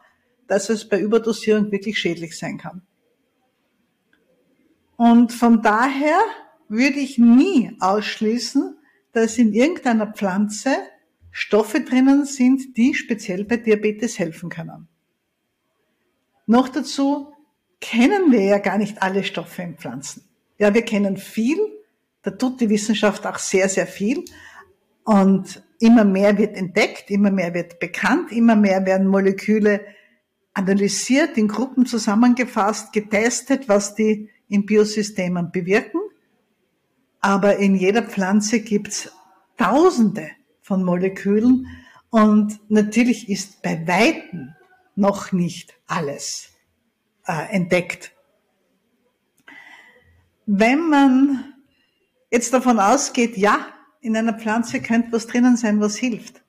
dass 0.48 0.70
es 0.70 0.88
bei 0.88 1.00
Überdosierung 1.00 1.72
wirklich 1.72 1.98
schädlich 1.98 2.38
sein 2.38 2.58
kann. 2.58 2.82
Und 4.98 5.32
von 5.32 5.62
daher 5.62 6.20
würde 6.68 7.00
ich 7.00 7.18
nie 7.18 7.76
ausschließen, 7.80 8.78
dass 9.12 9.38
in 9.38 9.54
irgendeiner 9.54 10.08
Pflanze 10.14 10.76
Stoffe 11.32 11.82
drinnen 11.82 12.26
sind, 12.26 12.78
die 12.78 12.94
speziell 12.94 13.46
bei 13.46 13.58
Diabetes 13.58 14.20
helfen 14.20 14.50
können. 14.50 14.88
Noch 16.46 16.70
dazu 16.70 17.34
kennen 17.80 18.32
wir 18.32 18.44
ja 18.44 18.58
gar 18.58 18.78
nicht 18.78 19.02
alle 19.02 19.24
Stoffe 19.24 19.62
in 19.62 19.78
Pflanzen. 19.78 20.28
Ja, 20.58 20.74
wir 20.74 20.82
kennen 20.82 21.18
viel, 21.18 21.60
da 22.22 22.32
tut 22.32 22.62
die 22.62 22.70
Wissenschaft 22.70 23.26
auch 23.26 23.38
sehr, 23.38 23.70
sehr 23.70 23.88
viel. 23.88 24.26
Und 25.04 25.64
immer 25.80 26.04
mehr 26.04 26.38
wird 26.38 26.56
entdeckt, 26.56 27.10
immer 27.10 27.32
mehr 27.32 27.54
wird 27.54 27.80
bekannt, 27.80 28.32
immer 28.32 28.56
mehr 28.56 28.86
werden 28.86 29.08
Moleküle 29.08 29.82
analysiert, 30.54 31.38
in 31.38 31.48
Gruppen 31.48 31.86
zusammengefasst, 31.86 32.92
getestet, 32.92 33.70
was 33.70 33.96
die 33.96 34.30
in 34.50 34.66
Biosystemen 34.66 35.52
bewirken. 35.52 36.02
Aber 37.22 37.58
in 37.58 37.76
jeder 37.76 38.04
Pflanze 38.04 38.62
gibt's 38.62 39.12
Tausende 39.58 40.30
von 40.62 40.86
Molekülen 40.86 41.68
und 42.10 42.60
natürlich 42.70 43.30
ist 43.30 43.62
bei 43.62 43.86
Weitem 43.88 44.56
noch 44.96 45.32
nicht 45.34 45.74
alles 45.86 46.52
äh, 47.28 47.54
entdeckt. 47.54 48.14
Wenn 50.46 50.90
man 50.90 51.49
jetzt 52.32 52.54
davon 52.54 52.80
ausgeht, 52.80 53.38
ja, 53.38 53.68
in 54.02 54.16
einer 54.16 54.34
Pflanze 54.34 54.82
könnte 54.82 55.12
was 55.12 55.28
drinnen 55.28 55.58
sein, 55.58 55.80
was 55.82 55.98
hilft, 55.98 56.42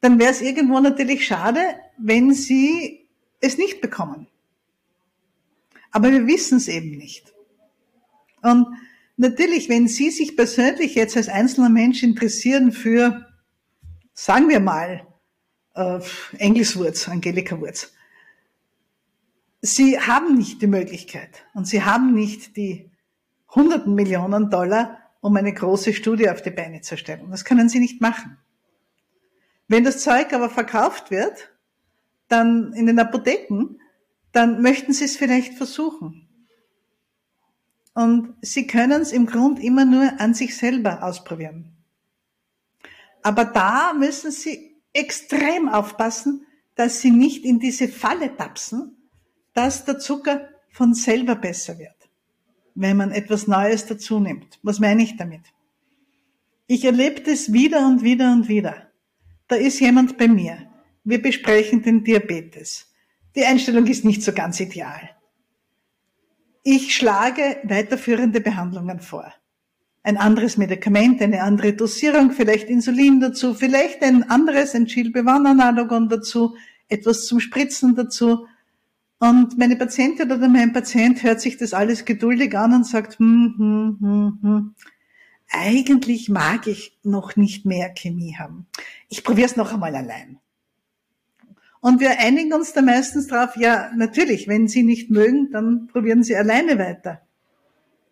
dann 0.00 0.18
wäre 0.18 0.32
es 0.32 0.40
irgendwo 0.40 0.80
natürlich 0.80 1.26
schade, 1.26 1.60
wenn 1.96 2.34
sie 2.34 3.06
es 3.40 3.58
nicht 3.58 3.80
bekommen. 3.80 4.26
Aber 5.92 6.10
wir 6.10 6.26
wissen 6.26 6.56
es 6.58 6.68
eben 6.68 6.96
nicht. 6.96 7.32
Und 8.40 8.66
natürlich, 9.16 9.68
wenn 9.68 9.86
Sie 9.86 10.10
sich 10.10 10.36
persönlich 10.36 10.94
jetzt 10.94 11.16
als 11.16 11.28
einzelner 11.28 11.68
Mensch 11.68 12.02
interessieren 12.02 12.72
für, 12.72 13.28
sagen 14.14 14.48
wir 14.48 14.58
mal, 14.58 15.06
äh, 15.74 16.00
Engelswurz, 16.38 17.08
Angelika 17.08 17.60
Wurz, 17.60 17.92
Sie 19.60 20.00
haben 20.00 20.36
nicht 20.36 20.60
die 20.60 20.66
Möglichkeit 20.66 21.44
und 21.54 21.68
Sie 21.68 21.84
haben 21.84 22.14
nicht 22.14 22.56
die 22.56 22.90
hunderten 23.54 23.94
Millionen 23.94 24.50
Dollar, 24.50 24.98
um 25.20 25.36
eine 25.36 25.52
große 25.52 25.92
Studie 25.94 26.28
auf 26.28 26.42
die 26.42 26.50
Beine 26.50 26.80
zu 26.80 26.96
stellen. 26.96 27.30
Das 27.30 27.44
können 27.44 27.68
Sie 27.68 27.78
nicht 27.78 28.00
machen. 28.00 28.38
Wenn 29.68 29.84
das 29.84 30.02
Zeug 30.02 30.32
aber 30.32 30.50
verkauft 30.50 31.10
wird, 31.10 31.52
dann 32.28 32.72
in 32.72 32.86
den 32.86 32.98
Apotheken, 32.98 33.78
dann 34.32 34.62
möchten 34.62 34.92
Sie 34.92 35.04
es 35.04 35.16
vielleicht 35.16 35.54
versuchen. 35.54 36.28
Und 37.94 38.34
Sie 38.40 38.66
können 38.66 39.02
es 39.02 39.12
im 39.12 39.26
Grund 39.26 39.62
immer 39.62 39.84
nur 39.84 40.18
an 40.18 40.34
sich 40.34 40.56
selber 40.56 41.02
ausprobieren. 41.02 41.76
Aber 43.22 43.44
da 43.44 43.92
müssen 43.92 44.32
Sie 44.32 44.76
extrem 44.92 45.68
aufpassen, 45.68 46.46
dass 46.74 47.00
Sie 47.00 47.10
nicht 47.10 47.44
in 47.44 47.60
diese 47.60 47.88
Falle 47.88 48.34
tapsen, 48.36 48.96
dass 49.52 49.84
der 49.84 49.98
Zucker 49.98 50.48
von 50.70 50.94
selber 50.94 51.34
besser 51.34 51.78
wird 51.78 52.01
wenn 52.74 52.96
man 52.96 53.10
etwas 53.10 53.46
Neues 53.46 53.86
dazu 53.86 54.20
nimmt. 54.20 54.58
Was 54.62 54.80
meine 54.80 55.02
ich 55.02 55.16
damit? 55.16 55.42
Ich 56.66 56.84
erlebe 56.84 57.20
das 57.20 57.52
wieder 57.52 57.86
und 57.86 58.02
wieder 58.02 58.32
und 58.32 58.48
wieder. 58.48 58.88
Da 59.48 59.56
ist 59.56 59.80
jemand 59.80 60.16
bei 60.16 60.28
mir. 60.28 60.70
Wir 61.04 61.20
besprechen 61.20 61.82
den 61.82 62.04
Diabetes. 62.04 62.90
Die 63.34 63.44
Einstellung 63.44 63.86
ist 63.86 64.04
nicht 64.04 64.22
so 64.22 64.32
ganz 64.32 64.60
ideal. 64.60 65.10
Ich 66.62 66.94
schlage 66.94 67.58
weiterführende 67.64 68.40
Behandlungen 68.40 69.00
vor. 69.00 69.32
Ein 70.04 70.16
anderes 70.16 70.56
Medikament, 70.56 71.20
eine 71.20 71.42
andere 71.42 71.72
Dosierung, 71.72 72.30
vielleicht 72.32 72.68
Insulin 72.68 73.20
dazu, 73.20 73.54
vielleicht 73.54 74.02
ein 74.02 74.28
anderes, 74.30 74.74
ein 74.74 74.86
Chilbevan-Analogon 74.86 76.08
dazu, 76.08 76.56
etwas 76.88 77.26
zum 77.26 77.40
Spritzen 77.40 77.94
dazu, 77.94 78.46
und 79.22 79.56
meine 79.56 79.76
Patientin 79.76 80.32
oder 80.32 80.48
mein 80.48 80.72
Patient 80.72 81.22
hört 81.22 81.40
sich 81.40 81.56
das 81.56 81.74
alles 81.74 82.04
geduldig 82.04 82.58
an 82.58 82.74
und 82.74 82.84
sagt, 82.84 83.20
hm, 83.20 83.54
hm, 83.56 83.98
hm, 84.00 84.38
hm. 84.42 84.74
eigentlich 85.48 86.28
mag 86.28 86.66
ich 86.66 86.98
noch 87.04 87.36
nicht 87.36 87.64
mehr 87.64 87.94
Chemie 87.94 88.34
haben. 88.36 88.66
Ich 89.08 89.22
probiere 89.22 89.46
es 89.46 89.54
noch 89.54 89.72
einmal 89.72 89.94
allein. 89.94 90.40
Und 91.78 92.00
wir 92.00 92.18
einigen 92.18 92.52
uns 92.52 92.72
da 92.72 92.82
meistens 92.82 93.28
drauf, 93.28 93.56
ja, 93.56 93.92
natürlich, 93.94 94.48
wenn 94.48 94.66
Sie 94.66 94.82
nicht 94.82 95.08
mögen, 95.08 95.52
dann 95.52 95.86
probieren 95.86 96.24
Sie 96.24 96.34
alleine 96.34 96.76
weiter. 96.80 97.20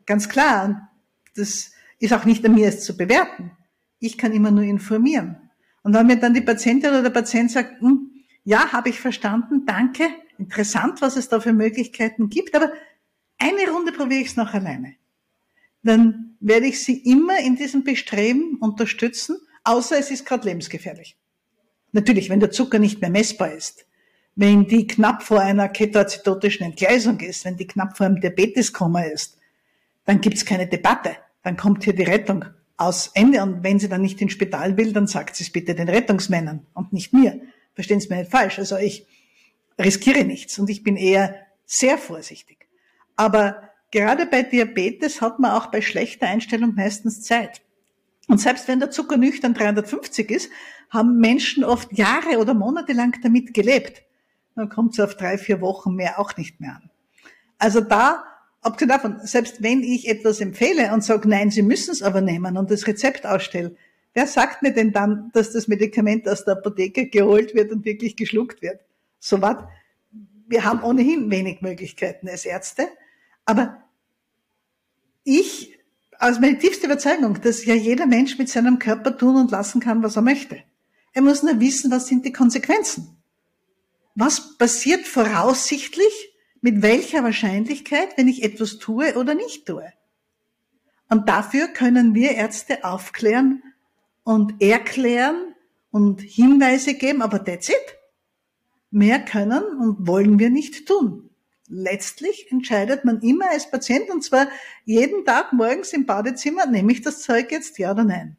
Ganz 0.07 0.29
klar. 0.29 0.93
Das 1.35 1.73
ist 1.99 2.13
auch 2.13 2.25
nicht 2.25 2.47
an 2.47 2.55
mir, 2.55 2.69
es 2.69 2.85
zu 2.85 2.97
bewerten. 2.97 3.51
Ich 3.99 4.17
kann 4.17 4.33
immer 4.33 4.53
nur 4.53 4.63
informieren. 4.63 5.51
Und 5.83 5.93
wenn 5.93 6.07
mir 6.07 6.21
dann 6.21 6.35
die 6.35 6.41
Patientin 6.41 6.91
oder 6.91 7.03
der 7.03 7.11
Patient 7.11 7.51
sagt, 7.51 7.81
hm, 7.81 8.13
ja, 8.45 8.73
habe 8.73 8.91
ich 8.91 9.01
verstanden, 9.01 9.67
danke, 9.67 10.05
interessant, 10.41 11.01
was 11.01 11.17
es 11.17 11.29
da 11.29 11.39
für 11.39 11.53
Möglichkeiten 11.53 12.29
gibt, 12.29 12.55
aber 12.55 12.73
eine 13.39 13.71
Runde 13.71 13.93
probiere 13.93 14.23
ich 14.23 14.29
es 14.29 14.37
noch 14.37 14.53
alleine. 14.53 14.95
Dann 15.83 16.37
werde 16.41 16.67
ich 16.67 16.85
sie 16.85 16.99
immer 16.99 17.39
in 17.41 17.57
diesem 17.57 17.85
Bestreben 17.85 18.57
unterstützen, 18.61 19.37
außer 19.65 19.99
es 19.99 20.11
ist 20.11 20.27
gerade 20.27 20.49
lebensgefährlich. 20.49 21.17
Natürlich, 21.93 22.31
wenn 22.31 22.41
der 22.41 22.51
Zucker 22.51 22.79
nicht 22.79 23.01
mehr 23.01 23.11
messbar 23.11 23.53
ist, 23.53 23.87
wenn 24.37 24.67
die 24.67 24.87
knapp 24.87 25.23
vor 25.23 25.41
einer 25.41 25.69
ketoazidotischen 25.69 26.65
Entgleisung 26.65 27.21
ist, 27.21 27.45
wenn 27.45 27.57
die 27.57 27.67
knapp 27.67 27.97
vor 27.97 28.07
einem 28.07 28.21
Diabeteskoma 28.21 29.03
ist, 29.03 29.39
dann 30.05 30.21
gibt's 30.21 30.45
keine 30.45 30.67
Debatte. 30.67 31.17
Dann 31.43 31.57
kommt 31.57 31.85
hier 31.85 31.95
die 31.95 32.05
Rettung 32.05 32.45
aus 32.77 33.11
Ende. 33.15 33.43
Und 33.43 33.63
wenn 33.63 33.79
sie 33.79 33.89
dann 33.89 34.03
nicht 34.03 34.21
ins 34.21 34.33
Spital 34.33 34.77
will, 34.77 34.93
dann 34.93 35.07
sagt 35.07 35.37
sie 35.37 35.45
es 35.45 35.51
bitte 35.51 35.75
den 35.75 35.89
Rettungsmännern 35.89 36.67
und 36.75 36.93
nicht 36.93 37.13
mir. 37.13 37.41
Verstehen 37.75 38.01
Sie 38.01 38.09
mir 38.09 38.21
nicht 38.21 38.31
falsch. 38.31 38.59
Also 38.59 38.77
ich 38.77 39.07
riskiere 39.81 40.25
nichts 40.25 40.59
und 40.59 40.71
ich 40.71 40.83
bin 40.83 40.97
eher 40.97 41.35
sehr 41.67 41.99
vorsichtig. 41.99 42.69
Aber 43.17 43.71
gerade 43.91 44.27
bei 44.27 44.43
Diabetes 44.43 45.21
hat 45.21 45.39
man 45.39 45.53
auch 45.53 45.67
bei 45.67 45.81
schlechter 45.81 46.27
Einstellung 46.27 46.75
meistens 46.75 47.23
Zeit. 47.23 47.63
Und 48.29 48.39
selbst 48.39 48.69
wenn 48.69 48.81
der 48.81 48.91
Zucker 48.91 49.17
nüchtern 49.17 49.55
350 49.55 50.31
ist, 50.31 50.51
haben 50.89 51.19
Menschen 51.19 51.65
oft 51.65 51.93
Jahre 51.93 52.39
oder 52.39 52.55
Monate 52.55 52.93
lang 52.93 53.21
damit 53.23 53.55
gelebt. 53.55 54.03
Dann 54.55 54.69
kommt 54.69 54.95
es 54.95 55.01
auf 55.01 55.17
drei, 55.17 55.39
vier 55.39 55.61
Wochen 55.61 55.95
mehr 55.95 56.19
auch 56.19 56.37
nicht 56.37 56.61
mehr 56.61 56.77
an. 56.77 56.91
Also 57.59 57.81
da, 57.81 58.25
abgesehen 58.63 58.89
davon, 58.89 59.21
selbst 59.23 59.63
wenn 59.63 59.83
ich 59.83 60.09
etwas 60.09 60.41
empfehle 60.41 60.93
und 60.93 61.05
sage, 61.05 61.29
nein, 61.29 61.51
Sie 61.51 61.63
müssen 61.63 61.91
es 61.91 62.03
aber 62.03 62.21
nehmen 62.21 62.57
und 62.57 62.71
das 62.71 62.87
Rezept 62.87 63.27
ausstelle, 63.27 63.77
wer 64.15 64.27
sagt 64.27 64.63
mir 64.63 64.73
denn 64.73 64.93
dann, 64.93 65.31
dass 65.33 65.53
das 65.53 65.69
Medikament 65.69 66.29
aus 66.29 66.45
der 66.45 66.55
Apotheke 66.55 67.07
geholt 67.07 67.55
wird 67.55 67.71
und 67.73 67.85
wirklich 67.85 68.17
geschluckt 68.17 68.63
wird? 68.63 68.81
So 69.21 69.41
was. 69.41 69.57
Wir 70.49 70.65
haben 70.65 70.83
ohnehin 70.83 71.31
wenig 71.31 71.61
Möglichkeiten 71.61 72.29
als 72.29 72.45
Ärzte, 72.45 72.89
aber 73.45 73.85
ich, 75.23 75.79
aus 76.19 76.41
meiner 76.41 76.59
tiefsten 76.59 76.87
Überzeugung, 76.87 77.41
dass 77.41 77.65
ja 77.65 77.75
jeder 77.75 78.07
Mensch 78.07 78.37
mit 78.37 78.49
seinem 78.49 78.81
Körper 78.81 79.17
tun 79.17 79.37
und 79.37 79.53
lassen 79.53 79.81
kann, 79.81 80.03
was 80.03 80.17
er 80.17 80.23
möchte. 80.23 80.65
Er 81.13 81.23
muss 81.23 81.45
nur 81.45 81.61
wissen, 81.61 81.91
was 81.93 82.09
sind 82.09 82.25
die 82.25 82.33
Konsequenzen. 82.33 83.17
Was 84.17 84.59
passiert 84.59 85.07
voraussichtlich 85.07 86.31
mit 86.61 86.83
welcher 86.83 87.23
Wahrscheinlichkeit, 87.25 88.17
wenn 88.17 88.29
ich 88.29 88.43
etwas 88.43 88.79
tue 88.79 89.17
oder 89.17 89.35
nicht 89.35 89.67
tue. 89.67 89.93
Und 91.09 91.29
dafür 91.29 91.69
können 91.69 92.15
wir 92.15 92.33
Ärzte 92.33 92.85
aufklären 92.85 93.63
und 94.23 94.61
erklären 94.63 95.55
und 95.91 96.21
Hinweise 96.21 96.95
geben, 96.95 97.23
aber 97.23 97.45
that's 97.45 97.69
it. 97.69 98.00
Mehr 98.91 99.21
können 99.21 99.63
und 99.81 100.07
wollen 100.07 100.39
wir 100.39 100.51
nicht 100.51 100.87
tun. 100.87 101.31
Letztlich 101.69 102.51
entscheidet 102.51 103.05
man 103.05 103.21
immer 103.21 103.51
als 103.51 103.71
Patient 103.71 104.11
und 104.11 104.25
zwar 104.25 104.49
jeden 104.85 105.25
Tag 105.25 105.53
morgens 105.53 105.93
im 105.93 106.05
Badezimmer, 106.05 106.67
nehme 106.67 106.91
ich 106.91 107.01
das 107.01 107.23
Zeug 107.23 107.53
jetzt, 107.53 107.79
ja 107.79 107.93
oder 107.93 108.03
nein. 108.03 108.37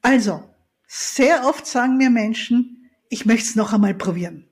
Also, 0.00 0.42
sehr 0.86 1.46
oft 1.46 1.66
sagen 1.66 1.98
mir 1.98 2.08
Menschen, 2.08 2.90
ich 3.10 3.26
möchte 3.26 3.50
es 3.50 3.56
noch 3.56 3.74
einmal 3.74 3.94
probieren. 3.94 4.48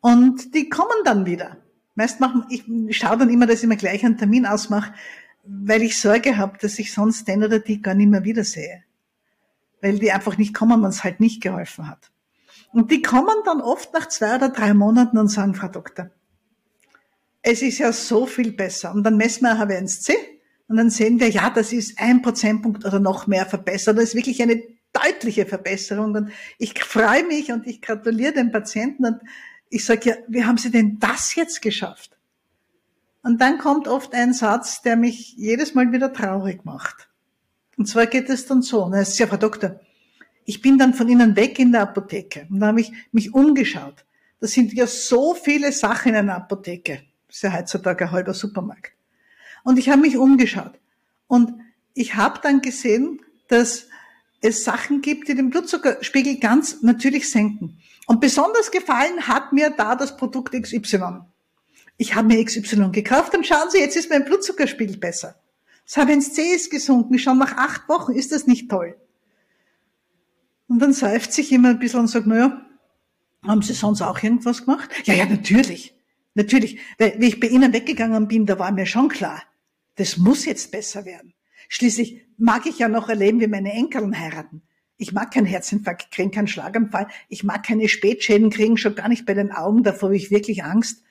Und 0.00 0.54
die 0.54 0.68
kommen 0.68 1.04
dann 1.04 1.26
wieder. 1.26 1.58
Meist 1.94 2.20
machen, 2.20 2.44
ich 2.50 2.64
schaue 2.96 3.18
dann 3.18 3.30
immer, 3.30 3.46
dass 3.46 3.62
ich 3.62 3.68
mir 3.68 3.76
gleich 3.76 4.04
einen 4.04 4.18
Termin 4.18 4.46
ausmache, 4.46 4.92
weil 5.44 5.82
ich 5.82 5.98
Sorge 5.98 6.36
habe, 6.36 6.58
dass 6.58 6.78
ich 6.78 6.92
sonst 6.92 7.26
den 7.28 7.44
oder 7.44 7.60
die 7.60 7.80
gar 7.80 7.94
nicht 7.94 8.10
mehr 8.10 8.24
wiedersehe. 8.24 8.82
Weil 9.80 9.98
die 9.98 10.12
einfach 10.12 10.36
nicht 10.36 10.54
kommen, 10.54 10.82
wenn 10.82 10.90
es 10.90 11.04
halt 11.04 11.20
nicht 11.20 11.40
geholfen 11.40 11.88
hat. 11.88 12.10
Und 12.76 12.90
die 12.90 13.00
kommen 13.00 13.36
dann 13.46 13.62
oft 13.62 13.94
nach 13.94 14.06
zwei 14.06 14.36
oder 14.36 14.50
drei 14.50 14.74
Monaten 14.74 15.16
und 15.16 15.28
sagen, 15.28 15.54
Frau 15.54 15.68
Doktor, 15.68 16.10
es 17.40 17.62
ist 17.62 17.78
ja 17.78 17.90
so 17.90 18.26
viel 18.26 18.52
besser. 18.52 18.92
Und 18.92 19.02
dann 19.02 19.16
messen 19.16 19.44
wir 19.44 19.54
H1C 19.54 20.12
und 20.68 20.76
dann 20.76 20.90
sehen 20.90 21.18
wir, 21.18 21.30
ja, 21.30 21.48
das 21.48 21.72
ist 21.72 21.98
ein 21.98 22.20
Prozentpunkt 22.20 22.84
oder 22.84 23.00
noch 23.00 23.26
mehr 23.26 23.46
verbessert. 23.46 23.96
Das 23.96 24.04
ist 24.04 24.14
wirklich 24.14 24.42
eine 24.42 24.62
deutliche 24.92 25.46
Verbesserung. 25.46 26.14
Und 26.14 26.32
ich 26.58 26.78
freue 26.84 27.24
mich 27.24 27.50
und 27.50 27.66
ich 27.66 27.80
gratuliere 27.80 28.34
den 28.34 28.52
Patienten 28.52 29.06
und 29.06 29.22
ich 29.70 29.82
sage 29.82 30.10
ja, 30.10 30.16
wie 30.28 30.44
haben 30.44 30.58
Sie 30.58 30.70
denn 30.70 30.98
das 30.98 31.34
jetzt 31.34 31.62
geschafft? 31.62 32.18
Und 33.22 33.40
dann 33.40 33.56
kommt 33.56 33.88
oft 33.88 34.12
ein 34.12 34.34
Satz, 34.34 34.82
der 34.82 34.96
mich 34.96 35.32
jedes 35.38 35.74
Mal 35.74 35.92
wieder 35.92 36.12
traurig 36.12 36.66
macht. 36.66 37.08
Und 37.78 37.86
zwar 37.88 38.04
geht 38.04 38.28
es 38.28 38.44
dann 38.44 38.60
so, 38.60 38.86
na, 38.86 39.00
es 39.00 39.12
ist 39.12 39.18
ja, 39.18 39.28
Frau 39.28 39.38
Doktor, 39.38 39.80
ich 40.46 40.62
bin 40.62 40.78
dann 40.78 40.94
von 40.94 41.08
Ihnen 41.08 41.36
weg 41.36 41.58
in 41.58 41.72
der 41.72 41.82
Apotheke 41.82 42.46
und 42.48 42.60
da 42.60 42.68
habe 42.68 42.80
ich 42.80 42.92
mich 43.12 43.34
umgeschaut. 43.34 44.04
Da 44.40 44.46
sind 44.46 44.72
ja 44.72 44.86
so 44.86 45.34
viele 45.34 45.72
Sachen 45.72 46.10
in 46.10 46.16
einer 46.16 46.36
Apotheke. 46.36 47.02
Das 47.26 47.36
ist 47.36 47.42
ja 47.42 47.52
heutzutage 47.52 48.04
ein 48.04 48.10
halber 48.12 48.32
Supermarkt. 48.32 48.92
Und 49.64 49.78
ich 49.78 49.88
habe 49.88 50.02
mich 50.02 50.16
umgeschaut. 50.16 50.78
Und 51.26 51.52
ich 51.94 52.14
habe 52.14 52.38
dann 52.42 52.60
gesehen, 52.60 53.20
dass 53.48 53.88
es 54.40 54.62
Sachen 54.62 55.00
gibt, 55.00 55.28
die 55.28 55.34
den 55.34 55.50
Blutzuckerspiegel 55.50 56.38
ganz 56.38 56.82
natürlich 56.82 57.28
senken. 57.28 57.80
Und 58.06 58.20
besonders 58.20 58.70
gefallen 58.70 59.26
hat 59.26 59.52
mir 59.52 59.70
da 59.70 59.96
das 59.96 60.16
Produkt 60.16 60.52
XY. 60.52 61.22
Ich 61.96 62.14
habe 62.14 62.28
mir 62.28 62.44
XY 62.44 62.90
gekauft 62.92 63.34
und 63.34 63.46
schauen 63.46 63.70
Sie, 63.70 63.78
jetzt 63.78 63.96
ist 63.96 64.10
mein 64.10 64.24
Blutzuckerspiegel 64.24 64.98
besser. 64.98 65.34
Das 65.84 65.96
H1C 65.96 66.54
ist 66.54 66.70
gesunken, 66.70 67.18
schon 67.18 67.38
nach 67.38 67.56
acht 67.56 67.88
Wochen, 67.88 68.12
ist 68.12 68.30
das 68.30 68.46
nicht 68.46 68.70
toll? 68.70 68.96
Und 70.68 70.80
dann 70.80 70.92
seufzt 70.92 71.32
sich 71.32 71.52
immer 71.52 71.70
ein 71.70 71.78
bisschen 71.78 72.00
und 72.00 72.08
sagt, 72.08 72.26
naja, 72.26 72.66
haben 73.42 73.62
Sie 73.62 73.72
sonst 73.72 74.02
auch 74.02 74.22
irgendwas 74.22 74.64
gemacht? 74.64 74.90
Ja, 75.04 75.14
ja, 75.14 75.26
natürlich. 75.26 75.94
Natürlich. 76.34 76.80
Weil, 76.98 77.14
wie 77.18 77.26
ich 77.26 77.40
bei 77.40 77.46
Ihnen 77.46 77.72
weggegangen 77.72 78.28
bin, 78.28 78.46
da 78.46 78.58
war 78.58 78.72
mir 78.72 78.86
schon 78.86 79.08
klar, 79.08 79.42
das 79.94 80.16
muss 80.16 80.44
jetzt 80.44 80.70
besser 80.70 81.04
werden. 81.04 81.32
Schließlich 81.68 82.26
mag 82.36 82.66
ich 82.66 82.78
ja 82.78 82.88
noch 82.88 83.08
erleben, 83.08 83.40
wie 83.40 83.46
meine 83.46 83.72
Enkeln 83.72 84.18
heiraten. 84.18 84.62
Ich 84.98 85.12
mag 85.12 85.32
keinen 85.32 85.46
Herzinfarkt 85.46 86.10
kriegen, 86.10 86.30
keinen 86.30 86.48
Schlaganfall. 86.48 87.08
Ich 87.28 87.44
mag 87.44 87.64
keine 87.64 87.88
Spätschäden 87.88 88.50
kriegen, 88.50 88.76
schon 88.76 88.94
gar 88.94 89.08
nicht 89.08 89.26
bei 89.26 89.34
den 89.34 89.52
Augen. 89.52 89.82
Davor 89.82 90.08
habe 90.08 90.16
ich 90.16 90.30
wirklich 90.30 90.64
Angst. 90.64 91.02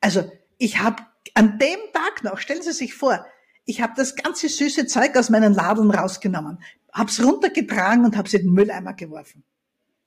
Also 0.00 0.30
ich 0.58 0.80
habe 0.80 1.02
an 1.34 1.58
dem 1.58 1.78
Tag 1.92 2.22
noch, 2.22 2.38
stellen 2.38 2.62
Sie 2.62 2.72
sich 2.72 2.94
vor, 2.94 3.24
ich 3.64 3.80
habe 3.80 3.92
das 3.96 4.16
ganze 4.16 4.48
süße 4.48 4.86
Zeug 4.86 5.16
aus 5.16 5.30
meinen 5.30 5.54
Ladeln 5.54 5.90
rausgenommen, 5.90 6.58
hab's 6.92 7.22
runtergetragen 7.22 8.04
und 8.04 8.16
habe 8.16 8.26
es 8.26 8.34
in 8.34 8.42
den 8.42 8.52
Mülleimer 8.52 8.94
geworfen. 8.94 9.42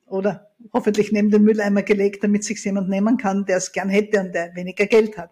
Oder 0.06 0.52
hoffentlich 0.72 1.12
neben 1.12 1.32
den 1.32 1.44
Mülleimer 1.44 1.84
gelegt, 1.84 2.24
damit 2.24 2.44
sich 2.44 2.64
jemand 2.64 2.90
nehmen 2.90 3.18
kann, 3.18 3.46
der 3.46 3.58
es 3.58 3.72
gern 3.72 3.90
hätte 3.90 4.20
und 4.20 4.34
der 4.34 4.56
weniger 4.56 4.86
Geld 4.86 5.18
hat. 5.18 5.32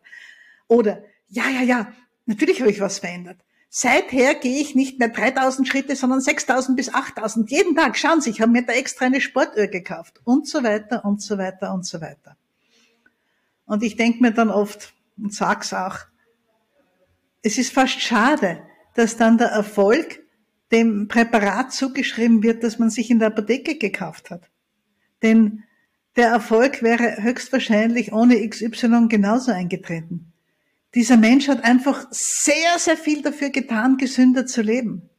Oder, 0.68 1.04
ja, 1.28 1.49
ja, 1.49 1.62
ja, 1.62 1.93
natürlich 2.26 2.62
habe 2.62 2.72
ich 2.72 2.80
was 2.80 2.99
verändert. 2.99 3.38
Seither 3.74 4.36
gehe 4.36 4.60
ich 4.60 4.76
nicht 4.76 4.99
mehr 4.99 5.10
3000 5.10 5.66
Schritte, 5.68 5.95
sondern 5.95 6.20
6000 6.20 6.76
bis 6.76 6.93
8000 6.93 7.49
jeden 7.52 7.76
Tag. 7.76 7.97
Schauen 7.97 8.20
Sie, 8.20 8.30
ich 8.30 8.41
habe 8.41 8.52
mir 8.52 8.66
da 8.66 8.74
extra 8.74 9.06
eine 9.06 9.22
Sportuhr 9.22 9.68
gekauft 9.68 10.20
und 10.26 10.45
so 10.47 10.62
weiter 10.64 11.06
und 11.06 11.22
so 11.22 11.38
weiter 11.38 11.74
und 11.74 11.86
so 11.86 12.02
weiter. 12.02 12.36
Und 13.66 13.84
ich 13.84 13.95
denke 13.95 14.22
mir 14.22 14.32
dann 14.32 14.49
oft 14.49 14.93
und 15.18 15.34
sag's 15.34 15.74
auch, 15.74 15.99
es 17.43 17.58
ist 17.58 17.72
fast 17.72 18.02
schade, 18.02 18.62
dass 18.95 19.16
dann 19.16 19.38
der 19.38 19.47
Erfolg 19.47 20.20
dem 20.72 21.07
Präparat 21.07 21.74
zugeschrieben 21.74 22.43
wird, 22.43 22.63
das 22.63 22.80
man 22.80 22.89
sich 22.89 23.09
in 23.09 23.19
der 23.19 23.28
Apotheke 23.30 23.78
gekauft 23.78 24.30
hat. 24.30 24.49
Denn 25.22 25.63
der 26.15 26.30
Erfolg 26.30 26.82
wäre 26.82 27.24
höchstwahrscheinlich 27.24 28.11
ohne 28.11 28.47
XY 28.47 29.07
genauso 29.07 29.51
eingetreten. 29.51 30.32
Dieser 30.93 31.15
Mensch 31.15 31.47
hat 31.47 31.63
einfach 31.63 32.07
sehr, 32.11 32.78
sehr 32.78 32.97
viel 32.97 33.22
dafür 33.22 33.49
getan, 33.49 33.97
gesünder 33.97 34.45
zu 34.45 34.61
leben. 34.61 35.09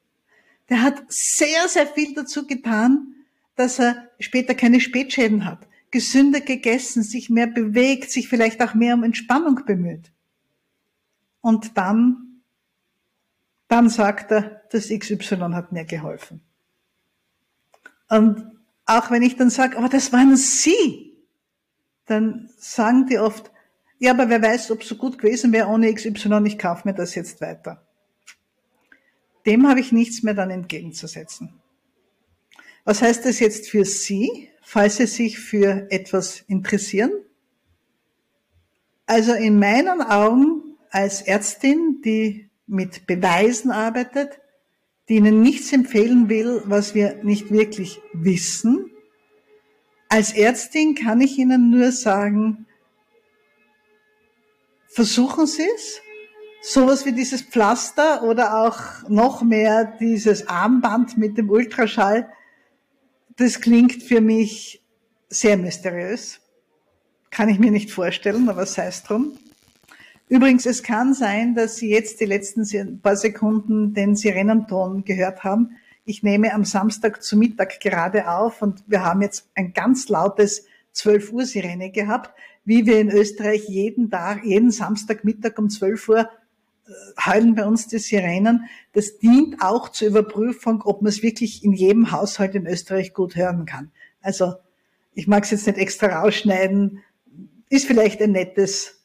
Der 0.68 0.82
hat 0.82 1.03
sehr, 1.09 1.68
sehr 1.68 1.86
viel 1.86 2.14
dazu 2.14 2.46
getan, 2.46 3.14
dass 3.57 3.78
er 3.78 4.09
später 4.18 4.55
keine 4.55 4.80
Spätschäden 4.80 5.44
hat, 5.44 5.66
gesünder 5.90 6.40
gegessen, 6.40 7.03
sich 7.03 7.30
mehr 7.30 7.46
bewegt, 7.46 8.11
sich 8.11 8.28
vielleicht 8.28 8.62
auch 8.62 8.74
mehr 8.74 8.94
um 8.94 9.03
Entspannung 9.03 9.64
bemüht. 9.66 10.12
Und 11.40 11.76
dann, 11.76 12.42
dann 13.68 13.88
sagt 13.88 14.30
er, 14.30 14.61
das 14.72 14.88
XY 14.88 15.52
hat 15.52 15.72
mir 15.72 15.84
geholfen. 15.84 16.40
Und 18.08 18.44
auch 18.84 19.10
wenn 19.10 19.22
ich 19.22 19.36
dann 19.36 19.50
sage, 19.50 19.78
aber 19.78 19.88
das 19.88 20.12
waren 20.12 20.36
Sie, 20.36 21.16
dann 22.06 22.50
sagen 22.58 23.06
die 23.06 23.18
oft, 23.18 23.50
ja, 23.98 24.10
aber 24.10 24.28
wer 24.28 24.42
weiß, 24.42 24.70
ob 24.72 24.82
es 24.82 24.88
so 24.88 24.96
gut 24.96 25.18
gewesen 25.18 25.52
wäre 25.52 25.68
ohne 25.68 25.94
XY, 25.94 26.42
ich 26.44 26.58
kaufe 26.58 26.88
mir 26.88 26.94
das 26.94 27.14
jetzt 27.14 27.40
weiter. 27.40 27.86
Dem 29.46 29.68
habe 29.68 29.80
ich 29.80 29.92
nichts 29.92 30.22
mehr 30.22 30.34
dann 30.34 30.50
entgegenzusetzen. 30.50 31.60
Was 32.84 33.00
heißt 33.00 33.24
das 33.24 33.38
jetzt 33.38 33.70
für 33.70 33.84
Sie, 33.84 34.50
falls 34.60 34.96
Sie 34.96 35.06
sich 35.06 35.38
für 35.38 35.86
etwas 35.90 36.40
interessieren? 36.48 37.12
Also 39.06 39.32
in 39.34 39.58
meinen 39.58 40.02
Augen 40.02 40.76
als 40.90 41.22
Ärztin, 41.22 42.02
die 42.04 42.50
mit 42.66 43.06
Beweisen 43.06 43.70
arbeitet, 43.70 44.41
die 45.12 45.18
Ihnen 45.18 45.42
nichts 45.42 45.74
empfehlen 45.74 46.30
will, 46.30 46.62
was 46.64 46.94
wir 46.94 47.22
nicht 47.22 47.50
wirklich 47.50 48.00
wissen. 48.14 48.90
Als 50.08 50.32
Ärztin 50.32 50.94
kann 50.94 51.20
ich 51.20 51.36
Ihnen 51.36 51.68
nur 51.68 51.92
sagen, 51.92 52.64
versuchen 54.88 55.46
Sie 55.46 55.66
es. 55.76 56.00
Sowas 56.62 57.04
wie 57.04 57.12
dieses 57.12 57.42
Pflaster 57.42 58.22
oder 58.22 58.62
auch 58.62 59.06
noch 59.10 59.42
mehr 59.42 59.84
dieses 60.00 60.48
Armband 60.48 61.18
mit 61.18 61.36
dem 61.36 61.50
Ultraschall, 61.50 62.32
das 63.36 63.60
klingt 63.60 64.02
für 64.02 64.22
mich 64.22 64.82
sehr 65.28 65.58
mysteriös. 65.58 66.40
Kann 67.30 67.50
ich 67.50 67.58
mir 67.58 67.70
nicht 67.70 67.90
vorstellen, 67.90 68.48
aber 68.48 68.64
sei 68.64 68.86
es 68.86 69.02
drum. 69.02 69.38
Übrigens, 70.28 70.66
es 70.66 70.82
kann 70.82 71.14
sein, 71.14 71.54
dass 71.54 71.76
Sie 71.76 71.90
jetzt 71.90 72.20
die 72.20 72.24
letzten 72.24 73.00
paar 73.00 73.16
Sekunden 73.16 73.92
den 73.92 74.16
Sirenenton 74.16 75.04
gehört 75.04 75.44
haben. 75.44 75.76
Ich 76.04 76.22
nehme 76.22 76.52
am 76.54 76.64
Samstag 76.64 77.22
zu 77.22 77.36
Mittag 77.36 77.80
gerade 77.80 78.28
auf 78.28 78.62
und 78.62 78.82
wir 78.86 79.04
haben 79.04 79.22
jetzt 79.22 79.48
ein 79.54 79.72
ganz 79.72 80.08
lautes 80.08 80.66
12 80.92 81.32
Uhr 81.32 81.46
Sirene 81.46 81.90
gehabt, 81.90 82.34
wie 82.64 82.86
wir 82.86 83.00
in 83.00 83.10
Österreich 83.10 83.68
jeden 83.68 84.10
Tag, 84.10 84.44
jeden 84.44 84.70
Samstagmittag 84.70 85.58
um 85.58 85.68
12 85.68 86.08
Uhr 86.08 86.20
äh, 86.20 86.92
heulen 87.24 87.54
bei 87.54 87.64
uns 87.64 87.88
die 87.88 87.98
Sirenen. 87.98 88.68
Das 88.92 89.18
dient 89.18 89.62
auch 89.62 89.90
zur 89.90 90.08
Überprüfung, 90.08 90.82
ob 90.82 91.02
man 91.02 91.10
es 91.10 91.22
wirklich 91.22 91.64
in 91.64 91.72
jedem 91.72 92.10
Haushalt 92.10 92.54
in 92.54 92.66
Österreich 92.66 93.14
gut 93.14 93.36
hören 93.36 93.66
kann. 93.66 93.90
Also 94.20 94.54
ich 95.14 95.26
mag 95.26 95.44
es 95.44 95.50
jetzt 95.50 95.66
nicht 95.66 95.78
extra 95.78 96.20
rausschneiden, 96.20 97.00
ist 97.68 97.86
vielleicht 97.86 98.20
ein 98.20 98.32
nettes 98.32 99.01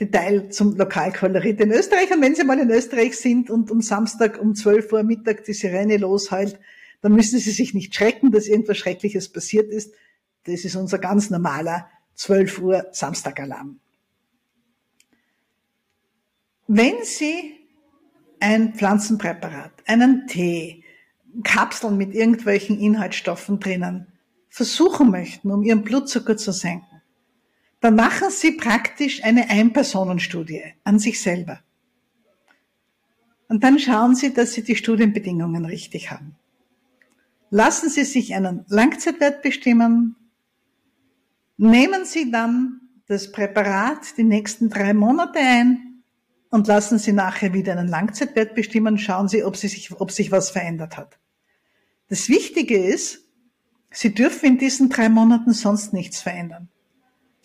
Detail 0.00 0.50
zum 0.50 0.76
Lokalkolorit 0.76 1.60
in 1.60 1.70
Österreich. 1.70 2.10
Und 2.12 2.20
wenn 2.20 2.34
Sie 2.34 2.44
mal 2.44 2.58
in 2.58 2.70
Österreich 2.70 3.16
sind 3.16 3.50
und 3.50 3.70
um 3.70 3.80
Samstag 3.80 4.40
um 4.40 4.54
12 4.54 4.92
Uhr 4.92 5.02
Mittag 5.02 5.44
die 5.44 5.52
Sirene 5.52 5.96
losheult, 5.96 6.58
dann 7.00 7.12
müssen 7.12 7.38
Sie 7.38 7.50
sich 7.50 7.74
nicht 7.74 7.94
schrecken, 7.94 8.32
dass 8.32 8.48
irgendwas 8.48 8.78
Schreckliches 8.78 9.28
passiert 9.28 9.70
ist. 9.70 9.94
Das 10.44 10.64
ist 10.64 10.74
unser 10.74 10.98
ganz 10.98 11.30
normaler 11.30 11.88
12 12.14 12.58
Uhr 12.60 12.86
Samstagalarm. 12.92 13.78
Wenn 16.66 17.04
Sie 17.04 17.54
ein 18.40 18.74
Pflanzenpräparat, 18.74 19.72
einen 19.86 20.26
Tee, 20.26 20.82
Kapseln 21.42 21.96
mit 21.96 22.14
irgendwelchen 22.14 22.78
Inhaltsstoffen 22.78 23.60
drinnen 23.60 24.06
versuchen 24.48 25.10
möchten, 25.10 25.50
um 25.50 25.62
Ihren 25.62 25.82
Blutzucker 25.82 26.36
zu 26.36 26.52
senken, 26.52 26.93
dann 27.84 27.96
machen 27.96 28.30
Sie 28.30 28.52
praktisch 28.52 29.22
eine 29.24 29.50
Einpersonenstudie 29.50 30.62
an 30.84 30.98
sich 30.98 31.20
selber. 31.20 31.60
Und 33.48 33.62
dann 33.62 33.78
schauen 33.78 34.14
Sie, 34.14 34.32
dass 34.32 34.54
Sie 34.54 34.62
die 34.64 34.74
Studienbedingungen 34.74 35.66
richtig 35.66 36.10
haben. 36.10 36.34
Lassen 37.50 37.90
Sie 37.90 38.04
sich 38.04 38.34
einen 38.34 38.64
Langzeitwert 38.68 39.42
bestimmen. 39.42 40.16
Nehmen 41.58 42.06
Sie 42.06 42.30
dann 42.30 42.80
das 43.06 43.30
Präparat 43.30 44.16
die 44.16 44.24
nächsten 44.24 44.70
drei 44.70 44.94
Monate 44.94 45.40
ein 45.40 46.02
und 46.48 46.66
lassen 46.66 46.98
Sie 46.98 47.12
nachher 47.12 47.52
wieder 47.52 47.72
einen 47.72 47.88
Langzeitwert 47.88 48.54
bestimmen. 48.54 48.96
Schauen 48.96 49.28
Sie, 49.28 49.44
ob, 49.44 49.58
Sie 49.58 49.68
sich, 49.68 49.92
ob 50.00 50.10
sich 50.10 50.32
was 50.32 50.48
verändert 50.48 50.96
hat. 50.96 51.18
Das 52.08 52.30
Wichtige 52.30 52.82
ist, 52.82 53.28
Sie 53.90 54.14
dürfen 54.14 54.46
in 54.46 54.58
diesen 54.58 54.88
drei 54.88 55.10
Monaten 55.10 55.52
sonst 55.52 55.92
nichts 55.92 56.22
verändern. 56.22 56.70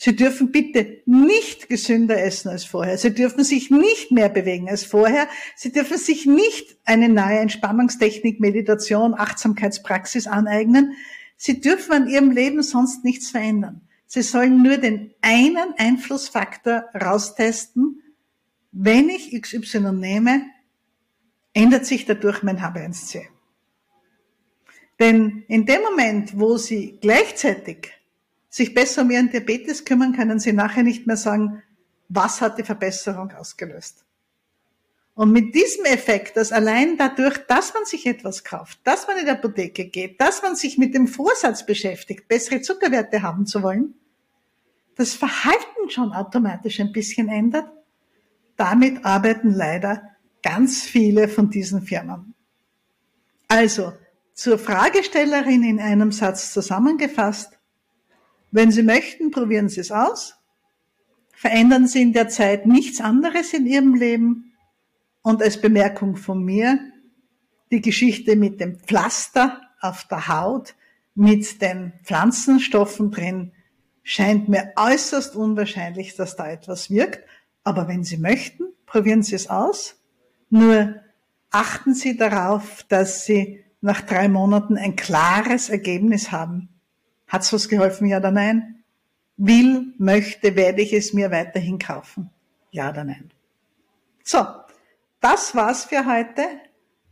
Sie 0.02 0.16
dürfen 0.16 0.54
bitte 0.54 1.02
nicht 1.06 1.68
gesünder 1.68 2.24
essen 2.24 2.47
als 2.47 2.64
vorher. 2.64 2.97
Sie 2.97 3.14
dürfen 3.14 3.43
sich 3.43 3.70
nicht 3.70 4.12
mehr 4.12 4.30
bewegen 4.30 4.70
als 4.70 4.86
vorher. 4.86 5.28
Sie 5.58 5.74
dürfen 5.74 5.97
sich 5.97 6.26
nicht 6.26 6.78
eine 6.86 7.10
neue 7.10 7.39
Entspannungstechnik, 7.39 8.39
Meditation, 8.39 9.14
Achtsamkeitspraxis 9.14 10.26
aneignen. 10.26 10.95
Sie 11.36 11.60
dürfen 11.60 11.91
an 11.91 12.08
ihrem 12.08 12.32
Leben 12.32 12.64
sonst 12.64 13.04
nichts 13.04 13.30
verändern. 13.30 13.82
Sie 14.06 14.22
sollen 14.22 14.64
nur 14.64 14.78
den 14.78 15.14
einen 15.22 15.74
Einflussfaktor 15.78 16.86
raustesten. 16.95 18.02
Wenn 18.72 19.10
ich 19.10 19.34
XY 19.41 19.91
nehme, 19.91 20.43
ändert 21.52 21.86
sich 21.86 22.06
dadurch 22.06 22.41
mein 22.41 22.60
H1C. 22.60 23.24
Denn 24.97 25.43
in 25.50 25.66
dem 25.66 25.82
Moment, 25.82 26.39
wo 26.39 26.56
Sie 26.56 27.00
gleichzeitig 27.02 27.99
sich 28.50 28.74
besser 28.74 29.04
um 29.04 29.12
ihren 29.12 29.30
Diabetes 29.30 29.86
kümmern, 29.86 30.16
können 30.16 30.39
sie 30.39 30.54
nachher 30.54 30.84
nicht 30.84 31.08
mehr 31.08 31.18
sagen, 31.18 31.62
was 32.10 32.41
hat 32.41 32.58
die 32.58 32.64
Verbesserung 32.64 33.32
ausgelöst. 33.32 34.04
Und 35.14 35.32
mit 35.32 35.54
diesem 35.54 35.86
Effekt, 35.86 36.38
dass 36.38 36.52
allein 36.52 36.97
dadurch, 36.97 37.38
dass 37.47 37.74
man 37.74 37.84
sich 37.86 38.06
etwas 38.06 38.43
kauft, 38.43 38.80
dass 38.86 39.06
man 39.06 39.18
in 39.18 39.26
die 39.26 39.32
Apotheke 39.32 39.86
geht, 39.86 40.20
dass 40.22 40.41
man 40.41 40.56
sich 40.56 40.78
mit 40.78 40.95
dem 40.95 41.08
Vorsatz 41.08 41.66
beschäftigt, 41.66 42.28
bessere 42.28 42.62
Zuckerwerte 42.62 43.22
haben 43.22 43.45
zu 43.45 43.62
wollen, 43.62 43.95
das 44.95 45.14
Verhalten 45.14 45.89
schon 45.89 46.14
automatisch 46.14 46.80
ein 46.80 46.93
bisschen 46.93 47.28
ändert, 47.28 47.70
damit 48.56 49.04
arbeiten 49.06 49.52
leider 49.52 50.04
ganz 50.41 50.84
viele 50.84 51.28
von 51.28 51.50
diesen 51.50 51.82
Firmen. 51.82 52.34
Also, 53.50 53.93
zur 54.34 54.58
Fragestellerin 54.58 55.64
in 55.64 55.82
einem 55.82 56.14
Satz 56.14 56.54
zusammengefasst, 56.54 57.59
wenn 58.52 58.72
Sie 58.72 58.84
möchten, 58.84 59.32
probieren 59.32 59.70
Sie 59.70 59.82
es 59.82 59.91
aus. 59.91 60.36
Verändern 61.34 61.88
Sie 61.88 62.02
in 62.02 62.14
der 62.14 62.30
Zeit 62.30 62.66
nichts 62.66 63.00
anderes 63.00 63.54
in 63.54 63.66
Ihrem 63.66 63.95
Leben. 63.95 64.54
Und 65.22 65.41
als 65.41 65.62
Bemerkung 65.62 66.16
von 66.16 66.43
mir, 66.43 66.80
die 67.72 67.82
Geschichte 67.82 68.36
mit 68.36 68.60
dem 68.60 68.80
Pflaster 68.80 69.62
auf 69.80 70.06
der 70.06 70.28
Haut, 70.28 70.76
mit 71.16 71.62
den 71.62 71.93
Pflanzenstoffen 72.04 73.12
drin, 73.12 73.52
scheint 74.04 74.50
mir 74.50 74.74
äußerst 74.76 75.36
unwahrscheinlich, 75.36 76.16
dass 76.16 76.36
da 76.36 76.50
etwas 76.50 76.89
wirkt. 76.89 77.24
Aber 77.64 77.88
wenn 77.88 78.04
Sie 78.04 78.18
möchten, 78.18 78.64
probieren 78.86 79.22
Sie 79.22 79.36
es 79.36 79.50
aus. 79.50 80.02
Nur 80.50 80.95
achten 81.52 81.93
Sie 81.93 82.18
darauf, 82.18 82.84
dass 82.89 83.26
Sie 83.26 83.64
nach 83.82 84.02
drei 84.02 84.28
Monaten 84.28 84.78
ein 84.78 84.95
klares 84.95 85.70
Ergebnis 85.70 86.32
haben. 86.32 86.68
Hat's 87.30 87.54
was 87.54 87.70
geholfen, 87.70 88.08
ja 88.08 88.18
oder 88.18 88.32
nein? 88.32 88.84
Will, 89.38 89.94
möchte, 89.98 90.56
werde 90.56 90.82
ich 90.82 90.92
es 90.92 91.14
mir 91.14 91.32
weiterhin 91.32 91.80
kaufen? 91.80 92.30
Ja 92.72 92.90
oder 92.90 93.06
nein? 93.06 93.32
So, 94.24 94.46
das 95.22 95.56
war's 95.56 95.86
für 95.86 96.06
heute. 96.06 96.44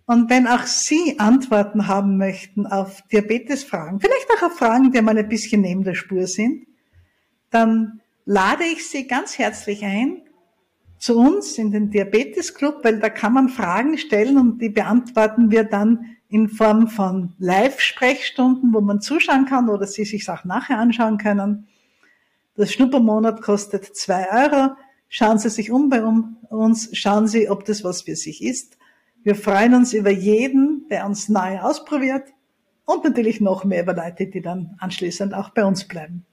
Und 0.05 0.30
wenn 0.30 0.47
auch 0.47 0.63
Sie 0.63 1.20
Antworten 1.20 1.88
haben 1.88 2.18
möchten 2.18 2.65
auf 2.65 3.01
Diabetesfragen, 3.11 3.99
vielleicht 3.99 4.28
auch 4.38 4.47
auf 4.47 4.57
Fragen, 4.57 4.91
die 4.91 5.01
mal 5.01 5.18
ein 5.18 5.30
bisschen 5.30 5.61
neben 5.61 5.84
der 5.84 5.95
Spur 5.95 6.28
sind, 6.28 6.68
dann 7.49 8.01
lade 8.26 8.63
ich 8.63 8.89
Sie 8.89 9.07
ganz 9.07 9.38
herzlich 9.38 9.84
ein 9.84 10.24
zu 10.99 11.18
uns 11.18 11.57
in 11.57 11.72
den 11.72 11.89
Diabetes 11.89 12.53
Club, 12.53 12.80
weil 12.84 12.99
da 12.99 13.09
kann 13.09 13.34
man 13.34 13.49
Fragen 13.49 13.97
stellen 13.97 14.38
und 14.38 14.61
die 14.61 14.70
beantworten 14.70 15.51
wir 15.51 15.63
dann 15.63 16.16
in 16.30 16.49
Form 16.49 16.88
von 16.88 17.34
Live-Sprechstunden, 17.39 18.73
wo 18.73 18.82
man 18.82 19.01
zuschauen 19.01 19.45
kann 19.45 19.69
oder 19.69 19.88
Sie 19.88 20.05
sich 20.05 20.30
auch 20.30 20.43
nachher 20.43 20.78
anschauen 20.78 21.17
können. 21.17 21.67
Das 22.55 22.73
Schnuppermonat 22.73 23.41
kostet 23.41 23.95
zwei 23.95 24.28
Euro. 24.32 24.75
Schauen 25.09 25.39
Sie 25.39 25.49
sich 25.49 25.71
um 25.71 25.89
bei 25.89 26.03
uns, 26.03 26.89
schauen 26.97 27.28
Sie, 27.28 27.49
ob 27.49 27.65
das 27.65 27.84
was 27.84 28.01
für 28.01 28.15
sich 28.15 28.43
ist. 28.43 28.78
Wir 29.23 29.36
freuen 29.36 29.73
uns 29.73 29.93
über 29.93 30.09
jeden, 30.09 30.88
der 30.89 31.05
uns 31.05 31.30
neu 31.30 31.59
ausprobiert 31.59 32.28
und 32.86 33.03
natürlich 33.03 33.41
noch 33.41 33.63
mehr 33.63 33.84
über 33.84 33.93
Leute, 33.93 34.28
die 34.28 34.41
dann 34.41 34.75
anschließend 34.80 35.34
auch 35.34 35.49
bei 35.49 35.65
uns 35.65 35.88
bleiben. 35.88 36.25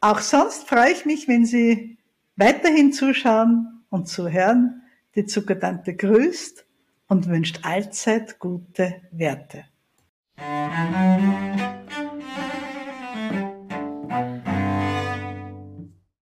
Auch 0.00 0.20
sonst 0.20 0.66
freue 0.66 0.92
ich 0.92 1.04
mich, 1.04 1.28
wenn 1.28 1.44
Sie 1.44 1.98
weiterhin 2.36 2.92
zuschauen 2.92 3.84
und 3.90 4.08
zuhören. 4.08 4.82
Die 5.14 5.26
Zuckertante 5.26 5.94
grüßt 5.94 6.64
und 7.10 7.28
wünscht 7.28 7.60
allzeit 7.62 8.38
gute 8.38 9.02
Werte. 9.10 9.64